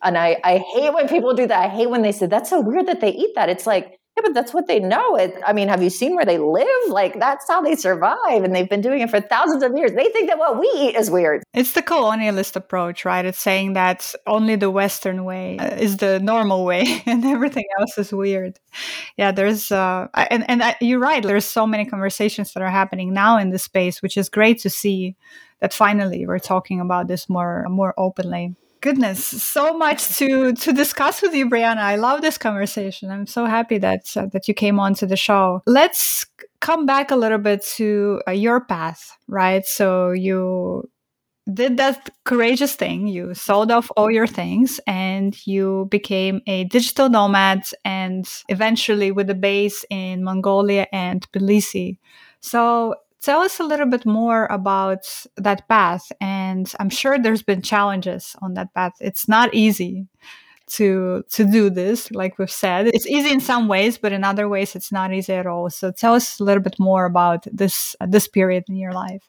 And 0.02 0.18
I 0.18 0.36
I 0.42 0.58
hate 0.58 0.92
when 0.92 1.08
people 1.08 1.34
do 1.34 1.46
that. 1.46 1.64
I 1.64 1.68
hate 1.68 1.90
when 1.90 2.02
they 2.02 2.12
say 2.12 2.26
that's 2.26 2.50
so 2.50 2.60
weird 2.60 2.86
that 2.86 3.00
they 3.00 3.10
eat 3.10 3.34
that. 3.34 3.48
It's 3.48 3.66
like 3.66 3.98
yeah, 4.16 4.22
but 4.22 4.32
that's 4.32 4.54
what 4.54 4.68
they 4.68 4.78
know. 4.78 5.16
It, 5.16 5.34
I 5.44 5.52
mean, 5.52 5.66
have 5.66 5.82
you 5.82 5.90
seen 5.90 6.14
where 6.14 6.24
they 6.24 6.38
live? 6.38 6.66
Like, 6.88 7.18
that's 7.18 7.48
how 7.48 7.60
they 7.60 7.74
survive. 7.74 8.44
And 8.44 8.54
they've 8.54 8.68
been 8.68 8.80
doing 8.80 9.00
it 9.00 9.10
for 9.10 9.20
thousands 9.20 9.64
of 9.64 9.76
years. 9.76 9.90
They 9.90 10.08
think 10.08 10.28
that 10.28 10.38
what 10.38 10.60
we 10.60 10.70
eat 10.76 10.94
is 10.94 11.10
weird. 11.10 11.42
It's 11.52 11.72
the 11.72 11.82
colonialist 11.82 12.54
approach, 12.54 13.04
right? 13.04 13.24
It's 13.24 13.40
saying 13.40 13.72
that 13.72 14.14
only 14.24 14.54
the 14.54 14.70
Western 14.70 15.24
way 15.24 15.58
uh, 15.58 15.74
is 15.74 15.96
the 15.96 16.20
normal 16.20 16.64
way 16.64 17.02
and 17.06 17.24
everything 17.24 17.64
else 17.80 17.98
is 17.98 18.12
weird. 18.12 18.60
Yeah, 19.16 19.32
there's, 19.32 19.72
uh, 19.72 20.06
and, 20.14 20.48
and 20.48 20.76
you're 20.80 21.00
right. 21.00 21.22
There's 21.22 21.44
so 21.44 21.66
many 21.66 21.84
conversations 21.84 22.52
that 22.52 22.62
are 22.62 22.70
happening 22.70 23.12
now 23.12 23.38
in 23.38 23.50
this 23.50 23.64
space, 23.64 24.00
which 24.00 24.16
is 24.16 24.28
great 24.28 24.60
to 24.60 24.70
see 24.70 25.16
that 25.58 25.72
finally 25.72 26.24
we're 26.24 26.38
talking 26.38 26.80
about 26.80 27.08
this 27.08 27.28
more, 27.28 27.66
more 27.68 27.94
openly 27.96 28.54
goodness, 28.84 29.24
so 29.24 29.72
much 29.72 30.18
to 30.18 30.52
to 30.52 30.72
discuss 30.72 31.22
with 31.22 31.34
you, 31.34 31.48
Brianna. 31.48 31.78
I 31.78 31.96
love 31.96 32.20
this 32.20 32.36
conversation. 32.36 33.10
I'm 33.10 33.26
so 33.26 33.46
happy 33.46 33.78
that 33.78 34.14
uh, 34.14 34.26
that 34.32 34.46
you 34.46 34.52
came 34.52 34.78
on 34.78 34.92
to 34.96 35.06
the 35.06 35.16
show. 35.16 35.62
Let's 35.66 36.26
come 36.60 36.84
back 36.84 37.10
a 37.10 37.16
little 37.16 37.38
bit 37.38 37.62
to 37.76 38.20
uh, 38.28 38.32
your 38.32 38.60
path, 38.60 39.16
right? 39.26 39.64
So 39.64 40.10
you 40.10 40.90
did 41.52 41.78
that 41.78 42.10
courageous 42.24 42.74
thing. 42.74 43.08
You 43.08 43.34
sold 43.34 43.70
off 43.70 43.90
all 43.96 44.10
your 44.10 44.26
things 44.26 44.80
and 44.86 45.34
you 45.46 45.88
became 45.90 46.40
a 46.46 46.64
digital 46.64 47.08
nomad 47.08 47.62
and 47.84 48.26
eventually 48.48 49.12
with 49.12 49.30
a 49.30 49.34
base 49.34 49.84
in 49.90 50.24
Mongolia 50.24 50.86
and 50.92 51.26
Tbilisi. 51.32 51.98
So 52.40 52.94
Tell 53.24 53.40
us 53.40 53.58
a 53.58 53.64
little 53.64 53.86
bit 53.86 54.04
more 54.04 54.44
about 54.50 55.26
that 55.38 55.66
path. 55.66 56.12
And 56.20 56.70
I'm 56.78 56.90
sure 56.90 57.18
there's 57.18 57.42
been 57.42 57.62
challenges 57.62 58.36
on 58.42 58.52
that 58.52 58.74
path. 58.74 58.92
It's 59.00 59.26
not 59.26 59.54
easy 59.54 60.08
to 60.66 61.22
to 61.30 61.44
do 61.44 61.68
this 61.68 62.10
like 62.10 62.38
we've 62.38 62.50
said 62.50 62.86
it's 62.86 63.06
easy 63.06 63.30
in 63.30 63.38
some 63.38 63.68
ways 63.68 63.98
but 63.98 64.12
in 64.12 64.24
other 64.24 64.48
ways 64.48 64.74
it's 64.74 64.90
not 64.90 65.12
easy 65.12 65.34
at 65.34 65.46
all 65.46 65.68
so 65.68 65.92
tell 65.92 66.14
us 66.14 66.40
a 66.40 66.44
little 66.44 66.62
bit 66.62 66.74
more 66.78 67.04
about 67.04 67.46
this 67.52 67.94
uh, 68.00 68.06
this 68.06 68.26
period 68.26 68.64
in 68.68 68.76
your 68.76 68.92
life 68.92 69.28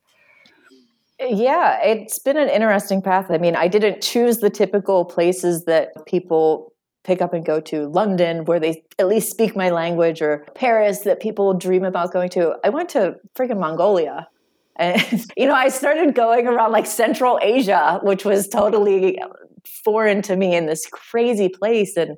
yeah 1.19 1.77
it's 1.83 2.19
been 2.19 2.37
an 2.37 2.47
interesting 2.47 3.01
path 3.01 3.29
i 3.29 3.37
mean 3.37 3.53
i 3.53 3.67
didn't 3.67 4.01
choose 4.01 4.37
the 4.37 4.49
typical 4.49 5.03
places 5.03 5.65
that 5.65 5.89
people 6.05 6.71
pick 7.05 7.21
up 7.21 7.33
and 7.33 7.45
go 7.45 7.61
to 7.61 7.87
London, 7.87 8.45
where 8.45 8.59
they 8.59 8.83
at 8.99 9.07
least 9.07 9.29
speak 9.29 9.55
my 9.55 9.69
language, 9.69 10.21
or 10.21 10.45
Paris 10.55 10.99
that 11.01 11.21
people 11.21 11.53
dream 11.53 11.85
about 11.85 12.11
going 12.11 12.29
to. 12.31 12.55
I 12.63 12.69
went 12.69 12.89
to 12.89 13.15
freaking 13.35 13.59
Mongolia. 13.59 14.27
And, 14.77 15.25
you 15.37 15.47
know, 15.47 15.53
I 15.53 15.69
started 15.69 16.15
going 16.15 16.47
around 16.47 16.73
like 16.73 16.85
Central 16.85 17.39
Asia, 17.41 18.01
which 18.03 18.25
was 18.25 18.49
totally 18.49 19.17
foreign 19.85 20.21
to 20.23 20.35
me 20.35 20.53
in 20.53 20.65
this 20.65 20.85
crazy 20.85 21.47
place. 21.47 21.95
And 21.95 22.17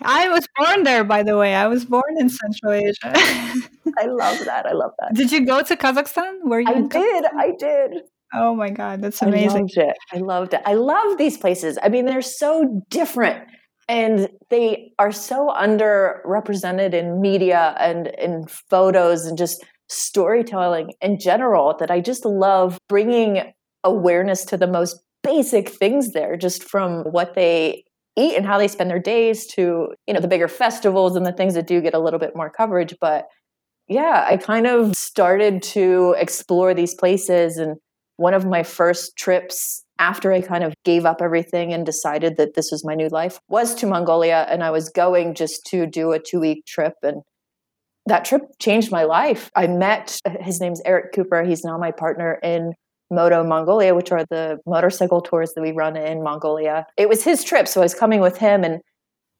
I 0.00 0.30
was 0.30 0.48
born 0.56 0.84
there, 0.84 1.04
by 1.04 1.22
the 1.22 1.36
way. 1.36 1.54
I 1.54 1.66
was 1.66 1.84
born 1.84 2.16
in 2.18 2.30
Central 2.30 2.72
Asia. 2.72 2.96
I 3.98 4.06
love 4.06 4.38
that. 4.46 4.64
I 4.64 4.72
love 4.72 4.92
that. 4.98 5.12
Did 5.12 5.30
you 5.30 5.44
go 5.44 5.62
to 5.62 5.76
Kazakhstan? 5.76 6.38
Where 6.44 6.60
you? 6.60 6.68
I 6.68 6.80
did. 6.80 7.24
I 7.36 7.52
did. 7.58 8.02
Oh 8.32 8.54
my 8.54 8.70
God, 8.70 9.02
that's 9.02 9.20
amazing. 9.20 9.68
I 9.76 9.82
loved 9.82 9.90
it. 9.90 9.96
I 10.14 10.18
loved 10.18 10.54
it. 10.54 10.62
I 10.64 10.74
love 10.74 11.18
these 11.18 11.36
places. 11.36 11.78
I 11.82 11.90
mean, 11.90 12.06
they're 12.06 12.22
so 12.22 12.82
different 12.88 13.46
and 13.90 14.28
they 14.50 14.92
are 15.00 15.10
so 15.10 15.48
underrepresented 15.48 16.94
in 16.94 17.20
media 17.20 17.74
and 17.80 18.06
in 18.06 18.46
photos 18.46 19.26
and 19.26 19.36
just 19.36 19.64
storytelling 19.88 20.92
in 21.00 21.18
general 21.18 21.74
that 21.80 21.90
I 21.90 22.00
just 22.00 22.24
love 22.24 22.78
bringing 22.88 23.52
awareness 23.82 24.44
to 24.44 24.56
the 24.56 24.68
most 24.68 25.00
basic 25.24 25.68
things 25.68 26.12
there 26.12 26.36
just 26.36 26.62
from 26.62 27.02
what 27.02 27.34
they 27.34 27.82
eat 28.16 28.36
and 28.36 28.46
how 28.46 28.58
they 28.58 28.68
spend 28.68 28.90
their 28.90 29.00
days 29.00 29.44
to 29.48 29.88
you 30.06 30.14
know 30.14 30.20
the 30.20 30.28
bigger 30.28 30.46
festivals 30.46 31.16
and 31.16 31.26
the 31.26 31.32
things 31.32 31.54
that 31.54 31.66
do 31.66 31.80
get 31.80 31.92
a 31.92 31.98
little 31.98 32.20
bit 32.20 32.36
more 32.36 32.48
coverage. 32.48 32.94
But 33.00 33.26
yeah 33.88 34.24
i 34.30 34.36
kind 34.36 34.68
of 34.68 34.94
started 34.94 35.64
to 35.64 36.14
explore 36.16 36.74
these 36.74 36.94
places. 36.94 37.56
And 37.56 37.76
one 38.18 38.34
of 38.34 38.46
my 38.46 38.62
first 38.62 39.16
trips 39.16 39.84
after 40.00 40.32
i 40.32 40.40
kind 40.40 40.64
of 40.64 40.74
gave 40.84 41.04
up 41.06 41.22
everything 41.22 41.72
and 41.72 41.86
decided 41.86 42.36
that 42.36 42.54
this 42.54 42.70
was 42.72 42.84
my 42.84 42.94
new 42.94 43.08
life 43.08 43.38
was 43.48 43.74
to 43.74 43.86
mongolia 43.86 44.46
and 44.50 44.64
i 44.64 44.70
was 44.70 44.88
going 44.88 45.34
just 45.34 45.64
to 45.64 45.86
do 45.86 46.10
a 46.10 46.18
two 46.18 46.40
week 46.40 46.66
trip 46.66 46.94
and 47.02 47.22
that 48.06 48.24
trip 48.24 48.42
changed 48.58 48.90
my 48.90 49.04
life 49.04 49.50
i 49.54 49.68
met 49.68 50.18
his 50.40 50.60
name's 50.60 50.82
eric 50.84 51.12
cooper 51.14 51.44
he's 51.44 51.62
now 51.62 51.78
my 51.78 51.92
partner 51.92 52.40
in 52.42 52.72
Moto 53.10 53.42
Mongolia, 53.42 53.94
which 53.94 54.12
are 54.12 54.24
the 54.30 54.58
motorcycle 54.66 55.20
tours 55.20 55.52
that 55.54 55.62
we 55.62 55.72
run 55.72 55.96
in 55.96 56.22
Mongolia. 56.22 56.86
It 56.96 57.08
was 57.08 57.24
his 57.24 57.42
trip, 57.42 57.66
so 57.66 57.80
I 57.80 57.84
was 57.84 57.92
coming 57.92 58.20
with 58.20 58.36
him 58.36 58.62
and 58.62 58.80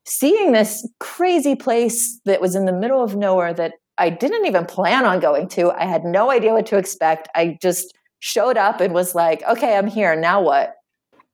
seeing 0.07 0.53
this 0.53 0.89
crazy 0.99 1.55
place 1.55 2.21
that 2.25 2.41
was 2.41 2.55
in 2.55 2.65
the 2.65 2.73
middle 2.73 3.03
of 3.03 3.17
nowhere 3.17 3.55
that 3.55 3.75
I 3.99 4.11
didn't 4.11 4.47
even 4.47 4.65
plan 4.65 5.05
on 5.05 5.21
going 5.21 5.49
to. 5.51 5.71
I 5.71 5.85
had 5.85 6.05
no 6.05 6.31
idea 6.31 6.53
what 6.53 6.67
to 6.67 6.79
expect. 6.79 7.29
I 7.35 7.59
just 7.63 7.95
showed 8.21 8.57
up 8.57 8.81
and 8.81 8.95
was 8.95 9.15
like, 9.15 9.43
okay, 9.43 9.77
I'm 9.77 9.87
here. 9.87 10.15
Now 10.15 10.41
what? 10.41 10.77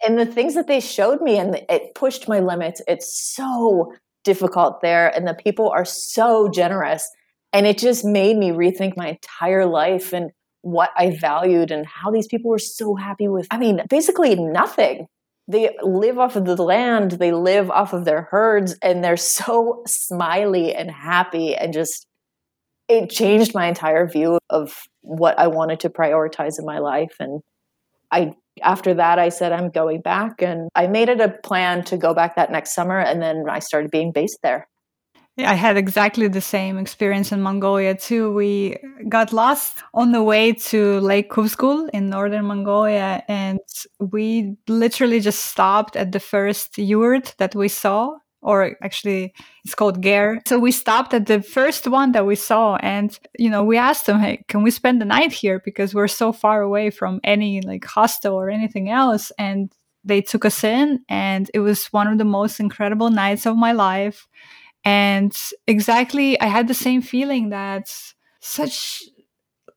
And 0.05 0.19
the 0.19 0.27
things 0.27 0.55
that 0.55 0.67
they 0.67 0.81
showed 0.81 1.21
me 1.21 1.39
and 1.39 1.61
it 1.69 1.95
pushed 1.95 2.29
my 2.29 2.41
limits. 2.41 2.81
It's 2.87 3.13
so 3.13 3.93
difficult 4.25 4.81
there 4.81 5.09
and 5.15 5.27
the 5.27 5.35
people 5.35 5.69
are 5.71 5.85
so 5.85 6.49
generous. 6.49 7.09
And 7.53 7.67
it 7.67 7.79
just 7.79 8.05
made 8.05 8.37
me 8.37 8.51
rethink 8.51 8.97
my 8.97 9.11
entire 9.11 9.67
life 9.67 10.13
and 10.13 10.31
what 10.63 10.91
I 10.97 11.11
valued 11.11 11.71
and 11.71 11.87
how 11.87 12.11
these 12.11 12.27
people 12.27 12.51
were 12.51 12.59
so 12.59 12.97
happy 12.97 13.29
with, 13.29 13.47
I 13.51 13.59
mean, 13.59 13.83
basically 13.89 14.35
nothing. 14.35 15.07
They 15.49 15.77
live 15.81 16.19
off 16.19 16.35
of 16.35 16.45
the 16.45 16.57
land, 16.57 17.13
they 17.13 17.31
live 17.31 17.71
off 17.71 17.93
of 17.93 18.05
their 18.05 18.23
herds, 18.23 18.77
and 18.83 19.03
they're 19.03 19.17
so 19.17 19.85
smiley 19.87 20.75
and 20.75 20.91
happy 20.91 21.55
and 21.55 21.73
just, 21.73 22.07
it 22.89 23.11
changed 23.11 23.55
my 23.55 23.67
entire 23.67 24.07
view 24.09 24.39
of 24.51 24.83
what 25.03 25.39
I 25.39 25.47
wanted 25.47 25.81
to 25.81 25.91
prioritize 25.91 26.59
in 26.59 26.65
my 26.65 26.79
life. 26.79 27.17
And 27.21 27.41
I, 28.11 28.35
after 28.63 28.95
that, 28.95 29.19
I 29.19 29.29
said, 29.29 29.53
I'm 29.53 29.71
going 29.71 30.01
back. 30.01 30.43
And 30.43 30.69
I 30.75 30.87
made 30.87 31.09
it 31.09 31.21
a 31.21 31.29
plan 31.29 31.85
to 31.85 31.97
go 31.97 32.15
back 32.15 32.37
that 32.37 32.53
next 32.53 32.75
summer. 32.75 32.99
And 32.99 33.21
then 33.21 33.45
I 33.49 33.59
started 33.59 33.91
being 33.91 34.13
based 34.13 34.39
there. 34.43 34.69
I 35.39 35.55
had 35.55 35.77
exactly 35.77 36.29
the 36.29 36.41
same 36.41 36.79
experience 36.79 37.31
in 37.31 37.43
Mongolia 37.43 37.95
too. 37.95 38.33
We 38.33 38.79
got 39.07 39.35
lost 39.35 39.83
on 39.93 40.13
the 40.13 40.23
way 40.23 40.55
to 40.55 40.99
Lake 41.01 41.31
Khuvsgul 41.31 41.91
in 41.93 42.09
northern 42.09 42.47
Mongolia, 42.47 43.23
and 43.29 43.61
we 44.01 44.57
literally 44.67 45.21
just 45.21 45.45
stopped 45.45 45.95
at 45.95 46.13
the 46.13 46.21
first 46.21 46.79
yurt 46.79 47.35
that 47.37 47.55
we 47.55 47.69
saw, 47.69 48.17
or 48.43 48.77
actually 48.83 49.35
it's 49.65 49.75
called 49.75 50.03
ger. 50.03 50.41
So 50.47 50.59
we 50.59 50.73
stopped 50.73 51.15
at 51.15 51.27
the 51.27 51.43
first 51.43 51.87
one 51.87 52.13
that 52.13 52.27
we 52.27 52.37
saw, 52.37 52.77
and 52.77 53.19
you 53.39 53.51
know 53.51 53.65
we 53.65 53.77
asked 53.79 54.07
them, 54.07 54.21
"Hey, 54.21 54.45
can 54.49 54.63
we 54.63 54.71
spend 54.71 55.01
the 55.01 55.07
night 55.07 55.33
here?" 55.33 55.61
Because 55.65 55.95
we're 55.95 56.09
so 56.09 56.33
far 56.33 56.63
away 56.63 56.91
from 56.91 57.21
any 57.25 57.61
like 57.61 57.85
hostel 57.85 58.35
or 58.35 58.51
anything 58.51 58.91
else, 58.91 59.33
and 59.39 59.73
they 60.05 60.21
took 60.23 60.45
us 60.45 60.63
in, 60.65 61.01
and 61.09 61.51
it 61.55 61.61
was 61.61 61.87
one 61.87 62.07
of 62.07 62.19
the 62.19 62.25
most 62.25 62.61
incredible 62.61 63.11
nights 63.11 63.47
of 63.47 63.57
my 63.57 63.73
life 63.73 64.29
and 64.87 65.37
exactly, 65.67 66.41
I 66.41 66.47
had 66.47 66.69
the 66.69 66.75
same 66.75 67.03
feeling 67.03 67.49
that 67.49 67.93
such 68.41 69.03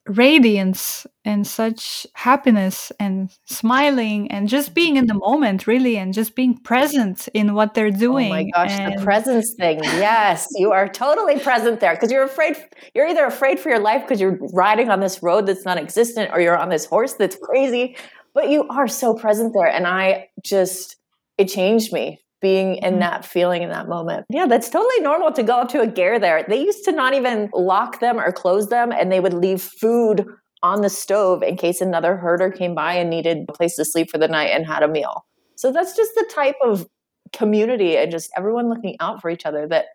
radiance 0.10 1.06
and 1.24 1.46
such 1.46 2.08
happiness 2.14 2.92
and 3.00 3.30
smiling 3.46 4.32
and 4.32 4.50
just 4.50 4.74
being 4.74 4.98
in 4.98 5.06
the 5.06 5.14
moment 5.14 5.68
really 5.68 5.98
and 5.98 6.14
just 6.14 6.36
being 6.36 6.58
present 6.58 7.28
in 7.34 7.54
what 7.54 7.74
they're 7.74 7.92
doing. 7.92 8.28
Oh 8.28 8.30
my 8.30 8.50
gosh, 8.54 8.72
and 8.72 9.00
the 9.00 9.04
presence 9.04 9.54
thing. 9.54 9.80
Yes, 9.84 10.48
you 10.56 10.72
are 10.72 10.88
totally 10.88 11.40
present 11.40 11.80
there 11.80 11.94
because 11.94 12.12
you're 12.12 12.24
afraid 12.24 12.58
you're 12.96 13.08
either 13.08 13.26
afraid 13.26 13.60
for 13.60 13.70
your 13.70 13.80
life 13.80 14.02
because 14.02 14.20
you're 14.20 14.40
riding 14.54 14.90
on 14.90 15.00
this 15.00 15.22
road 15.22 15.46
that's 15.46 15.66
non-existent 15.66 16.32
or 16.34 16.42
you're 16.42 16.58
on 16.58 16.70
this 16.70 16.86
horse 16.86 17.14
that's 17.14 17.36
crazy, 17.36 17.96
but 18.34 18.50
you 18.50 18.68
are 18.70 18.88
so 18.88 19.14
present 19.14 19.54
there 19.54 19.68
and 19.68 19.86
I 19.86 20.30
just 20.44 20.98
it 21.38 21.46
changed 21.46 21.94
me 21.94 22.20
being 22.42 22.76
in 22.78 22.92
mm-hmm. 22.92 23.00
that 23.00 23.26
feeling 23.26 23.64
in 23.64 23.70
that 23.70 23.88
moment. 23.88 24.26
Yeah, 24.30 24.48
that's 24.48 24.70
totally 24.70 25.02
normal 25.02 25.32
to 25.34 25.44
go 25.44 25.60
up 25.60 25.70
to 25.70 25.82
a 25.82 25.88
ger 25.88 26.20
there. 26.20 26.46
They 26.48 26.62
used 26.62 26.86
to 26.86 26.92
not 26.92 27.14
even 27.14 27.50
lock 27.54 28.00
them 28.00 28.20
or 28.20 28.32
close 28.32 28.70
them, 28.70 28.92
and 28.92 29.12
they 29.12 29.20
would 29.20 29.34
leave 29.34 29.62
food 29.62 30.26
on 30.62 30.82
the 30.82 30.90
stove 30.90 31.42
in 31.42 31.56
case 31.56 31.82
another 31.82 32.18
herder 32.18 32.52
came 32.52 32.76
by 32.76 32.94
and 32.94 33.10
needed 33.10 33.46
a 33.48 33.54
place 33.54 33.76
to 33.76 33.86
sleep 33.86 34.10
for 34.12 34.18
the 34.18 34.28
night 34.28 34.50
and 34.50 34.66
had 34.66 34.84
a 34.84 34.88
meal. 34.88 35.26
So 35.56 35.72
that's 35.72 35.96
just 35.96 36.12
the 36.16 36.30
type 36.34 36.56
of 36.64 36.88
community 37.32 37.98
and 37.98 38.12
just 38.12 38.30
everyone 38.36 38.70
looking 38.70 38.96
out 39.00 39.22
for 39.22 39.30
each 39.30 39.46
other 39.46 39.68
that 39.68 39.86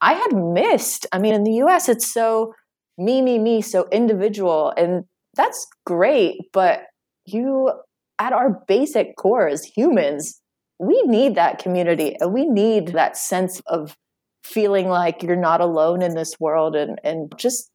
I 0.00 0.12
had 0.12 0.32
missed. 0.32 1.06
I 1.12 1.18
mean, 1.18 1.34
in 1.34 1.44
the 1.44 1.54
US, 1.64 1.88
it's 1.88 2.12
so 2.12 2.54
me, 2.98 3.22
me, 3.22 3.38
me, 3.38 3.62
so 3.62 3.88
individual. 3.90 4.72
And 4.76 5.04
that's 5.34 5.66
great. 5.84 6.38
But 6.52 6.82
you, 7.24 7.72
at 8.18 8.32
our 8.32 8.62
basic 8.66 9.16
core 9.16 9.48
as 9.48 9.64
humans, 9.64 10.40
we 10.78 11.00
need 11.02 11.34
that 11.34 11.58
community 11.58 12.16
and 12.20 12.32
we 12.32 12.46
need 12.46 12.88
that 12.88 13.16
sense 13.16 13.60
of 13.66 13.96
feeling 14.42 14.88
like 14.88 15.22
you're 15.22 15.36
not 15.36 15.60
alone 15.60 16.02
in 16.02 16.14
this 16.14 16.38
world 16.38 16.76
and 16.76 17.00
and 17.02 17.32
just 17.36 17.70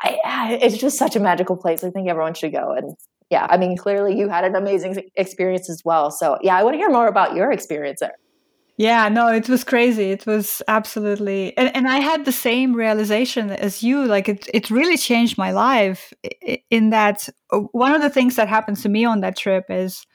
I, 0.00 0.58
it's 0.62 0.78
just 0.78 0.96
such 0.96 1.16
a 1.16 1.20
magical 1.20 1.56
place. 1.56 1.82
I 1.82 1.90
think 1.90 2.08
everyone 2.08 2.34
should 2.34 2.52
go. 2.52 2.72
And 2.72 2.94
yeah, 3.30 3.46
I 3.50 3.56
mean, 3.56 3.76
clearly 3.76 4.16
you 4.16 4.28
had 4.28 4.44
an 4.44 4.54
amazing 4.54 5.02
experience 5.16 5.68
as 5.68 5.82
well. 5.84 6.10
So 6.10 6.38
yeah, 6.42 6.56
I 6.56 6.62
want 6.62 6.74
to 6.74 6.78
hear 6.78 6.90
more 6.90 7.08
about 7.08 7.34
your 7.34 7.50
experience 7.50 8.00
there. 8.00 8.14
Yeah, 8.76 9.08
no, 9.08 9.26
it 9.26 9.48
was 9.48 9.64
crazy. 9.64 10.12
It 10.12 10.24
was 10.24 10.62
absolutely, 10.68 11.56
and, 11.56 11.74
and 11.74 11.88
I 11.88 11.98
had 11.98 12.24
the 12.24 12.32
same 12.32 12.74
realization 12.74 13.50
as 13.50 13.82
you. 13.82 14.06
Like 14.06 14.28
it, 14.28 14.48
it 14.54 14.70
really 14.70 14.96
changed 14.96 15.36
my 15.36 15.50
life. 15.50 16.12
In 16.70 16.90
that, 16.90 17.28
uh, 17.50 17.58
one 17.72 17.92
of 17.92 18.02
the 18.02 18.10
things 18.10 18.36
that 18.36 18.48
happens 18.48 18.82
to 18.82 18.88
me 18.88 19.04
on 19.04 19.20
that 19.20 19.36
trip 19.36 19.64
is 19.68 20.06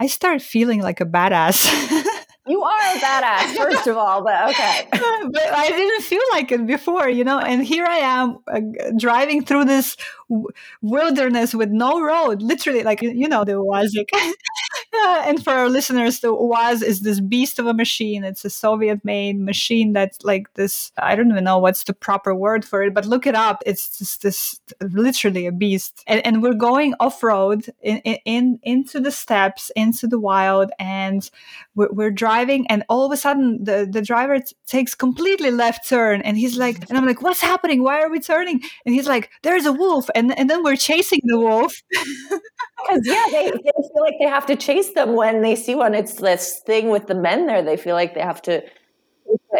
I 0.00 0.06
start 0.06 0.42
feeling 0.42 0.80
like 0.80 1.00
a 1.00 1.04
badass. 1.04 1.66
you 2.46 2.62
are 2.62 2.78
a 2.78 2.98
badass, 2.98 3.56
first 3.56 3.86
of 3.86 3.96
all, 3.96 4.22
but 4.22 4.50
okay. 4.50 4.88
but 4.92 5.52
I 5.52 5.68
didn't 5.68 6.02
feel 6.02 6.22
like 6.30 6.52
it 6.52 6.66
before, 6.66 7.08
you 7.08 7.24
know. 7.24 7.38
And 7.38 7.64
here 7.64 7.84
I 7.84 7.98
am 7.98 8.38
uh, 8.46 8.60
driving 8.96 9.44
through 9.44 9.64
this 9.64 9.96
w- 10.30 10.48
wilderness 10.82 11.52
with 11.52 11.70
no 11.70 12.00
road, 12.00 12.42
literally, 12.42 12.84
like 12.84 13.02
you 13.02 13.28
know, 13.28 13.44
the 13.44 13.58
And 15.28 15.42
for 15.42 15.50
our 15.52 15.68
listeners, 15.68 16.20
the 16.20 16.28
UAZ 16.28 16.82
is 16.82 17.00
this 17.00 17.20
beast 17.20 17.58
of 17.58 17.66
a 17.66 17.74
machine. 17.74 18.24
It's 18.24 18.44
a 18.44 18.50
Soviet-made 18.50 19.38
machine 19.38 19.92
that's 19.92 20.24
like 20.24 20.52
this. 20.54 20.90
I 20.96 21.14
don't 21.16 21.30
even 21.30 21.44
know 21.44 21.58
what's 21.58 21.84
the 21.84 21.92
proper 21.92 22.34
word 22.34 22.64
for 22.64 22.82
it, 22.82 22.94
but 22.94 23.04
look 23.04 23.26
it 23.26 23.34
up. 23.34 23.62
It's 23.66 23.98
just 23.98 24.22
this 24.22 24.60
literally 24.80 25.46
a 25.46 25.52
beast. 25.52 26.02
And, 26.06 26.24
and 26.26 26.42
we're 26.42 26.54
going 26.54 26.94
off-road 27.00 27.66
in, 27.82 27.98
in 27.98 28.58
into 28.62 29.00
the 29.00 29.10
steppes, 29.10 29.70
into 29.76 30.06
the 30.06 30.18
wild, 30.18 30.70
and 30.78 31.28
we're, 31.74 31.92
we're 31.92 32.10
driving. 32.10 32.66
And 32.68 32.84
all 32.88 33.04
of 33.04 33.12
a 33.12 33.16
sudden, 33.16 33.62
the 33.64 33.88
the 33.90 34.02
driver 34.02 34.38
t- 34.38 34.56
takes 34.66 34.94
completely 34.94 35.50
left 35.50 35.88
turn, 35.88 36.22
and 36.22 36.38
he's 36.38 36.56
like, 36.56 36.88
and 36.88 36.96
I'm 36.96 37.06
like, 37.06 37.22
what's 37.22 37.40
happening? 37.40 37.82
Why 37.82 38.00
are 38.02 38.10
we 38.10 38.20
turning? 38.20 38.62
And 38.86 38.94
he's 38.94 39.06
like, 39.06 39.30
there's 39.42 39.66
a 39.66 39.72
wolf, 39.72 40.08
and 40.14 40.36
and 40.38 40.48
then 40.48 40.62
we're 40.62 40.76
chasing 40.76 41.20
the 41.24 41.38
wolf. 41.38 41.82
Because 42.82 43.06
yeah, 43.06 43.24
they, 43.30 43.50
they 43.50 43.72
feel 43.72 44.00
like 44.00 44.14
they 44.20 44.28
have 44.28 44.46
to 44.46 44.56
chase 44.56 44.92
them 44.92 45.14
when 45.14 45.42
they 45.42 45.56
see 45.56 45.74
one. 45.74 45.94
It's 45.94 46.14
this 46.14 46.60
thing 46.66 46.90
with 46.90 47.06
the 47.06 47.14
men 47.14 47.46
there. 47.46 47.62
They 47.62 47.76
feel 47.76 47.94
like 47.94 48.14
they 48.14 48.20
have 48.20 48.42
to 48.42 48.62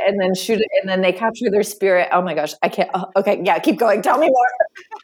and 0.06 0.20
then 0.20 0.34
shoot 0.34 0.60
it 0.60 0.68
and 0.80 0.88
then 0.88 1.02
they 1.02 1.12
capture 1.12 1.50
their 1.50 1.62
spirit. 1.62 2.08
Oh 2.12 2.22
my 2.22 2.34
gosh. 2.34 2.54
I 2.62 2.68
can't 2.68 2.90
oh, 2.94 3.06
okay. 3.16 3.40
Yeah 3.44 3.58
keep 3.58 3.78
going. 3.78 4.02
Tell 4.02 4.18
me 4.18 4.28
more 4.28 4.46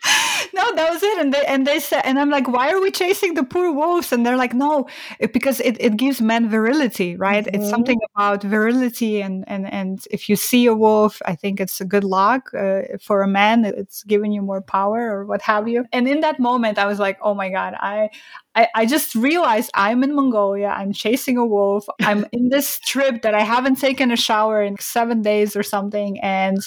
no 0.55 0.75
that 0.75 0.91
was 0.93 1.03
it 1.03 1.19
and 1.19 1.33
they 1.33 1.45
and 1.47 1.67
they 1.67 1.81
said 1.81 2.03
and 2.05 2.19
i'm 2.19 2.29
like 2.29 2.47
why 2.47 2.71
are 2.71 2.81
we 2.81 2.91
chasing 2.91 3.35
the 3.35 3.43
poor 3.43 3.73
wolves 3.73 4.13
and 4.13 4.25
they're 4.25 4.37
like 4.37 4.53
no 4.53 4.87
it, 5.19 5.33
because 5.33 5.61
it, 5.61 5.77
it 5.81 5.97
gives 5.97 6.21
men 6.21 6.49
virility 6.49 7.17
right 7.17 7.45
mm-hmm. 7.47 7.55
it's 7.55 7.71
something 7.71 7.99
about 8.15 8.43
virility 8.43 9.23
and 9.23 9.45
and 9.47 9.73
and 9.73 10.07
if 10.11 10.29
you 10.29 10.37
see 10.37 10.67
a 10.67 10.75
wolf 10.75 11.23
i 11.25 11.35
think 11.35 11.59
it's 11.59 11.81
a 11.81 11.85
good 11.85 12.05
luck 12.05 12.53
uh, 12.55 12.83
for 13.01 13.23
a 13.23 13.29
man 13.29 13.65
it's 13.65 14.03
giving 14.05 14.31
you 14.31 14.43
more 14.43 14.61
power 14.61 15.11
or 15.11 15.25
what 15.25 15.41
have 15.41 15.67
you 15.67 15.85
and 15.93 16.07
in 16.07 16.21
that 16.21 16.39
moment 16.39 16.79
i 16.79 16.87
was 16.87 16.99
like 16.99 17.19
oh 17.23 17.35
my 17.35 17.49
god 17.49 17.75
i 17.81 18.11
I, 18.57 18.69
I 18.75 18.87
just 18.87 19.15
realized 19.15 19.71
I'm 19.75 20.05
in 20.05 20.15
Mongolia. 20.15 20.69
I'm 20.69 20.93
chasing 20.93 21.37
a 21.37 21.47
wolf. 21.47 21.87
I'm 22.01 22.25
in 22.33 22.51
this 22.51 22.79
trip 22.81 23.23
that 23.23 23.35
I 23.35 23.43
haven't 23.43 23.77
taken 23.77 24.11
a 24.11 24.17
shower 24.17 24.63
in 24.63 24.79
seven 24.79 25.23
days 25.23 25.57
or 25.57 25.63
something. 25.63 26.21
And 26.21 26.59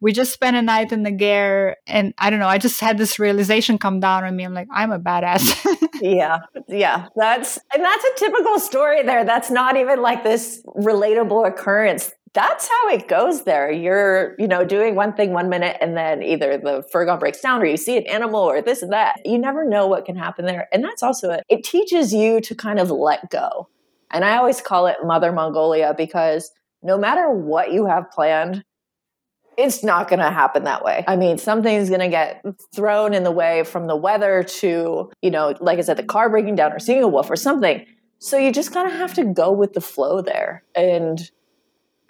we 0.00 0.12
just 0.12 0.32
spent 0.32 0.56
a 0.56 0.62
night 0.62 0.92
in 0.92 1.04
the 1.04 1.12
Ger. 1.12 1.76
And 1.86 2.14
I 2.18 2.30
don't 2.30 2.40
know, 2.40 2.48
I 2.48 2.58
just 2.58 2.80
had 2.86 2.98
this 2.98 3.18
realization 3.18 3.78
come 3.78 4.00
down 4.00 4.24
on 4.24 4.34
me. 4.36 4.44
I'm 4.44 4.54
like, 4.54 4.68
I'm 4.72 4.92
a 4.92 4.98
badass. 4.98 5.66
yeah. 6.00 6.38
Yeah. 6.68 7.08
That's, 7.16 7.58
and 7.74 7.84
that's 7.84 8.04
a 8.04 8.18
typical 8.18 8.58
story 8.58 9.02
there. 9.02 9.24
That's 9.24 9.50
not 9.50 9.76
even 9.76 10.00
like 10.00 10.22
this 10.24 10.62
relatable 10.76 11.46
occurrence. 11.46 12.12
That's 12.32 12.68
how 12.68 12.88
it 12.90 13.08
goes 13.08 13.44
there. 13.44 13.70
You're, 13.70 14.34
you 14.38 14.46
know, 14.46 14.64
doing 14.64 14.94
one 14.94 15.14
thing 15.14 15.32
one 15.32 15.48
minute 15.48 15.78
and 15.80 15.96
then 15.96 16.22
either 16.22 16.58
the 16.58 16.84
furgon 16.92 17.18
breaks 17.18 17.40
down 17.40 17.62
or 17.62 17.66
you 17.66 17.78
see 17.78 17.96
an 17.96 18.06
animal 18.06 18.40
or 18.40 18.60
this 18.60 18.82
and 18.82 18.92
that. 18.92 19.20
You 19.24 19.38
never 19.38 19.64
know 19.64 19.86
what 19.86 20.04
can 20.04 20.16
happen 20.16 20.44
there. 20.44 20.68
And 20.72 20.84
that's 20.84 21.02
also 21.02 21.30
it. 21.30 21.44
It 21.48 21.64
teaches 21.64 22.12
you 22.12 22.40
to 22.42 22.54
kind 22.54 22.78
of 22.78 22.90
let 22.90 23.30
go. 23.30 23.68
And 24.10 24.24
I 24.24 24.36
always 24.36 24.60
call 24.60 24.86
it 24.86 24.96
Mother 25.02 25.32
Mongolia 25.32 25.94
because 25.96 26.50
no 26.82 26.98
matter 26.98 27.30
what 27.30 27.72
you 27.72 27.86
have 27.86 28.10
planned, 28.10 28.64
it's 29.56 29.82
not 29.82 30.08
going 30.08 30.18
to 30.18 30.30
happen 30.30 30.64
that 30.64 30.84
way. 30.84 31.04
I 31.06 31.16
mean, 31.16 31.38
something's 31.38 31.88
going 31.88 32.00
to 32.00 32.08
get 32.08 32.44
thrown 32.74 33.14
in 33.14 33.24
the 33.24 33.30
way 33.30 33.64
from 33.64 33.86
the 33.86 33.96
weather 33.96 34.42
to, 34.42 35.10
you 35.22 35.30
know, 35.30 35.54
like 35.60 35.78
I 35.78 35.82
said, 35.82 35.96
the 35.96 36.02
car 36.04 36.28
breaking 36.28 36.56
down 36.56 36.72
or 36.72 36.78
seeing 36.78 37.02
a 37.02 37.08
wolf 37.08 37.30
or 37.30 37.36
something. 37.36 37.84
So 38.18 38.38
you 38.38 38.52
just 38.52 38.72
kind 38.72 38.90
of 38.90 38.94
have 38.94 39.14
to 39.14 39.24
go 39.24 39.52
with 39.52 39.72
the 39.72 39.80
flow 39.80 40.20
there. 40.20 40.62
And 40.74 41.30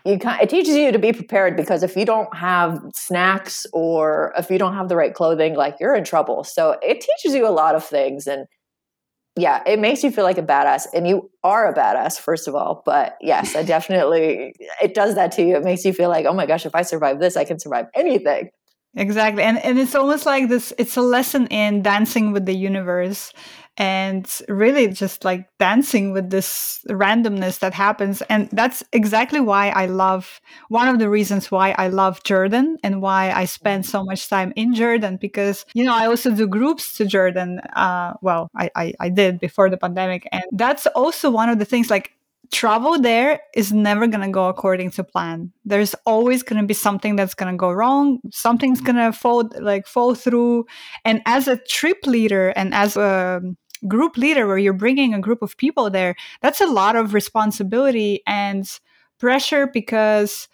you 0.04 0.18
kind 0.18 0.40
it 0.40 0.48
teaches 0.48 0.76
you 0.76 0.92
to 0.92 0.98
be 0.98 1.12
prepared 1.12 1.56
because 1.56 1.82
if 1.82 1.96
you 1.96 2.04
don't 2.04 2.34
have 2.36 2.80
snacks 2.94 3.66
or 3.72 4.32
if 4.38 4.50
you 4.50 4.58
don't 4.58 4.74
have 4.74 4.88
the 4.88 4.96
right 4.96 5.12
clothing, 5.12 5.56
like 5.56 5.76
you're 5.80 5.96
in 5.96 6.04
trouble. 6.04 6.44
So 6.44 6.76
it 6.82 7.00
teaches 7.00 7.34
you 7.34 7.46
a 7.46 7.50
lot 7.50 7.74
of 7.74 7.84
things. 7.84 8.26
And 8.28 8.46
yeah, 9.36 9.62
it 9.66 9.78
makes 9.78 10.02
you 10.02 10.10
feel 10.10 10.24
like 10.24 10.38
a 10.38 10.42
badass, 10.42 10.86
and 10.94 11.06
you 11.06 11.30
are 11.44 11.70
a 11.70 11.74
badass, 11.74 12.18
first 12.18 12.48
of 12.48 12.54
all. 12.54 12.82
But 12.86 13.16
yes, 13.20 13.54
I 13.54 13.62
definitely 13.62 14.54
it 14.82 14.94
does 14.94 15.14
that 15.16 15.32
to 15.32 15.42
you. 15.42 15.56
It 15.56 15.62
makes 15.62 15.84
you 15.84 15.92
feel 15.92 16.08
like, 16.08 16.24
oh 16.24 16.32
my 16.32 16.46
gosh, 16.46 16.64
if 16.64 16.74
I 16.74 16.82
survive 16.82 17.20
this, 17.20 17.36
I 17.36 17.44
can 17.44 17.58
survive 17.58 17.86
anything. 17.94 18.48
Exactly, 18.94 19.42
and 19.42 19.58
and 19.58 19.78
it's 19.78 19.94
almost 19.94 20.24
like 20.24 20.48
this. 20.48 20.72
It's 20.78 20.96
a 20.96 21.02
lesson 21.02 21.48
in 21.48 21.82
dancing 21.82 22.32
with 22.32 22.46
the 22.46 22.54
universe, 22.54 23.34
and 23.78 24.40
really 24.48 24.88
just 24.88 25.24
like 25.24 25.48
dancing 25.58 26.12
with 26.12 26.30
this 26.30 26.80
randomness 26.88 27.58
that 27.60 27.74
happens. 27.74 28.22
And 28.22 28.48
that's 28.52 28.82
exactly 28.92 29.40
why 29.40 29.68
i 29.70 29.86
love 29.86 30.40
one 30.68 30.88
of 30.88 30.98
the 30.98 31.08
reasons 31.08 31.50
why 31.50 31.74
i 31.78 31.88
love 31.88 32.22
jordan 32.24 32.76
and 32.82 33.02
why 33.02 33.30
i 33.32 33.44
spend 33.44 33.84
so 33.84 34.04
much 34.04 34.28
time 34.28 34.52
in 34.56 34.74
jordan 34.74 35.18
because 35.20 35.64
you 35.74 35.84
know 35.84 35.94
i 35.94 36.06
also 36.06 36.30
do 36.30 36.46
groups 36.46 36.96
to 36.96 37.04
jordan 37.04 37.60
uh, 37.74 38.12
well 38.22 38.48
I, 38.56 38.70
I 38.74 38.94
i 39.00 39.08
did 39.08 39.40
before 39.40 39.70
the 39.70 39.76
pandemic. 39.76 40.28
And 40.32 40.44
that's 40.52 40.86
also 40.88 41.30
one 41.30 41.48
of 41.48 41.58
the 41.58 41.64
things 41.64 41.90
like 41.90 42.12
travel 42.52 42.98
there 43.00 43.40
is 43.54 43.72
never 43.72 44.06
going 44.06 44.20
to 44.20 44.30
go 44.30 44.48
according 44.48 44.90
to 44.92 45.04
plan. 45.04 45.52
There's 45.64 45.94
always 46.04 46.42
going 46.42 46.60
to 46.60 46.66
be 46.66 46.74
something 46.74 47.16
that's 47.16 47.34
going 47.34 47.52
to 47.52 47.56
go 47.56 47.72
wrong. 47.72 48.20
Something's 48.30 48.80
going 48.80 48.96
to 48.96 49.12
fall 49.12 49.50
like 49.60 49.86
fall 49.86 50.14
through. 50.14 50.66
And 51.04 51.22
as 51.26 51.48
a 51.48 51.56
trip 51.56 52.06
leader 52.06 52.50
and 52.50 52.72
as 52.74 52.96
a 52.96 53.40
group 53.88 54.16
leader 54.16 54.46
where 54.46 54.58
you're 54.58 54.72
bringing 54.72 55.14
a 55.14 55.20
group 55.20 55.42
of 55.42 55.56
people 55.56 55.90
there 55.90 56.14
that's 56.40 56.60
a 56.60 56.66
lot 56.66 56.96
of 56.96 57.14
responsibility 57.14 58.22
and 58.26 58.78
pressure 59.18 59.66
because 59.66 60.48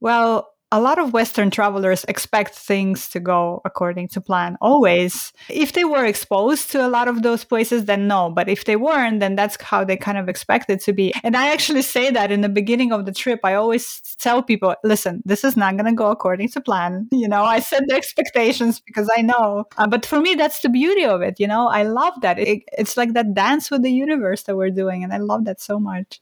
well 0.00 0.52
a 0.72 0.80
lot 0.80 0.98
of 0.98 1.12
Western 1.12 1.50
travelers 1.50 2.04
expect 2.08 2.54
things 2.54 3.08
to 3.10 3.20
go 3.20 3.60
according 3.64 4.08
to 4.08 4.20
plan 4.20 4.56
always. 4.60 5.32
If 5.48 5.72
they 5.74 5.84
were 5.84 6.04
exposed 6.04 6.72
to 6.72 6.84
a 6.84 6.88
lot 6.88 7.06
of 7.06 7.22
those 7.22 7.44
places, 7.44 7.84
then 7.84 8.08
no. 8.08 8.30
But 8.30 8.48
if 8.48 8.64
they 8.64 8.74
weren't, 8.74 9.20
then 9.20 9.36
that's 9.36 9.60
how 9.62 9.84
they 9.84 9.96
kind 9.96 10.18
of 10.18 10.28
expect 10.28 10.68
it 10.68 10.82
to 10.82 10.92
be. 10.92 11.14
And 11.22 11.36
I 11.36 11.52
actually 11.52 11.82
say 11.82 12.10
that 12.10 12.32
in 12.32 12.40
the 12.40 12.48
beginning 12.48 12.92
of 12.92 13.06
the 13.06 13.12
trip. 13.12 13.40
I 13.44 13.54
always 13.54 14.00
tell 14.18 14.42
people, 14.42 14.74
listen, 14.82 15.22
this 15.24 15.44
is 15.44 15.56
not 15.56 15.76
going 15.76 15.86
to 15.86 15.92
go 15.92 16.10
according 16.10 16.48
to 16.50 16.60
plan. 16.60 17.08
You 17.16 17.28
know, 17.30 17.44
I 17.44 17.60
set 17.60 17.82
the 17.88 17.94
expectations 17.94 18.78
because 18.78 19.10
I 19.16 19.22
know. 19.22 19.64
Uh, 19.78 19.88
but 19.88 20.04
for 20.06 20.20
me, 20.20 20.34
that's 20.34 20.60
the 20.60 20.68
beauty 20.68 21.04
of 21.04 21.22
it. 21.22 21.40
You 21.40 21.48
know, 21.48 21.66
I 21.66 21.82
love 21.82 22.12
that. 22.20 22.38
It, 22.38 22.62
it's 22.76 22.96
like 22.96 23.14
that 23.14 23.34
dance 23.34 23.70
with 23.70 23.82
the 23.82 23.90
universe 23.90 24.42
that 24.44 24.54
we're 24.54 24.70
doing. 24.70 25.02
And 25.02 25.12
I 25.12 25.16
love 25.16 25.44
that 25.46 25.60
so 25.60 25.80
much. 25.80 26.20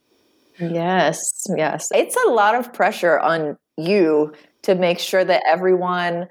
Yes, 0.57 1.45
yes. 1.55 1.89
It's 1.93 2.15
a 2.15 2.29
lot 2.29 2.55
of 2.55 2.73
pressure 2.73 3.19
on 3.19 3.57
you 3.77 4.33
to 4.63 4.75
make 4.75 4.99
sure 4.99 5.23
that 5.23 5.43
everyone 5.45 6.27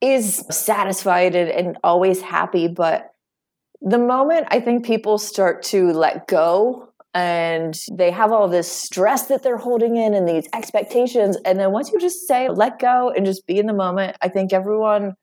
is 0.00 0.44
satisfied 0.50 1.34
and, 1.34 1.50
and 1.50 1.78
always 1.84 2.20
happy. 2.20 2.68
But 2.68 3.12
the 3.80 3.98
moment 3.98 4.46
I 4.50 4.60
think 4.60 4.84
people 4.84 5.18
start 5.18 5.62
to 5.64 5.92
let 5.92 6.26
go 6.26 6.88
and 7.14 7.78
they 7.92 8.10
have 8.10 8.32
all 8.32 8.48
this 8.48 8.70
stress 8.70 9.26
that 9.26 9.42
they're 9.42 9.56
holding 9.56 9.96
in 9.96 10.14
and 10.14 10.26
these 10.26 10.48
expectations. 10.54 11.36
And 11.44 11.58
then 11.58 11.72
once 11.72 11.92
you 11.92 12.00
just 12.00 12.26
say, 12.26 12.48
let 12.48 12.78
go 12.78 13.10
and 13.10 13.26
just 13.26 13.46
be 13.46 13.58
in 13.58 13.66
the 13.66 13.74
moment, 13.74 14.16
I 14.22 14.28
think 14.28 14.52
everyone 14.52 15.14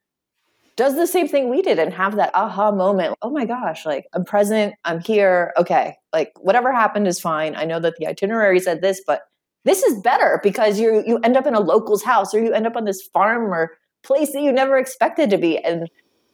does 0.76 0.96
the 0.96 1.08
same 1.08 1.28
thing 1.28 1.50
we 1.50 1.62
did 1.62 1.80
and 1.80 1.94
have 1.94 2.16
that 2.16 2.32
aha 2.34 2.72
moment. 2.72 3.16
Oh 3.22 3.32
my 3.32 3.46
gosh, 3.46 3.86
like 3.86 4.06
I'm 4.14 4.24
present, 4.24 4.76
I'm 4.86 5.02
here. 5.02 5.52
Okay, 5.58 5.98
like 6.14 6.32
whatever 6.40 6.72
happened 6.72 7.08
is 7.08 7.20
fine. 7.20 7.56
I 7.56 7.66
know 7.66 7.80
that 7.80 7.96
the 7.98 8.08
itinerary 8.08 8.60
said 8.60 8.82
this, 8.82 9.02
but 9.06 9.24
this 9.66 9.84
is 9.84 10.02
better 10.02 10.40
because 10.44 10.80
you 10.80 11.04
you 11.06 11.18
end 11.20 11.38
up 11.38 11.46
in 11.46 11.54
a 11.54 11.60
local's 11.60 12.04
house 12.04 12.34
or 12.34 12.40
you 12.40 12.54
end 12.54 12.68
up 12.68 12.76
on 12.76 12.86
this 12.86 13.02
farm 13.14 13.54
or 13.54 13.78
place 14.04 14.32
that 14.34 14.42
you 14.42 14.52
never 14.52 14.78
expected 14.78 15.30
to 15.30 15.38
be 15.38 15.58
and 15.60 15.90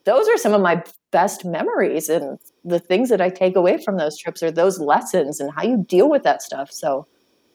those 0.06 0.28
are 0.28 0.38
some 0.38 0.54
of 0.54 0.62
my 0.62 0.84
best 1.12 1.46
memories 1.46 2.10
and 2.10 2.38
the 2.64 2.80
things 2.80 3.10
that 3.10 3.22
I 3.22 3.30
take 3.30 3.56
away 3.56 3.82
from 3.84 3.98
those 3.98 4.18
trips 4.18 4.44
are 4.44 4.52
those 4.52 4.80
lessons 4.80 5.40
and 5.40 5.52
how 5.52 5.64
you 5.64 5.84
deal 5.88 6.10
with 6.10 6.24
that 6.24 6.44
stuff. 6.44 6.72
So 6.72 7.08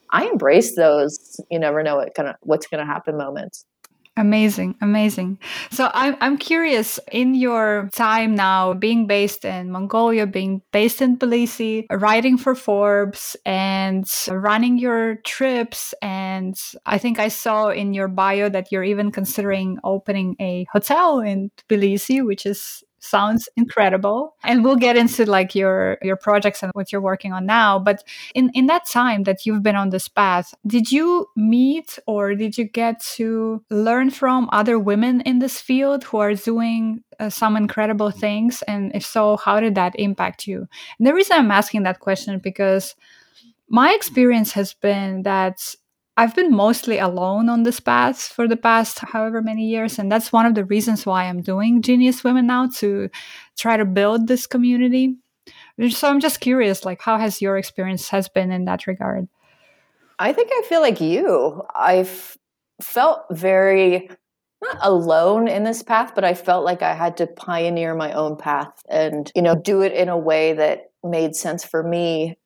I 0.09 0.25
embrace 0.25 0.75
those 0.75 1.39
you 1.49 1.59
never 1.59 1.81
know 1.81 1.95
what 1.95 2.13
kind 2.13 2.27
of 2.29 2.35
what's 2.41 2.67
going 2.67 2.85
to 2.85 2.91
happen 2.91 3.17
moments. 3.17 3.65
Amazing, 4.21 4.75
amazing. 4.81 5.39
So 5.71 5.89
I'm 5.95 6.15
I'm 6.21 6.37
curious 6.37 6.99
in 7.11 7.33
your 7.33 7.89
time 7.91 8.35
now 8.35 8.75
being 8.75 9.07
based 9.07 9.43
in 9.43 9.71
Mongolia, 9.71 10.27
being 10.27 10.61
based 10.71 11.01
in 11.01 11.17
Tbilisi, 11.17 11.87
writing 11.89 12.37
for 12.37 12.53
Forbes 12.53 13.35
and 13.47 14.05
running 14.29 14.77
your 14.77 15.15
trips 15.25 15.95
and 16.03 16.55
I 16.85 16.99
think 16.99 17.17
I 17.17 17.29
saw 17.29 17.69
in 17.69 17.95
your 17.95 18.07
bio 18.07 18.47
that 18.49 18.71
you're 18.71 18.83
even 18.83 19.11
considering 19.11 19.79
opening 19.83 20.35
a 20.39 20.67
hotel 20.71 21.19
in 21.19 21.49
Tbilisi, 21.67 22.23
which 22.23 22.45
is 22.45 22.83
sounds 23.01 23.49
incredible. 23.57 24.35
And 24.43 24.63
we'll 24.63 24.75
get 24.75 24.95
into 24.95 25.25
like 25.25 25.55
your 25.55 25.97
your 26.01 26.15
projects 26.15 26.63
and 26.63 26.71
what 26.73 26.91
you're 26.91 27.01
working 27.01 27.33
on 27.33 27.45
now 27.45 27.79
but 27.79 28.03
in 28.35 28.49
in 28.53 28.67
that 28.67 28.85
time 28.85 29.23
that 29.23 29.45
you've 29.45 29.63
been 29.63 29.75
on 29.75 29.89
this 29.89 30.07
path 30.07 30.53
did 30.65 30.91
you 30.91 31.27
meet 31.35 31.99
or 32.07 32.35
did 32.35 32.57
you 32.57 32.65
get 32.65 32.99
to 32.99 33.63
learn 33.69 34.09
from 34.09 34.49
other 34.51 34.77
women 34.79 35.21
in 35.21 35.39
this 35.39 35.59
field 35.59 36.03
who 36.03 36.17
are 36.17 36.33
doing 36.33 37.03
uh, 37.19 37.29
some 37.29 37.55
incredible 37.57 38.11
things? 38.11 38.61
And 38.63 38.91
if 38.95 39.05
so 39.05 39.37
how 39.37 39.59
did 39.59 39.75
that 39.75 39.93
impact 39.97 40.47
you? 40.47 40.67
And 40.97 41.07
the 41.07 41.13
reason 41.13 41.37
i'm 41.37 41.51
asking 41.51 41.83
that 41.83 41.99
question 41.99 42.39
because 42.39 42.95
my 43.69 43.93
experience 43.93 44.51
has 44.51 44.73
been 44.73 45.23
that 45.23 45.75
I've 46.17 46.35
been 46.35 46.53
mostly 46.53 46.99
alone 46.99 47.49
on 47.49 47.63
this 47.63 47.79
path 47.79 48.21
for 48.21 48.47
the 48.47 48.57
past 48.57 48.99
however 48.99 49.41
many 49.41 49.65
years. 49.65 49.97
And 49.97 50.11
that's 50.11 50.31
one 50.31 50.45
of 50.45 50.55
the 50.55 50.65
reasons 50.65 51.05
why 51.05 51.23
I'm 51.23 51.41
doing 51.41 51.81
Genius 51.81 52.23
Women 52.23 52.47
now 52.47 52.67
to 52.75 53.09
try 53.57 53.77
to 53.77 53.85
build 53.85 54.27
this 54.27 54.45
community. 54.45 55.15
So 55.89 56.09
I'm 56.09 56.19
just 56.19 56.41
curious, 56.41 56.85
like, 56.85 57.01
how 57.01 57.17
has 57.17 57.41
your 57.41 57.57
experience 57.57 58.09
has 58.09 58.29
been 58.29 58.51
in 58.51 58.65
that 58.65 58.87
regard? 58.87 59.27
I 60.19 60.33
think 60.33 60.51
I 60.53 60.61
feel 60.67 60.81
like 60.81 61.01
you. 61.01 61.63
I've 61.73 62.37
felt 62.81 63.25
very 63.31 64.09
not 64.61 64.77
alone 64.81 65.47
in 65.47 65.63
this 65.63 65.81
path, 65.81 66.13
but 66.13 66.23
I 66.23 66.35
felt 66.35 66.63
like 66.63 66.83
I 66.83 66.93
had 66.93 67.17
to 67.17 67.25
pioneer 67.25 67.95
my 67.95 68.13
own 68.13 68.35
path 68.35 68.83
and, 68.87 69.31
you 69.33 69.41
know, 69.41 69.55
do 69.55 69.81
it 69.81 69.93
in 69.93 70.09
a 70.09 70.17
way 70.17 70.53
that 70.53 70.91
made 71.03 71.35
sense 71.35 71.63
for 71.63 71.81
me. 71.81 72.37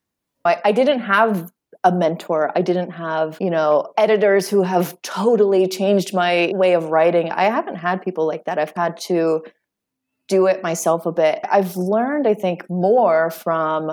I, 0.45 0.61
I 0.63 0.71
didn't 0.71 1.01
have 1.01 1.51
a 1.85 1.91
mentor. 1.91 2.51
I 2.55 2.61
didn't 2.61 2.89
have, 2.89 3.37
you 3.39 3.51
know, 3.51 3.93
editors 3.95 4.49
who 4.49 4.63
have 4.63 4.99
totally 5.03 5.67
changed 5.67 6.15
my 6.15 6.51
way 6.55 6.73
of 6.73 6.85
writing. 6.85 7.31
I 7.31 7.43
haven't 7.43 7.75
had 7.75 8.01
people 8.01 8.27
like 8.27 8.45
that. 8.45 8.57
I've 8.57 8.73
had 8.75 8.97
to 9.01 9.43
do 10.27 10.47
it 10.47 10.63
myself 10.63 11.05
a 11.05 11.11
bit. 11.11 11.39
I've 11.49 11.77
learned, 11.77 12.27
I 12.27 12.33
think, 12.33 12.67
more 12.71 13.29
from 13.29 13.91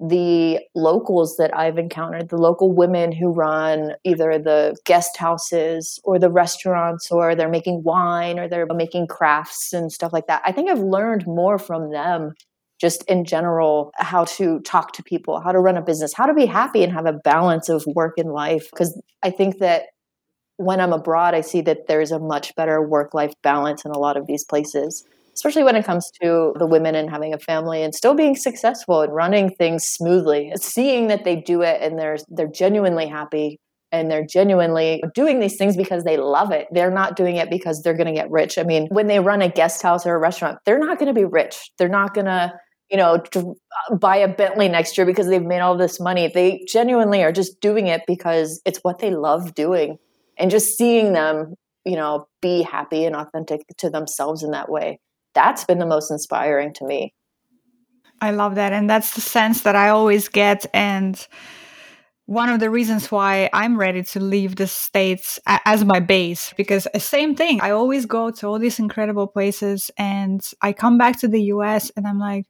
the 0.00 0.58
locals 0.74 1.36
that 1.36 1.56
I've 1.56 1.78
encountered, 1.78 2.30
the 2.30 2.36
local 2.36 2.72
women 2.72 3.12
who 3.12 3.30
run 3.30 3.92
either 4.02 4.36
the 4.38 4.76
guest 4.84 5.16
houses 5.16 6.00
or 6.02 6.18
the 6.18 6.30
restaurants, 6.30 7.12
or 7.12 7.36
they're 7.36 7.48
making 7.48 7.84
wine 7.84 8.40
or 8.40 8.48
they're 8.48 8.66
making 8.74 9.06
crafts 9.06 9.72
and 9.72 9.92
stuff 9.92 10.12
like 10.12 10.26
that. 10.26 10.42
I 10.44 10.50
think 10.50 10.68
I've 10.68 10.80
learned 10.80 11.26
more 11.26 11.58
from 11.58 11.92
them 11.92 12.32
just 12.80 13.02
in 13.04 13.24
general, 13.24 13.92
how 13.96 14.24
to 14.24 14.60
talk 14.60 14.92
to 14.92 15.02
people, 15.02 15.40
how 15.40 15.52
to 15.52 15.58
run 15.58 15.76
a 15.76 15.82
business, 15.82 16.14
how 16.14 16.26
to 16.26 16.34
be 16.34 16.46
happy 16.46 16.82
and 16.82 16.92
have 16.92 17.06
a 17.06 17.12
balance 17.12 17.68
of 17.68 17.84
work 17.94 18.14
and 18.16 18.32
life. 18.32 18.68
Because 18.70 19.00
I 19.22 19.30
think 19.30 19.58
that 19.58 19.84
when 20.56 20.80
I'm 20.80 20.92
abroad, 20.92 21.34
I 21.34 21.40
see 21.42 21.60
that 21.62 21.86
there's 21.88 22.10
a 22.10 22.18
much 22.18 22.54
better 22.54 22.86
work 22.86 23.14
life 23.14 23.32
balance 23.42 23.84
in 23.84 23.90
a 23.90 23.98
lot 23.98 24.16
of 24.16 24.26
these 24.26 24.44
places, 24.44 25.04
especially 25.34 25.64
when 25.64 25.76
it 25.76 25.84
comes 25.84 26.10
to 26.22 26.54
the 26.58 26.66
women 26.66 26.94
and 26.94 27.10
having 27.10 27.32
a 27.34 27.38
family 27.38 27.82
and 27.82 27.94
still 27.94 28.14
being 28.14 28.36
successful 28.36 29.02
and 29.02 29.14
running 29.14 29.54
things 29.56 29.84
smoothly. 29.84 30.52
Seeing 30.56 31.08
that 31.08 31.24
they 31.24 31.36
do 31.36 31.62
it 31.62 31.80
and 31.82 31.98
they're 31.98 32.18
they're 32.28 32.46
genuinely 32.46 33.06
happy 33.06 33.58
and 33.92 34.10
they're 34.10 34.26
genuinely 34.26 35.02
doing 35.14 35.40
these 35.40 35.56
things 35.56 35.76
because 35.76 36.04
they 36.04 36.16
love 36.16 36.52
it. 36.52 36.68
They're 36.70 36.90
not 36.90 37.16
doing 37.16 37.36
it 37.36 37.50
because 37.50 37.82
they're 37.82 37.96
going 37.96 38.06
to 38.06 38.12
get 38.12 38.30
rich. 38.30 38.58
I 38.58 38.62
mean, 38.62 38.86
when 38.90 39.06
they 39.06 39.18
run 39.20 39.42
a 39.42 39.48
guest 39.48 39.82
house 39.82 40.06
or 40.06 40.14
a 40.14 40.18
restaurant, 40.18 40.58
they're 40.64 40.78
not 40.78 40.98
going 40.98 41.12
to 41.12 41.18
be 41.18 41.24
rich. 41.24 41.70
They're 41.78 41.88
not 41.88 42.14
going 42.14 42.26
to, 42.26 42.52
you 42.90 42.96
know, 42.96 43.22
buy 43.98 44.16
a 44.16 44.28
Bentley 44.28 44.68
next 44.68 44.98
year 44.98 45.06
because 45.06 45.28
they've 45.28 45.42
made 45.42 45.60
all 45.60 45.76
this 45.76 46.00
money. 46.00 46.30
They 46.32 46.64
genuinely 46.66 47.22
are 47.22 47.32
just 47.32 47.60
doing 47.60 47.86
it 47.86 48.02
because 48.06 48.60
it's 48.64 48.80
what 48.82 48.98
they 48.98 49.10
love 49.10 49.54
doing. 49.54 49.98
And 50.36 50.50
just 50.50 50.76
seeing 50.76 51.12
them, 51.12 51.54
you 51.84 51.96
know, 51.96 52.26
be 52.42 52.62
happy 52.62 53.04
and 53.04 53.14
authentic 53.14 53.60
to 53.78 53.90
themselves 53.90 54.42
in 54.42 54.50
that 54.52 54.70
way. 54.70 54.98
That's 55.34 55.64
been 55.64 55.78
the 55.78 55.86
most 55.86 56.10
inspiring 56.10 56.72
to 56.74 56.86
me. 56.86 57.14
I 58.20 58.32
love 58.32 58.56
that. 58.56 58.72
And 58.72 58.90
that's 58.90 59.14
the 59.14 59.20
sense 59.20 59.62
that 59.62 59.76
I 59.76 59.90
always 59.90 60.28
get. 60.28 60.66
And 60.74 61.26
one 62.26 62.48
of 62.48 62.60
the 62.60 62.70
reasons 62.70 63.10
why 63.10 63.50
I'm 63.52 63.78
ready 63.78 64.02
to 64.02 64.20
leave 64.20 64.56
the 64.56 64.66
States 64.66 65.38
as 65.46 65.84
my 65.84 66.00
base, 66.00 66.52
because 66.56 66.86
same 66.98 67.34
thing, 67.34 67.60
I 67.60 67.70
always 67.70 68.06
go 68.06 68.30
to 68.30 68.46
all 68.46 68.58
these 68.58 68.78
incredible 68.78 69.26
places 69.26 69.90
and 69.96 70.40
I 70.60 70.72
come 70.72 70.98
back 70.98 71.20
to 71.20 71.28
the 71.28 71.42
US 71.54 71.90
and 71.96 72.06
I'm 72.06 72.18
like, 72.18 72.46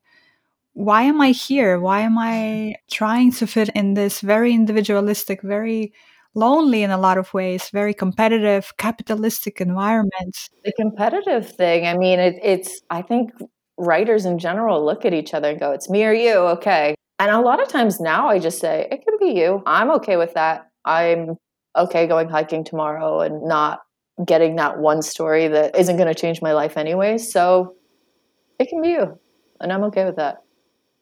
why 0.75 1.03
am 1.03 1.21
I 1.21 1.31
here? 1.31 1.81
Why 1.81 2.01
am 2.01 2.19
I 2.19 2.77
trying 2.91 3.33
to 3.33 3.47
fit 3.47 3.69
in 3.71 3.95
this 3.95 4.21
very 4.21 4.53
individualistic, 4.55 5.43
very 5.43 5.93
lonely 6.35 6.83
in 6.83 6.91
a 6.91 6.99
lot 6.99 7.19
of 7.19 7.35
ways, 7.35 7.71
very 7.71 7.93
competitive, 7.93 8.73
capitalistic 8.79 9.61
environment? 9.61 10.49
The 10.65 10.73
competitive 10.73 11.51
thing, 11.51 11.87
I 11.87 11.97
mean, 11.97 12.21
it, 12.21 12.37
it's, 12.43 12.81
I 12.89 13.03
think 13.03 13.33
writers 13.77 14.25
in 14.25 14.39
general 14.39 14.85
look 14.85 15.05
at 15.05 15.15
each 15.15 15.35
other 15.35 15.51
and 15.51 15.59
go, 15.59 15.73
it's 15.73 15.91
me 15.91 16.05
or 16.05 16.13
you. 16.13 16.35
Okay. 16.35 16.95
And 17.19 17.31
a 17.31 17.41
lot 17.41 17.61
of 17.61 17.69
times 17.69 18.01
now 18.01 18.29
I 18.29 18.39
just 18.39 18.61
say, 18.61 18.87
it 18.91 19.05
can 19.05 19.19
be 19.19 19.39
you. 19.39 19.63
I'm 19.67 19.91
okay 19.93 20.17
with 20.17 20.35
that. 20.35 20.71
I'm 20.85 21.37
okay 21.77 22.07
going 22.07 22.29
hiking 22.29 22.65
tomorrow 22.65 23.21
and 23.21 23.43
not 23.43 23.81
getting 24.25 24.57
that 24.57 24.79
one 24.79 25.03
story 25.03 25.49
that 25.49 25.77
isn't 25.79 25.97
going 25.97 26.09
to 26.09 26.15
change 26.15 26.43
my 26.43 26.53
life 26.53 26.77
anyway. 26.77 27.19
So 27.19 27.75
it 28.59 28.69
can 28.69 28.83
be 28.83 28.91
you. 28.91 29.19
And 29.61 29.73
I'm 29.73 29.85
okay 29.85 30.05
with 30.05 30.17
that. 30.17 30.39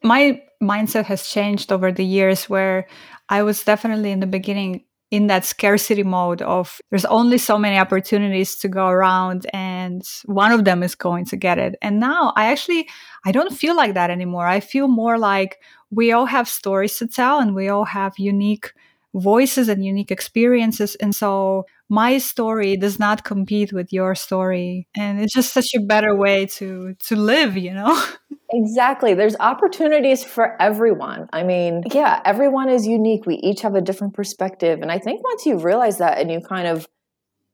My 0.03 0.41
mindset 0.61 1.05
has 1.05 1.27
changed 1.27 1.71
over 1.71 1.91
the 1.91 2.05
years 2.05 2.49
where 2.49 2.87
I 3.29 3.43
was 3.43 3.63
definitely 3.63 4.11
in 4.11 4.19
the 4.19 4.27
beginning 4.27 4.83
in 5.11 5.25
that 5.27 5.43
scarcity 5.43 6.03
mode 6.03 6.41
of 6.43 6.79
there's 6.89 7.05
only 7.05 7.37
so 7.37 7.57
many 7.57 7.77
opportunities 7.77 8.55
to 8.57 8.67
go 8.67 8.87
around 8.87 9.47
and 9.53 10.03
one 10.25 10.51
of 10.51 10.65
them 10.65 10.83
is 10.83 10.93
going 10.93 11.25
to 11.25 11.35
get 11.35 11.57
it. 11.57 11.75
And 11.81 11.99
now 11.99 12.31
i 12.35 12.51
actually 12.51 12.87
i 13.25 13.31
don't 13.31 13.51
feel 13.51 13.75
like 13.75 13.95
that 13.95 14.11
anymore. 14.11 14.45
I 14.47 14.59
feel 14.59 14.87
more 14.87 15.17
like 15.17 15.59
we 15.89 16.11
all 16.11 16.25
have 16.27 16.47
stories 16.47 16.97
to 16.97 17.07
tell 17.07 17.39
and 17.39 17.55
we 17.55 17.69
all 17.69 17.85
have 17.85 18.19
unique 18.19 18.71
voices 19.13 19.69
and 19.69 19.83
unique 19.83 20.11
experiences. 20.11 20.95
And 20.95 21.15
so 21.15 21.65
my 21.89 22.19
story 22.19 22.77
does 22.77 22.99
not 22.99 23.23
compete 23.23 23.73
with 23.73 23.91
your 23.91 24.13
story. 24.15 24.87
And 24.95 25.19
it's 25.19 25.33
just 25.33 25.53
such 25.53 25.73
a 25.75 25.81
better 25.81 26.15
way 26.15 26.45
to 26.57 26.95
to 27.07 27.15
live 27.15 27.57
you 27.57 27.73
know? 27.73 28.03
Exactly. 28.51 29.13
There's 29.13 29.35
opportunities 29.39 30.23
for 30.23 30.59
everyone. 30.59 31.29
I 31.31 31.43
mean 31.43 31.83
yeah 31.93 32.19
everyone 32.25 32.69
is 32.69 32.87
unique. 32.87 33.25
We 33.27 33.35
each 33.35 33.61
have 33.61 33.75
a 33.75 33.81
different 33.81 34.13
perspective. 34.13 34.81
And 34.81 34.91
i 34.91 34.97
think 34.99 35.23
once 35.23 35.45
you 35.45 35.57
realize 35.57 35.97
that 35.99 36.17
and 36.19 36.31
you 36.31 36.41
kind 36.41 36.67
of 36.67 36.87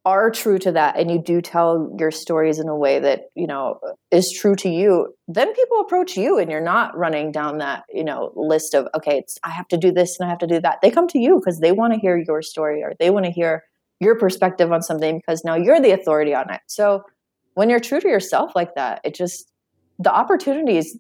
are 0.06 0.30
true 0.30 0.60
to 0.60 0.72
that 0.72 0.98
and 0.98 1.10
you 1.10 1.20
do 1.20 1.42
tell 1.42 1.92
your 1.98 2.12
stories 2.12 2.60
in 2.60 2.68
a 2.68 2.76
way 2.76 3.00
that 3.00 3.24
you 3.34 3.48
know 3.48 3.80
is 4.12 4.32
true 4.32 4.56
to 4.56 4.70
you 4.70 5.14
then 5.28 5.52
people 5.54 5.82
approach 5.82 6.16
you 6.16 6.38
and 6.38 6.52
you're 6.52 6.62
not 6.62 6.96
running 6.96 7.32
down 7.32 7.58
that 7.58 7.84
you 7.92 8.04
know 8.04 8.32
list 8.36 8.76
of 8.76 8.88
okay 8.96 9.18
it's 9.18 9.40
i 9.44 9.50
have 9.50 9.68
to 9.68 9.78
do 9.78 9.92
this 9.92 10.20
and 10.20 10.28
i 10.28 10.30
have 10.30 10.38
to 10.38 10.48
do 10.48 10.60
that. 10.60 10.80
They 10.82 10.92
come 10.92 11.08
to 11.10 11.20
you 11.20 11.40
because 11.40 11.60
they 11.60 11.72
want 11.72 11.94
to 11.94 12.00
hear 12.00 12.18
your 12.18 12.42
story 12.44 12.84
or 12.84 12.94
they 13.00 13.10
want 13.10 13.26
to 13.26 13.32
hear 13.32 13.64
your 14.00 14.18
perspective 14.18 14.72
on 14.72 14.82
something 14.84 15.18
because 15.18 15.44
now 15.44 15.56
you're 15.56 15.80
the 15.80 15.92
authority 15.92 16.36
on 16.36 16.54
it. 16.54 16.62
So 16.68 17.04
when 17.56 17.70
you're 17.70 17.80
true 17.80 18.00
to 18.00 18.08
yourself 18.08 18.56
like 18.56 18.76
that 18.76 19.02
it 19.04 19.16
just 19.16 19.52
the 19.98 20.14
opportunities 20.14 20.98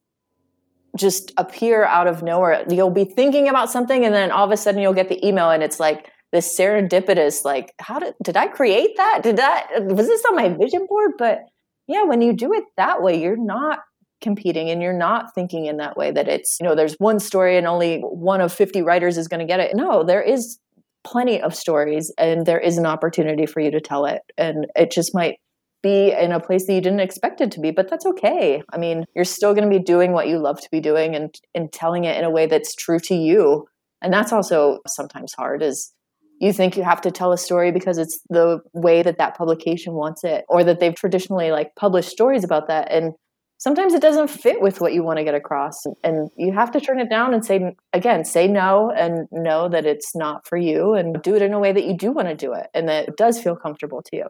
just 0.98 1.34
appear 1.36 1.84
out 1.84 2.08
of 2.08 2.24
nowhere. 2.24 2.64
You'll 2.70 2.90
be 2.90 3.04
thinking 3.04 3.50
about 3.50 3.70
something 3.70 4.06
and 4.06 4.16
then 4.16 4.32
all 4.32 4.46
of 4.46 4.52
a 4.52 4.58
sudden 4.58 4.82
you'll 4.82 4.94
get 4.94 5.10
the 5.10 5.26
email 5.26 5.52
and 5.52 5.62
it's 5.62 5.80
like 5.80 6.10
this 6.32 6.58
serendipitous 6.58 7.46
like 7.46 7.74
how 7.80 8.00
did 8.00 8.14
did 8.24 8.38
i 8.38 8.48
create 8.48 8.98
that? 8.98 9.22
Did 9.24 9.38
that 9.38 9.68
was 9.86 10.08
this 10.08 10.24
on 10.26 10.36
my 10.36 10.50
vision 10.50 10.86
board? 10.88 11.12
But 11.18 11.40
yeah 11.88 12.04
when 12.04 12.22
you 12.22 12.34
do 12.34 12.54
it 12.54 12.64
that 12.78 13.02
way 13.02 13.22
you're 13.22 13.38
not 13.38 13.80
competing 14.22 14.70
and 14.70 14.82
you're 14.82 14.94
not 14.94 15.34
thinking 15.36 15.66
in 15.66 15.78
that 15.78 15.98
way 15.98 16.12
that 16.12 16.28
it's 16.28 16.58
you 16.60 16.66
know 16.66 16.76
there's 16.76 16.96
one 16.96 17.20
story 17.20 17.58
and 17.58 17.68
only 17.68 18.00
one 18.00 18.42
of 18.42 18.52
50 18.52 18.82
writers 18.82 19.18
is 19.18 19.28
going 19.28 19.40
to 19.40 19.46
get 19.46 19.60
it. 19.60 19.76
No 19.76 20.04
there 20.04 20.22
is 20.22 20.60
plenty 21.06 21.40
of 21.42 21.54
stories 21.56 22.12
and 22.18 22.46
there 22.46 22.60
is 22.60 22.78
an 22.78 22.86
opportunity 22.86 23.46
for 23.46 23.60
you 23.60 23.70
to 23.72 23.80
tell 23.80 24.06
it. 24.06 24.22
And 24.38 24.66
it 24.76 24.92
just 24.92 25.14
might 25.14 25.38
be 25.84 26.12
in 26.12 26.32
a 26.32 26.40
place 26.40 26.66
that 26.66 26.74
you 26.74 26.82
didn't 26.82 27.02
expect 27.02 27.42
it 27.42 27.52
to 27.52 27.60
be 27.60 27.72
but 27.72 27.90
that's 27.90 28.06
okay. 28.06 28.64
I 28.74 28.78
mean 28.78 29.06
you're 29.16 29.26
still 29.26 29.54
going 29.54 29.70
to 29.70 29.78
be 29.78 29.84
doing 29.84 30.12
what 30.12 30.28
you 30.28 30.40
love 30.40 30.60
to 30.62 30.70
be 30.72 30.80
doing 30.80 31.16
and 31.16 31.34
and 31.54 31.72
telling 31.72 32.06
it 32.06 32.18
in 32.18 32.24
a 32.26 32.32
way 32.32 32.48
that's 32.48 32.74
true 32.76 33.00
to 33.00 33.16
you. 33.16 33.68
And 34.02 34.12
that's 34.12 34.34
also 34.34 34.80
sometimes 34.88 35.34
hard 35.34 35.62
is 35.62 35.92
you 36.40 36.52
think 36.52 36.76
you 36.76 36.84
have 36.84 37.02
to 37.02 37.12
tell 37.12 37.32
a 37.32 37.38
story 37.38 37.72
because 37.72 37.98
it's 37.98 38.20
the 38.30 38.60
way 38.74 39.02
that 39.02 39.18
that 39.18 39.38
publication 39.38 39.94
wants 39.94 40.24
it 40.24 40.46
or 40.50 40.64
that 40.64 40.80
they've 40.80 40.96
traditionally 40.96 41.52
like 41.52 41.76
published 41.76 42.10
stories 42.10 42.44
about 42.44 42.68
that 42.68 42.92
and 42.92 43.14
sometimes 43.58 43.94
it 43.94 44.02
doesn't 44.02 44.28
fit 44.28 44.62
with 44.62 44.82
what 44.82 44.94
you 44.94 45.04
want 45.04 45.18
to 45.18 45.24
get 45.24 45.36
across 45.36 45.86
and 46.04 46.30
you 46.38 46.54
have 46.54 46.72
to 46.72 46.82
turn 46.82 47.00
it 47.00 47.10
down 47.10 47.34
and 47.34 47.46
say 47.46 47.74
again 47.94 48.26
say 48.26 48.48
no 48.48 48.92
and 48.92 49.28
know 49.32 49.70
that 49.70 49.86
it's 49.86 50.16
not 50.16 50.46
for 50.48 50.58
you 50.58 50.94
and 50.94 51.22
do 51.22 51.36
it 51.36 51.42
in 51.42 51.54
a 51.54 51.60
way 51.60 51.72
that 51.72 51.86
you 51.86 51.96
do 51.96 52.12
want 52.12 52.28
to 52.28 52.36
do 52.36 52.54
it 52.54 52.68
and 52.74 52.88
that 52.90 53.08
it 53.08 53.18
does 53.18 53.42
feel 53.42 53.56
comfortable 53.56 54.02
to 54.02 54.18
you. 54.18 54.26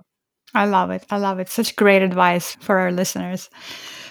I 0.54 0.66
love 0.66 0.90
it. 0.92 1.06
I 1.10 1.18
love 1.18 1.40
it. 1.40 1.50
Such 1.50 1.76
great 1.76 2.02
advice 2.02 2.56
for 2.62 2.78
our 2.78 2.92
listeners. 2.92 3.50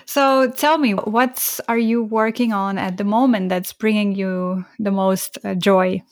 So 0.04 0.50
tell 0.50 0.76
me 0.76 0.92
what 0.92 1.60
are 1.68 1.78
you 1.78 2.02
working 2.02 2.52
on 2.52 2.76
at 2.76 2.98
the 2.98 3.04
moment 3.04 3.48
that's 3.48 3.72
bringing 3.72 4.14
you 4.14 4.66
the 4.78 4.90
most 4.90 5.38
uh, 5.44 5.54
joy 5.54 6.02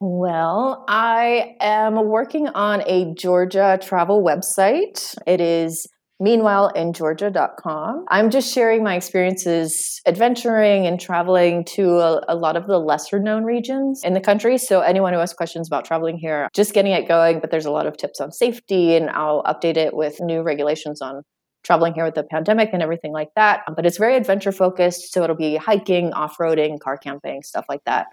well, 0.00 0.84
I 0.88 1.56
am 1.60 2.08
working 2.08 2.48
on 2.48 2.82
a 2.86 3.12
Georgia 3.14 3.78
travel 3.82 4.22
website. 4.22 5.16
It 5.26 5.40
is 5.40 5.88
meanwhileingeorgia.com. 6.22 8.04
I'm 8.08 8.30
just 8.30 8.52
sharing 8.52 8.82
my 8.82 8.96
experiences 8.96 10.00
adventuring 10.06 10.86
and 10.86 11.00
traveling 11.00 11.64
to 11.64 11.98
a, 11.98 12.24
a, 12.28 12.36
lot 12.36 12.56
of 12.56 12.66
the 12.66 12.78
lesser 12.78 13.20
known 13.20 13.44
regions 13.44 14.02
in 14.04 14.14
the 14.14 14.20
country. 14.20 14.58
So, 14.58 14.80
anyone 14.80 15.12
who 15.12 15.20
has 15.20 15.32
questions 15.32 15.68
about 15.68 15.84
traveling 15.84 16.18
here, 16.18 16.48
just 16.54 16.74
getting 16.74 16.92
it 16.92 17.06
going. 17.06 17.40
But 17.40 17.50
there's 17.50 17.66
a 17.66 17.70
lot 17.70 17.86
of 17.86 17.96
tips 17.96 18.20
on 18.20 18.32
safety, 18.32 18.96
and 18.96 19.10
I'll 19.10 19.42
update 19.44 19.76
it 19.76 19.94
with 19.94 20.20
new 20.20 20.42
regulations 20.42 21.00
on 21.00 21.22
traveling 21.64 21.94
here 21.94 22.04
with 22.04 22.14
the 22.14 22.24
pandemic 22.24 22.70
and 22.72 22.82
everything 22.82 23.12
like 23.12 23.28
that. 23.36 23.62
But 23.74 23.86
it's 23.86 23.98
very 23.98 24.16
adventure 24.16 24.52
focused. 24.52 25.12
So, 25.12 25.22
it'll 25.22 25.36
be 25.36 25.56
hiking, 25.56 26.12
off 26.12 26.36
roading, 26.38 26.80
car 26.80 26.98
camping, 26.98 27.42
stuff 27.42 27.66
like 27.68 27.84
that. 27.86 28.08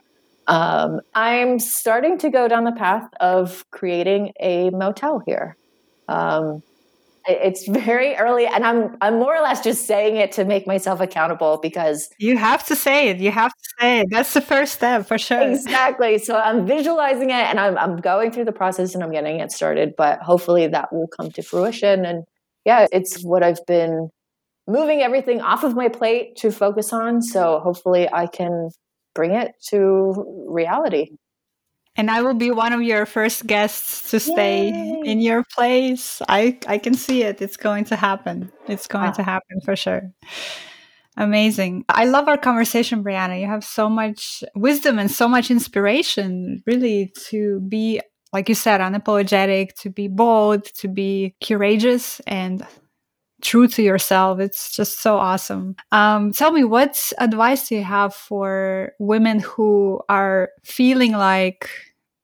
Um, 0.47 1.01
I'm 1.13 1.59
starting 1.59 2.17
to 2.19 2.29
go 2.29 2.47
down 2.47 2.63
the 2.63 2.71
path 2.71 3.09
of 3.19 3.65
creating 3.71 4.33
a 4.39 4.69
motel 4.69 5.21
here. 5.25 5.57
Um, 6.07 6.61
it's 7.27 7.67
very 7.67 8.15
early, 8.15 8.45
and 8.45 8.63
I'm 8.63 8.97
I'm 9.01 9.15
more 9.15 9.35
or 9.35 9.41
less 9.41 9.61
just 9.63 9.87
saying 9.87 10.17
it 10.17 10.31
to 10.33 10.45
make 10.45 10.67
myself 10.67 10.99
accountable 11.01 11.59
because 11.61 12.09
you 12.19 12.37
have 12.37 12.63
to 12.67 12.75
say 12.75 13.09
it. 13.09 13.17
You 13.17 13.31
have 13.31 13.51
to 13.51 13.69
say 13.79 13.99
it. 14.01 14.07
That's 14.11 14.33
the 14.33 14.41
first 14.41 14.73
step 14.73 15.07
for 15.07 15.17
sure. 15.17 15.41
Exactly. 15.41 16.19
So 16.19 16.37
I'm 16.37 16.67
visualizing 16.67 17.31
it, 17.31 17.33
and 17.33 17.59
I'm 17.59 17.77
I'm 17.77 17.97
going 17.97 18.31
through 18.31 18.45
the 18.45 18.51
process, 18.51 18.93
and 18.93 19.03
I'm 19.03 19.11
getting 19.11 19.39
it 19.39 19.51
started. 19.51 19.93
But 19.97 20.19
hopefully, 20.19 20.67
that 20.67 20.93
will 20.93 21.07
come 21.07 21.31
to 21.31 21.41
fruition. 21.41 22.05
And 22.05 22.25
yeah, 22.63 22.85
it's 22.91 23.23
what 23.23 23.41
I've 23.41 23.65
been 23.65 24.09
moving 24.67 25.01
everything 25.01 25.41
off 25.41 25.63
of 25.63 25.75
my 25.75 25.89
plate 25.89 26.35
to 26.37 26.51
focus 26.51 26.93
on. 26.93 27.23
So 27.23 27.59
hopefully, 27.59 28.07
I 28.11 28.27
can 28.27 28.69
bring 29.15 29.31
it 29.31 29.53
to 29.69 30.45
reality. 30.47 31.09
And 31.97 32.11
I 32.11 32.21
will 32.21 32.33
be 32.33 32.51
one 32.51 32.73
of 32.73 32.81
your 32.83 33.05
first 33.05 33.47
guests 33.47 34.11
to 34.11 34.19
stay 34.19 34.69
Yay. 34.69 35.01
in 35.05 35.21
your 35.21 35.45
place. 35.55 36.21
I 36.27 36.59
I 36.67 36.77
can 36.77 36.93
see 36.93 37.23
it. 37.23 37.41
It's 37.41 37.57
going 37.57 37.85
to 37.85 37.95
happen. 37.95 38.51
It's 38.67 38.85
going 38.85 39.13
to 39.13 39.23
happen 39.23 39.61
for 39.63 39.75
sure. 39.75 40.11
Amazing. 41.17 41.85
I 41.87 42.05
love 42.05 42.27
our 42.27 42.37
conversation, 42.37 43.01
Brianna. 43.01 43.39
You 43.39 43.47
have 43.47 43.63
so 43.63 43.89
much 43.89 44.43
wisdom 44.55 44.99
and 44.99 45.09
so 45.09 45.29
much 45.29 45.49
inspiration, 45.49 46.61
really, 46.67 47.13
to 47.29 47.61
be, 47.61 48.01
like 48.33 48.49
you 48.49 48.55
said, 48.55 48.81
unapologetic, 48.81 49.73
to 49.79 49.89
be 49.89 50.09
bold, 50.09 50.65
to 50.75 50.89
be 50.89 51.33
courageous, 51.41 52.19
and 52.27 52.67
true 53.45 53.67
to 53.67 53.83
yourself. 53.83 54.39
It's 54.39 54.75
just 54.75 54.99
so 54.99 55.17
awesome. 55.17 55.75
Um, 55.91 56.31
tell 56.31 56.51
me, 56.51 56.63
what 56.63 57.11
advice 57.19 57.69
do 57.69 57.75
you 57.75 57.83
have 57.83 58.13
for 58.13 58.93
women 58.99 59.39
who 59.39 60.01
are 60.09 60.49
feeling 60.63 61.11
like 61.11 61.69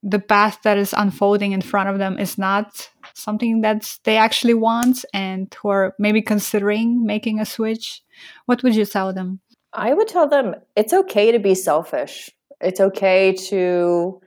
the 0.02 0.20
path 0.20 0.58
that 0.64 0.80
is 0.80 0.96
unfolding 0.98 1.52
in 1.52 1.62
front 1.62 1.90
of 1.90 2.00
them 2.00 2.18
is 2.18 2.40
not 2.40 2.90
something 3.14 3.62
that 3.62 4.00
they 4.04 4.18
actually 4.18 4.56
want 4.56 5.06
and 5.14 5.56
who 5.62 5.70
are 5.70 5.94
maybe 6.00 6.24
considering 6.24 7.06
making 7.06 7.40
a 7.40 7.46
switch? 7.46 8.02
What 8.48 8.64
would 8.64 8.76
you 8.76 8.86
tell 8.86 9.14
them? 9.14 9.42
I 9.74 9.94
would 9.94 10.08
tell 10.08 10.28
them 10.28 10.56
it's 10.76 10.92
okay 10.92 11.32
to 11.32 11.40
be 11.40 11.54
selfish. 11.54 12.32
It's 12.60 12.80
okay 12.80 13.34
to 13.50 14.20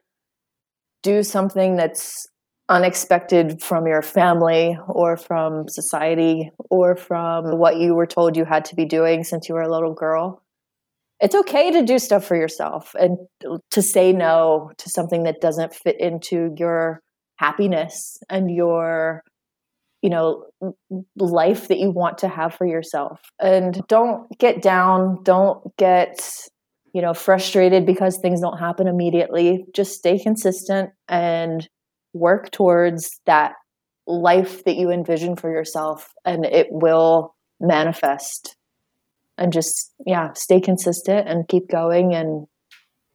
do 1.02 1.22
something 1.24 1.74
that's 1.76 2.28
unexpected 2.68 3.62
from 3.62 3.86
your 3.86 4.02
family 4.02 4.78
or 4.88 5.16
from 5.16 5.68
society 5.68 6.50
or 6.70 6.96
from 6.96 7.58
what 7.58 7.76
you 7.76 7.94
were 7.94 8.06
told 8.06 8.36
you 8.36 8.44
had 8.44 8.64
to 8.64 8.74
be 8.74 8.84
doing 8.86 9.22
since 9.22 9.48
you 9.48 9.54
were 9.54 9.62
a 9.62 9.72
little 9.72 9.94
girl, 9.94 10.42
it's 11.20 11.34
okay 11.34 11.70
to 11.70 11.82
do 11.82 11.98
stuff 11.98 12.24
for 12.24 12.36
yourself 12.36 12.94
and 12.98 13.18
to 13.70 13.82
say 13.82 14.12
no 14.12 14.70
to 14.78 14.90
something 14.90 15.24
that 15.24 15.40
doesn't 15.40 15.74
fit 15.74 16.00
into 16.00 16.54
your 16.58 17.00
happiness 17.36 18.18
and 18.28 18.54
your 18.54 19.22
you 20.02 20.10
know 20.10 20.44
life 21.16 21.68
that 21.68 21.78
you 21.78 21.90
want 21.90 22.18
to 22.18 22.28
have 22.28 22.54
for 22.54 22.66
yourself. 22.66 23.20
And 23.40 23.80
don't 23.88 24.26
get 24.38 24.62
down 24.62 25.22
don't 25.22 25.74
get 25.76 26.48
you 26.92 27.02
know 27.02 27.14
frustrated 27.14 27.86
because 27.86 28.18
things 28.18 28.40
don't 28.40 28.58
happen 28.58 28.86
immediately. 28.86 29.64
Just 29.74 29.94
stay 29.94 30.18
consistent 30.18 30.90
and 31.08 31.66
work 32.14 32.50
towards 32.50 33.20
that 33.26 33.52
life 34.06 34.64
that 34.64 34.76
you 34.76 34.90
envision 34.90 35.36
for 35.36 35.50
yourself 35.50 36.12
and 36.24 36.44
it 36.46 36.68
will 36.70 37.34
manifest. 37.60 38.56
And 39.36 39.52
just 39.52 39.92
yeah 40.06 40.32
stay 40.34 40.60
consistent 40.60 41.28
and 41.28 41.48
keep 41.48 41.68
going. 41.68 42.14
And 42.14 42.46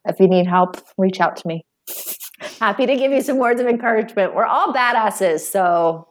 if 0.06 0.20
you 0.20 0.28
need 0.28 0.48
help 0.48 0.76
reach 0.98 1.22
out 1.22 1.38
to 1.38 1.48
me. 1.48 1.66
Happy 2.60 2.86
to 2.86 2.96
give 2.96 3.12
you 3.12 3.22
some 3.22 3.38
words 3.38 3.62
of 3.62 3.68
encouragement. 3.68 4.36
We're 4.36 4.46
all 4.46 4.74
badasses 4.74 5.40
so 5.40 6.08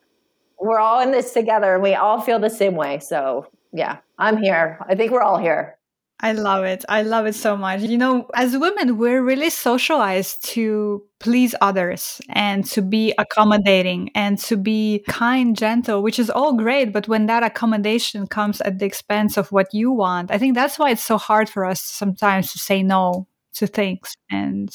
we're 0.60 0.80
all 0.80 1.00
in 1.00 1.12
this 1.12 1.32
together 1.32 1.74
and 1.74 1.82
we 1.82 1.94
all 1.94 2.20
feel 2.20 2.38
the 2.38 2.50
same 2.50 2.74
way. 2.74 2.98
So 3.00 3.46
yeah 3.72 3.98
i'm 4.18 4.38
here. 4.38 4.78
I 4.88 4.94
think 4.94 5.12
we're 5.12 5.22
all 5.22 5.38
here 5.38 5.77
I 6.20 6.32
love 6.32 6.64
it. 6.64 6.84
I 6.88 7.02
love 7.02 7.26
it 7.26 7.36
so 7.36 7.56
much. 7.56 7.80
You 7.82 7.96
know, 7.96 8.26
as 8.34 8.56
women, 8.58 8.98
we're 8.98 9.22
really 9.22 9.50
socialized 9.50 10.44
to 10.46 11.04
please 11.20 11.54
others 11.60 12.20
and 12.30 12.64
to 12.70 12.82
be 12.82 13.14
accommodating 13.18 14.10
and 14.16 14.36
to 14.40 14.56
be 14.56 15.04
kind, 15.08 15.56
gentle, 15.56 16.02
which 16.02 16.18
is 16.18 16.28
all 16.28 16.54
great. 16.54 16.92
But 16.92 17.06
when 17.06 17.26
that 17.26 17.44
accommodation 17.44 18.26
comes 18.26 18.60
at 18.62 18.80
the 18.80 18.86
expense 18.86 19.36
of 19.36 19.52
what 19.52 19.72
you 19.72 19.92
want, 19.92 20.32
I 20.32 20.38
think 20.38 20.56
that's 20.56 20.76
why 20.76 20.90
it's 20.90 21.04
so 21.04 21.18
hard 21.18 21.48
for 21.48 21.64
us 21.64 21.80
sometimes 21.80 22.50
to 22.52 22.58
say 22.58 22.82
no 22.82 23.28
to 23.54 23.68
things. 23.68 24.16
And 24.28 24.70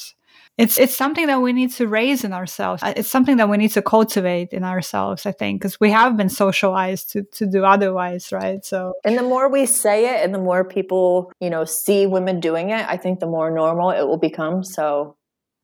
it's 0.56 0.78
it's 0.78 0.96
something 0.96 1.26
that 1.26 1.42
we 1.42 1.52
need 1.52 1.72
to 1.72 1.88
raise 1.88 2.22
in 2.22 2.32
ourselves. 2.32 2.82
Uh, 2.82 2.92
it's 2.96 3.08
something 3.08 3.38
that 3.38 3.48
we 3.48 3.56
need 3.56 3.72
to 3.72 3.82
cultivate 3.82 4.52
in 4.52 4.62
ourselves 4.62 5.26
i 5.26 5.32
think 5.32 5.60
because 5.60 5.80
we 5.80 5.90
have 5.90 6.16
been 6.16 6.28
socialized 6.28 7.10
to 7.10 7.22
to 7.32 7.46
do 7.46 7.64
otherwise 7.64 8.30
right? 8.32 8.64
So 8.64 8.94
and 9.04 9.18
the 9.18 9.22
more 9.22 9.48
we 9.48 9.66
say 9.66 10.14
it 10.14 10.24
and 10.24 10.34
the 10.34 10.38
more 10.38 10.64
people 10.64 11.32
you 11.40 11.50
know 11.50 11.64
see 11.64 12.06
women 12.06 12.40
doing 12.40 12.70
it 12.70 12.86
i 12.88 12.96
think 12.96 13.20
the 13.20 13.26
more 13.26 13.50
normal 13.50 13.90
it 13.90 14.02
will 14.02 14.18
become. 14.18 14.62
So 14.62 15.16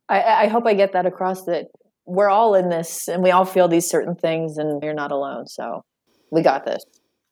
i 0.09 0.23
i 0.23 0.47
hope 0.49 0.67
i 0.67 0.75
get 0.75 0.93
that 0.93 1.07
across 1.07 1.45
that 1.45 1.67
we're 2.07 2.29
all 2.29 2.55
in 2.55 2.69
this 2.69 3.07
and 3.07 3.23
we 3.23 3.31
all 3.31 3.45
feel 3.45 3.69
these 3.69 3.89
certain 3.89 4.17
things 4.17 4.59
and 4.59 4.83
you're 4.83 4.95
not 4.95 5.13
alone. 5.13 5.47
So 5.47 5.83
we 6.33 6.43
got 6.43 6.65
this 6.65 6.83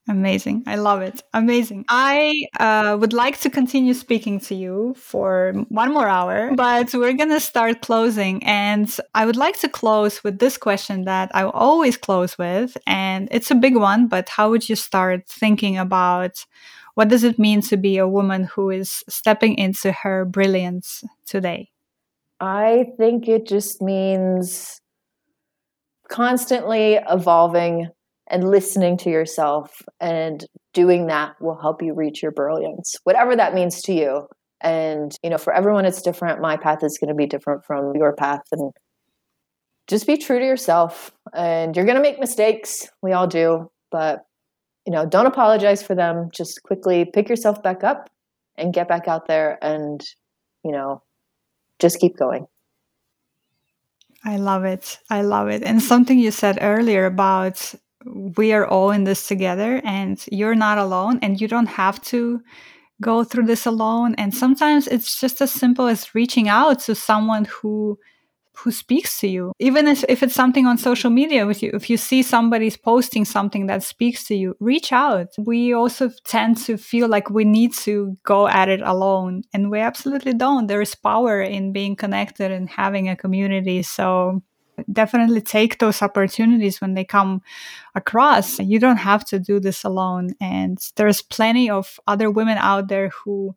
Amazing. 0.09 0.63
I 0.67 0.77
love 0.77 1.03
it. 1.03 1.23
Amazing. 1.35 1.85
I 1.91 2.47
uh, 2.59 2.97
would 2.99 3.13
like 3.13 3.39
to 3.41 3.51
continue 3.51 3.93
speaking 3.93 4.41
to 4.41 4.55
you 4.55 4.95
for 4.97 5.53
one 5.69 5.93
more 5.93 6.09
hour, 6.09 6.55
but 6.55 6.95
we're 6.95 7.13
going 7.13 7.29
to 7.29 7.41
start 7.41 7.83
closing. 7.83 8.43
And 8.45 8.95
I 9.15 9.27
would 9.27 9.37
like 9.37 9.61
to 9.61 9.69
close 9.69 10.25
with 10.25 10.39
this 10.39 10.57
question 10.57 11.05
that 11.05 11.31
I 11.35 11.45
always 11.45 11.99
close 11.99 12.39
with. 12.39 12.79
And 12.87 13.29
it's 13.31 13.51
a 13.51 13.55
big 13.55 13.77
one, 13.77 14.09
but 14.09 14.31
how 14.31 14.49
would 14.49 14.67
you 14.67 14.77
start 14.77 15.29
thinking 15.29 15.77
about 15.77 16.45
what 16.95 17.09
does 17.09 17.23
it 17.23 17.39
mean 17.39 17.61
to 17.63 17.77
be 17.77 17.99
a 17.99 18.09
woman 18.09 18.45
who 18.45 18.71
is 18.71 19.05
stepping 19.09 19.59
into 19.59 19.93
her 19.93 20.25
brilliance 20.25 21.05
today? 21.27 21.71
I 22.41 22.87
think 22.97 23.29
it 23.29 23.47
just 23.47 23.83
means 23.83 24.81
constantly 26.09 26.99
evolving 27.09 27.91
and 28.29 28.49
listening 28.49 28.97
to 28.99 29.11
yourself 29.11 29.83
and 30.01 30.47
doing 30.75 31.07
that 31.07 31.35
will 31.41 31.59
help 31.61 31.83
you 31.83 31.95
reach 31.95 32.23
your 32.23 32.33
brilliance 32.33 32.95
whatever 33.05 33.35
that 33.35 33.55
means 33.55 33.83
to 33.83 33.93
you. 33.93 34.27
And 34.61 35.17
you 35.23 35.31
know 35.31 35.39
for 35.39 35.53
everyone 35.53 35.85
it's 35.85 36.03
different. 36.03 36.41
My 36.41 36.57
path 36.57 36.83
is 36.83 36.99
going 36.99 37.09
to 37.09 37.15
be 37.15 37.27
different 37.27 37.65
from 37.65 37.95
your 37.95 38.15
path. 38.15 38.43
And 38.53 38.73
just 39.87 40.07
be 40.07 40.17
true 40.17 40.39
to 40.39 40.45
yourself. 40.45 41.13
And 41.35 41.75
you're 41.75 41.87
going 41.87 41.97
to 41.97 42.03
make 42.03 42.21
mistakes. 42.21 42.89
We 43.03 43.13
all 43.13 43.27
do. 43.27 43.71
But 43.91 44.21
you 44.87 44.93
know 44.93 45.07
don't 45.07 45.27
apologize 45.27 45.83
for 45.83 45.95
them. 45.95 46.29
Just 46.33 46.63
quickly 46.65 47.05
pick 47.05 47.29
yourself 47.29 47.63
back 47.63 47.85
up 47.85 48.11
and 48.57 48.75
get 48.75 48.89
back 48.89 49.07
out 49.09 49.27
there 49.29 49.59
and 49.63 50.05
you 50.65 50.73
know 50.73 51.03
just 51.79 52.01
keep 52.01 52.17
going. 52.17 52.47
I 54.25 54.37
love 54.37 54.65
it. 54.65 54.99
I 55.09 55.23
love 55.23 55.49
it. 55.49 55.63
And 55.63 55.81
something 55.81 56.19
you 56.19 56.33
said 56.33 56.59
earlier 56.61 57.07
about 57.07 57.75
we 58.05 58.53
are 58.53 58.67
all 58.67 58.91
in 58.91 59.05
this 59.05 59.27
together 59.27 59.81
and 59.85 60.25
you're 60.31 60.55
not 60.55 60.79
alone 60.79 61.19
and 61.23 61.41
you 61.41 61.49
don't 61.49 61.67
have 61.67 62.01
to 62.03 62.41
go 63.01 63.25
through 63.25 63.47
this 63.47 63.67
alone. 63.67 64.15
And 64.17 64.35
sometimes 64.35 64.87
it's 64.87 65.21
just 65.21 65.41
as 65.41 65.53
simple 65.53 65.87
as 65.87 66.15
reaching 66.15 66.49
out 66.49 66.81
to 66.81 66.95
someone 66.95 67.45
who 67.47 67.99
who 68.65 68.73
speaks 68.73 69.21
to 69.21 69.29
you. 69.29 69.53
Even 69.61 69.87
if, 69.87 70.05
if 70.09 70.21
it's 70.21 70.35
something 70.35 70.67
on 70.67 70.77
social 70.77 71.11
media 71.11 71.47
with 71.47 71.63
you 71.63 71.71
if 71.75 71.89
you 71.89 71.97
see 71.97 72.25
somebody's 72.25 72.77
posting 72.77 73.25
something 73.25 73.67
that 73.67 73.85
speaks 73.85 74.27
to 74.27 74.35
you 74.35 74.57
reach 74.59 74.93
out. 74.93 75.29
We 75.39 75.73
also 75.73 76.11
tend 76.25 76.57
to 76.67 76.77
feel 76.77 77.09
like 77.09 77.31
we 77.31 77.45
need 77.45 77.73
to 77.85 78.17
go 78.25 78.49
at 78.49 78.69
it 78.69 78.81
alone 78.81 79.43
and 79.53 79.71
we 79.71 79.79
absolutely 79.79 80.35
don't. 80.35 80.67
There 80.67 80.83
is 80.83 80.97
power 80.97 81.41
in 81.41 81.73
being 81.73 81.95
connected 81.95 82.51
and 82.51 82.69
having 82.69 83.09
a 83.09 83.15
community. 83.15 83.83
So 83.83 84.43
definitely 84.93 85.41
take 85.41 85.79
those 85.79 86.03
opportunities 86.03 86.81
when 86.81 86.95
they 86.95 87.05
come 87.05 87.43
across. 87.95 88.59
You 88.59 88.79
don't 88.79 88.99
have 88.99 89.25
to 89.27 89.39
do 89.39 89.61
this 89.61 89.85
alone. 89.85 90.31
And 90.41 90.79
there's 90.97 91.23
plenty 91.23 91.71
of 91.71 91.99
other 92.07 92.31
women 92.31 92.59
out 92.59 92.89
there 92.89 93.11
who 93.11 93.55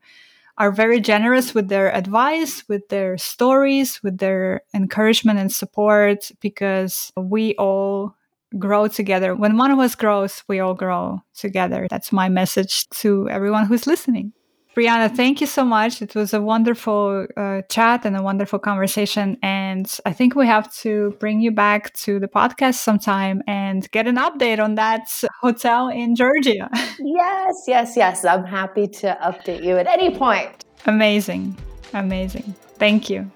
are 0.57 0.71
very 0.71 0.99
generous 0.99 1.53
with 1.53 1.69
their 1.69 1.95
advice, 1.95 2.67
with 2.67 2.89
their 2.89 3.17
stories, 3.17 4.01
with 4.03 4.17
their 4.17 4.61
encouragement 4.73 5.39
and 5.39 5.51
support, 5.51 6.31
because 6.39 7.11
we 7.15 7.55
all 7.55 8.15
grow 8.59 8.87
together. 8.87 9.33
When 9.33 9.57
one 9.57 9.71
of 9.71 9.79
us 9.79 9.95
grows, 9.95 10.43
we 10.47 10.59
all 10.59 10.73
grow 10.73 11.21
together. 11.33 11.87
That's 11.89 12.11
my 12.11 12.29
message 12.29 12.89
to 12.89 13.29
everyone 13.29 13.65
who's 13.65 13.87
listening. 13.87 14.33
Brianna, 14.75 15.13
thank 15.13 15.41
you 15.41 15.47
so 15.47 15.65
much. 15.65 16.01
It 16.01 16.15
was 16.15 16.33
a 16.33 16.41
wonderful 16.41 17.27
uh, 17.35 17.61
chat 17.69 18.05
and 18.05 18.15
a 18.15 18.21
wonderful 18.21 18.57
conversation. 18.57 19.37
And 19.43 19.85
I 20.05 20.13
think 20.13 20.33
we 20.33 20.47
have 20.47 20.73
to 20.77 21.13
bring 21.19 21.41
you 21.41 21.51
back 21.51 21.93
to 22.05 22.19
the 22.19 22.29
podcast 22.29 22.75
sometime 22.75 23.43
and 23.47 23.89
get 23.91 24.07
an 24.07 24.15
update 24.15 24.63
on 24.63 24.75
that 24.75 25.11
hotel 25.41 25.89
in 25.89 26.15
Georgia. 26.15 26.69
yes, 26.99 27.55
yes, 27.67 27.97
yes. 27.97 28.23
I'm 28.23 28.45
happy 28.45 28.87
to 28.87 29.17
update 29.21 29.61
you 29.61 29.75
at 29.75 29.87
any 29.87 30.15
point. 30.15 30.63
Amazing. 30.85 31.57
Amazing. 31.93 32.55
Thank 32.77 33.09
you. 33.09 33.29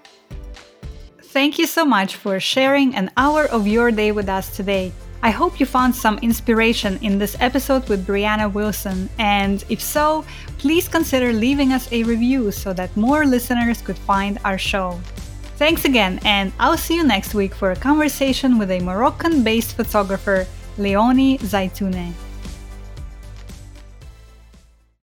Thank 1.22 1.60
you 1.60 1.68
so 1.68 1.84
much 1.84 2.16
for 2.16 2.40
sharing 2.40 2.96
an 2.96 3.12
hour 3.18 3.44
of 3.44 3.68
your 3.68 3.92
day 3.92 4.14
with 4.14 4.30
us 4.30 4.56
today. 4.56 4.94
I 5.24 5.32
hope 5.32 5.60
you 5.60 5.66
found 5.66 5.96
some 5.96 6.20
inspiration 6.20 7.00
in 7.02 7.18
this 7.18 7.36
episode 7.40 7.90
with 7.90 8.06
Brianna 8.06 8.52
Wilson, 8.52 9.10
and 9.18 9.64
if 9.70 9.82
so, 9.82 10.24
please 10.58 10.88
consider 10.88 11.34
leaving 11.34 11.74
us 11.74 11.92
a 11.92 12.04
review 12.04 12.52
so 12.52 12.74
that 12.74 12.96
more 12.96 13.26
listeners 13.26 13.82
could 13.82 13.98
find 13.98 14.38
our 14.46 14.58
show. 14.58 15.00
Thanks 15.58 15.86
again, 15.86 16.20
and 16.26 16.52
I'll 16.60 16.78
see 16.78 16.96
you 16.96 17.04
next 17.04 17.34
week 17.34 17.56
for 17.56 17.72
a 17.72 17.76
conversation 17.76 18.58
with 18.58 18.70
a 18.72 18.80
Moroccan 18.82 19.44
based 19.44 19.76
photographer, 19.76 20.46
Leonie 20.78 21.38
Zaitoune. 21.40 22.14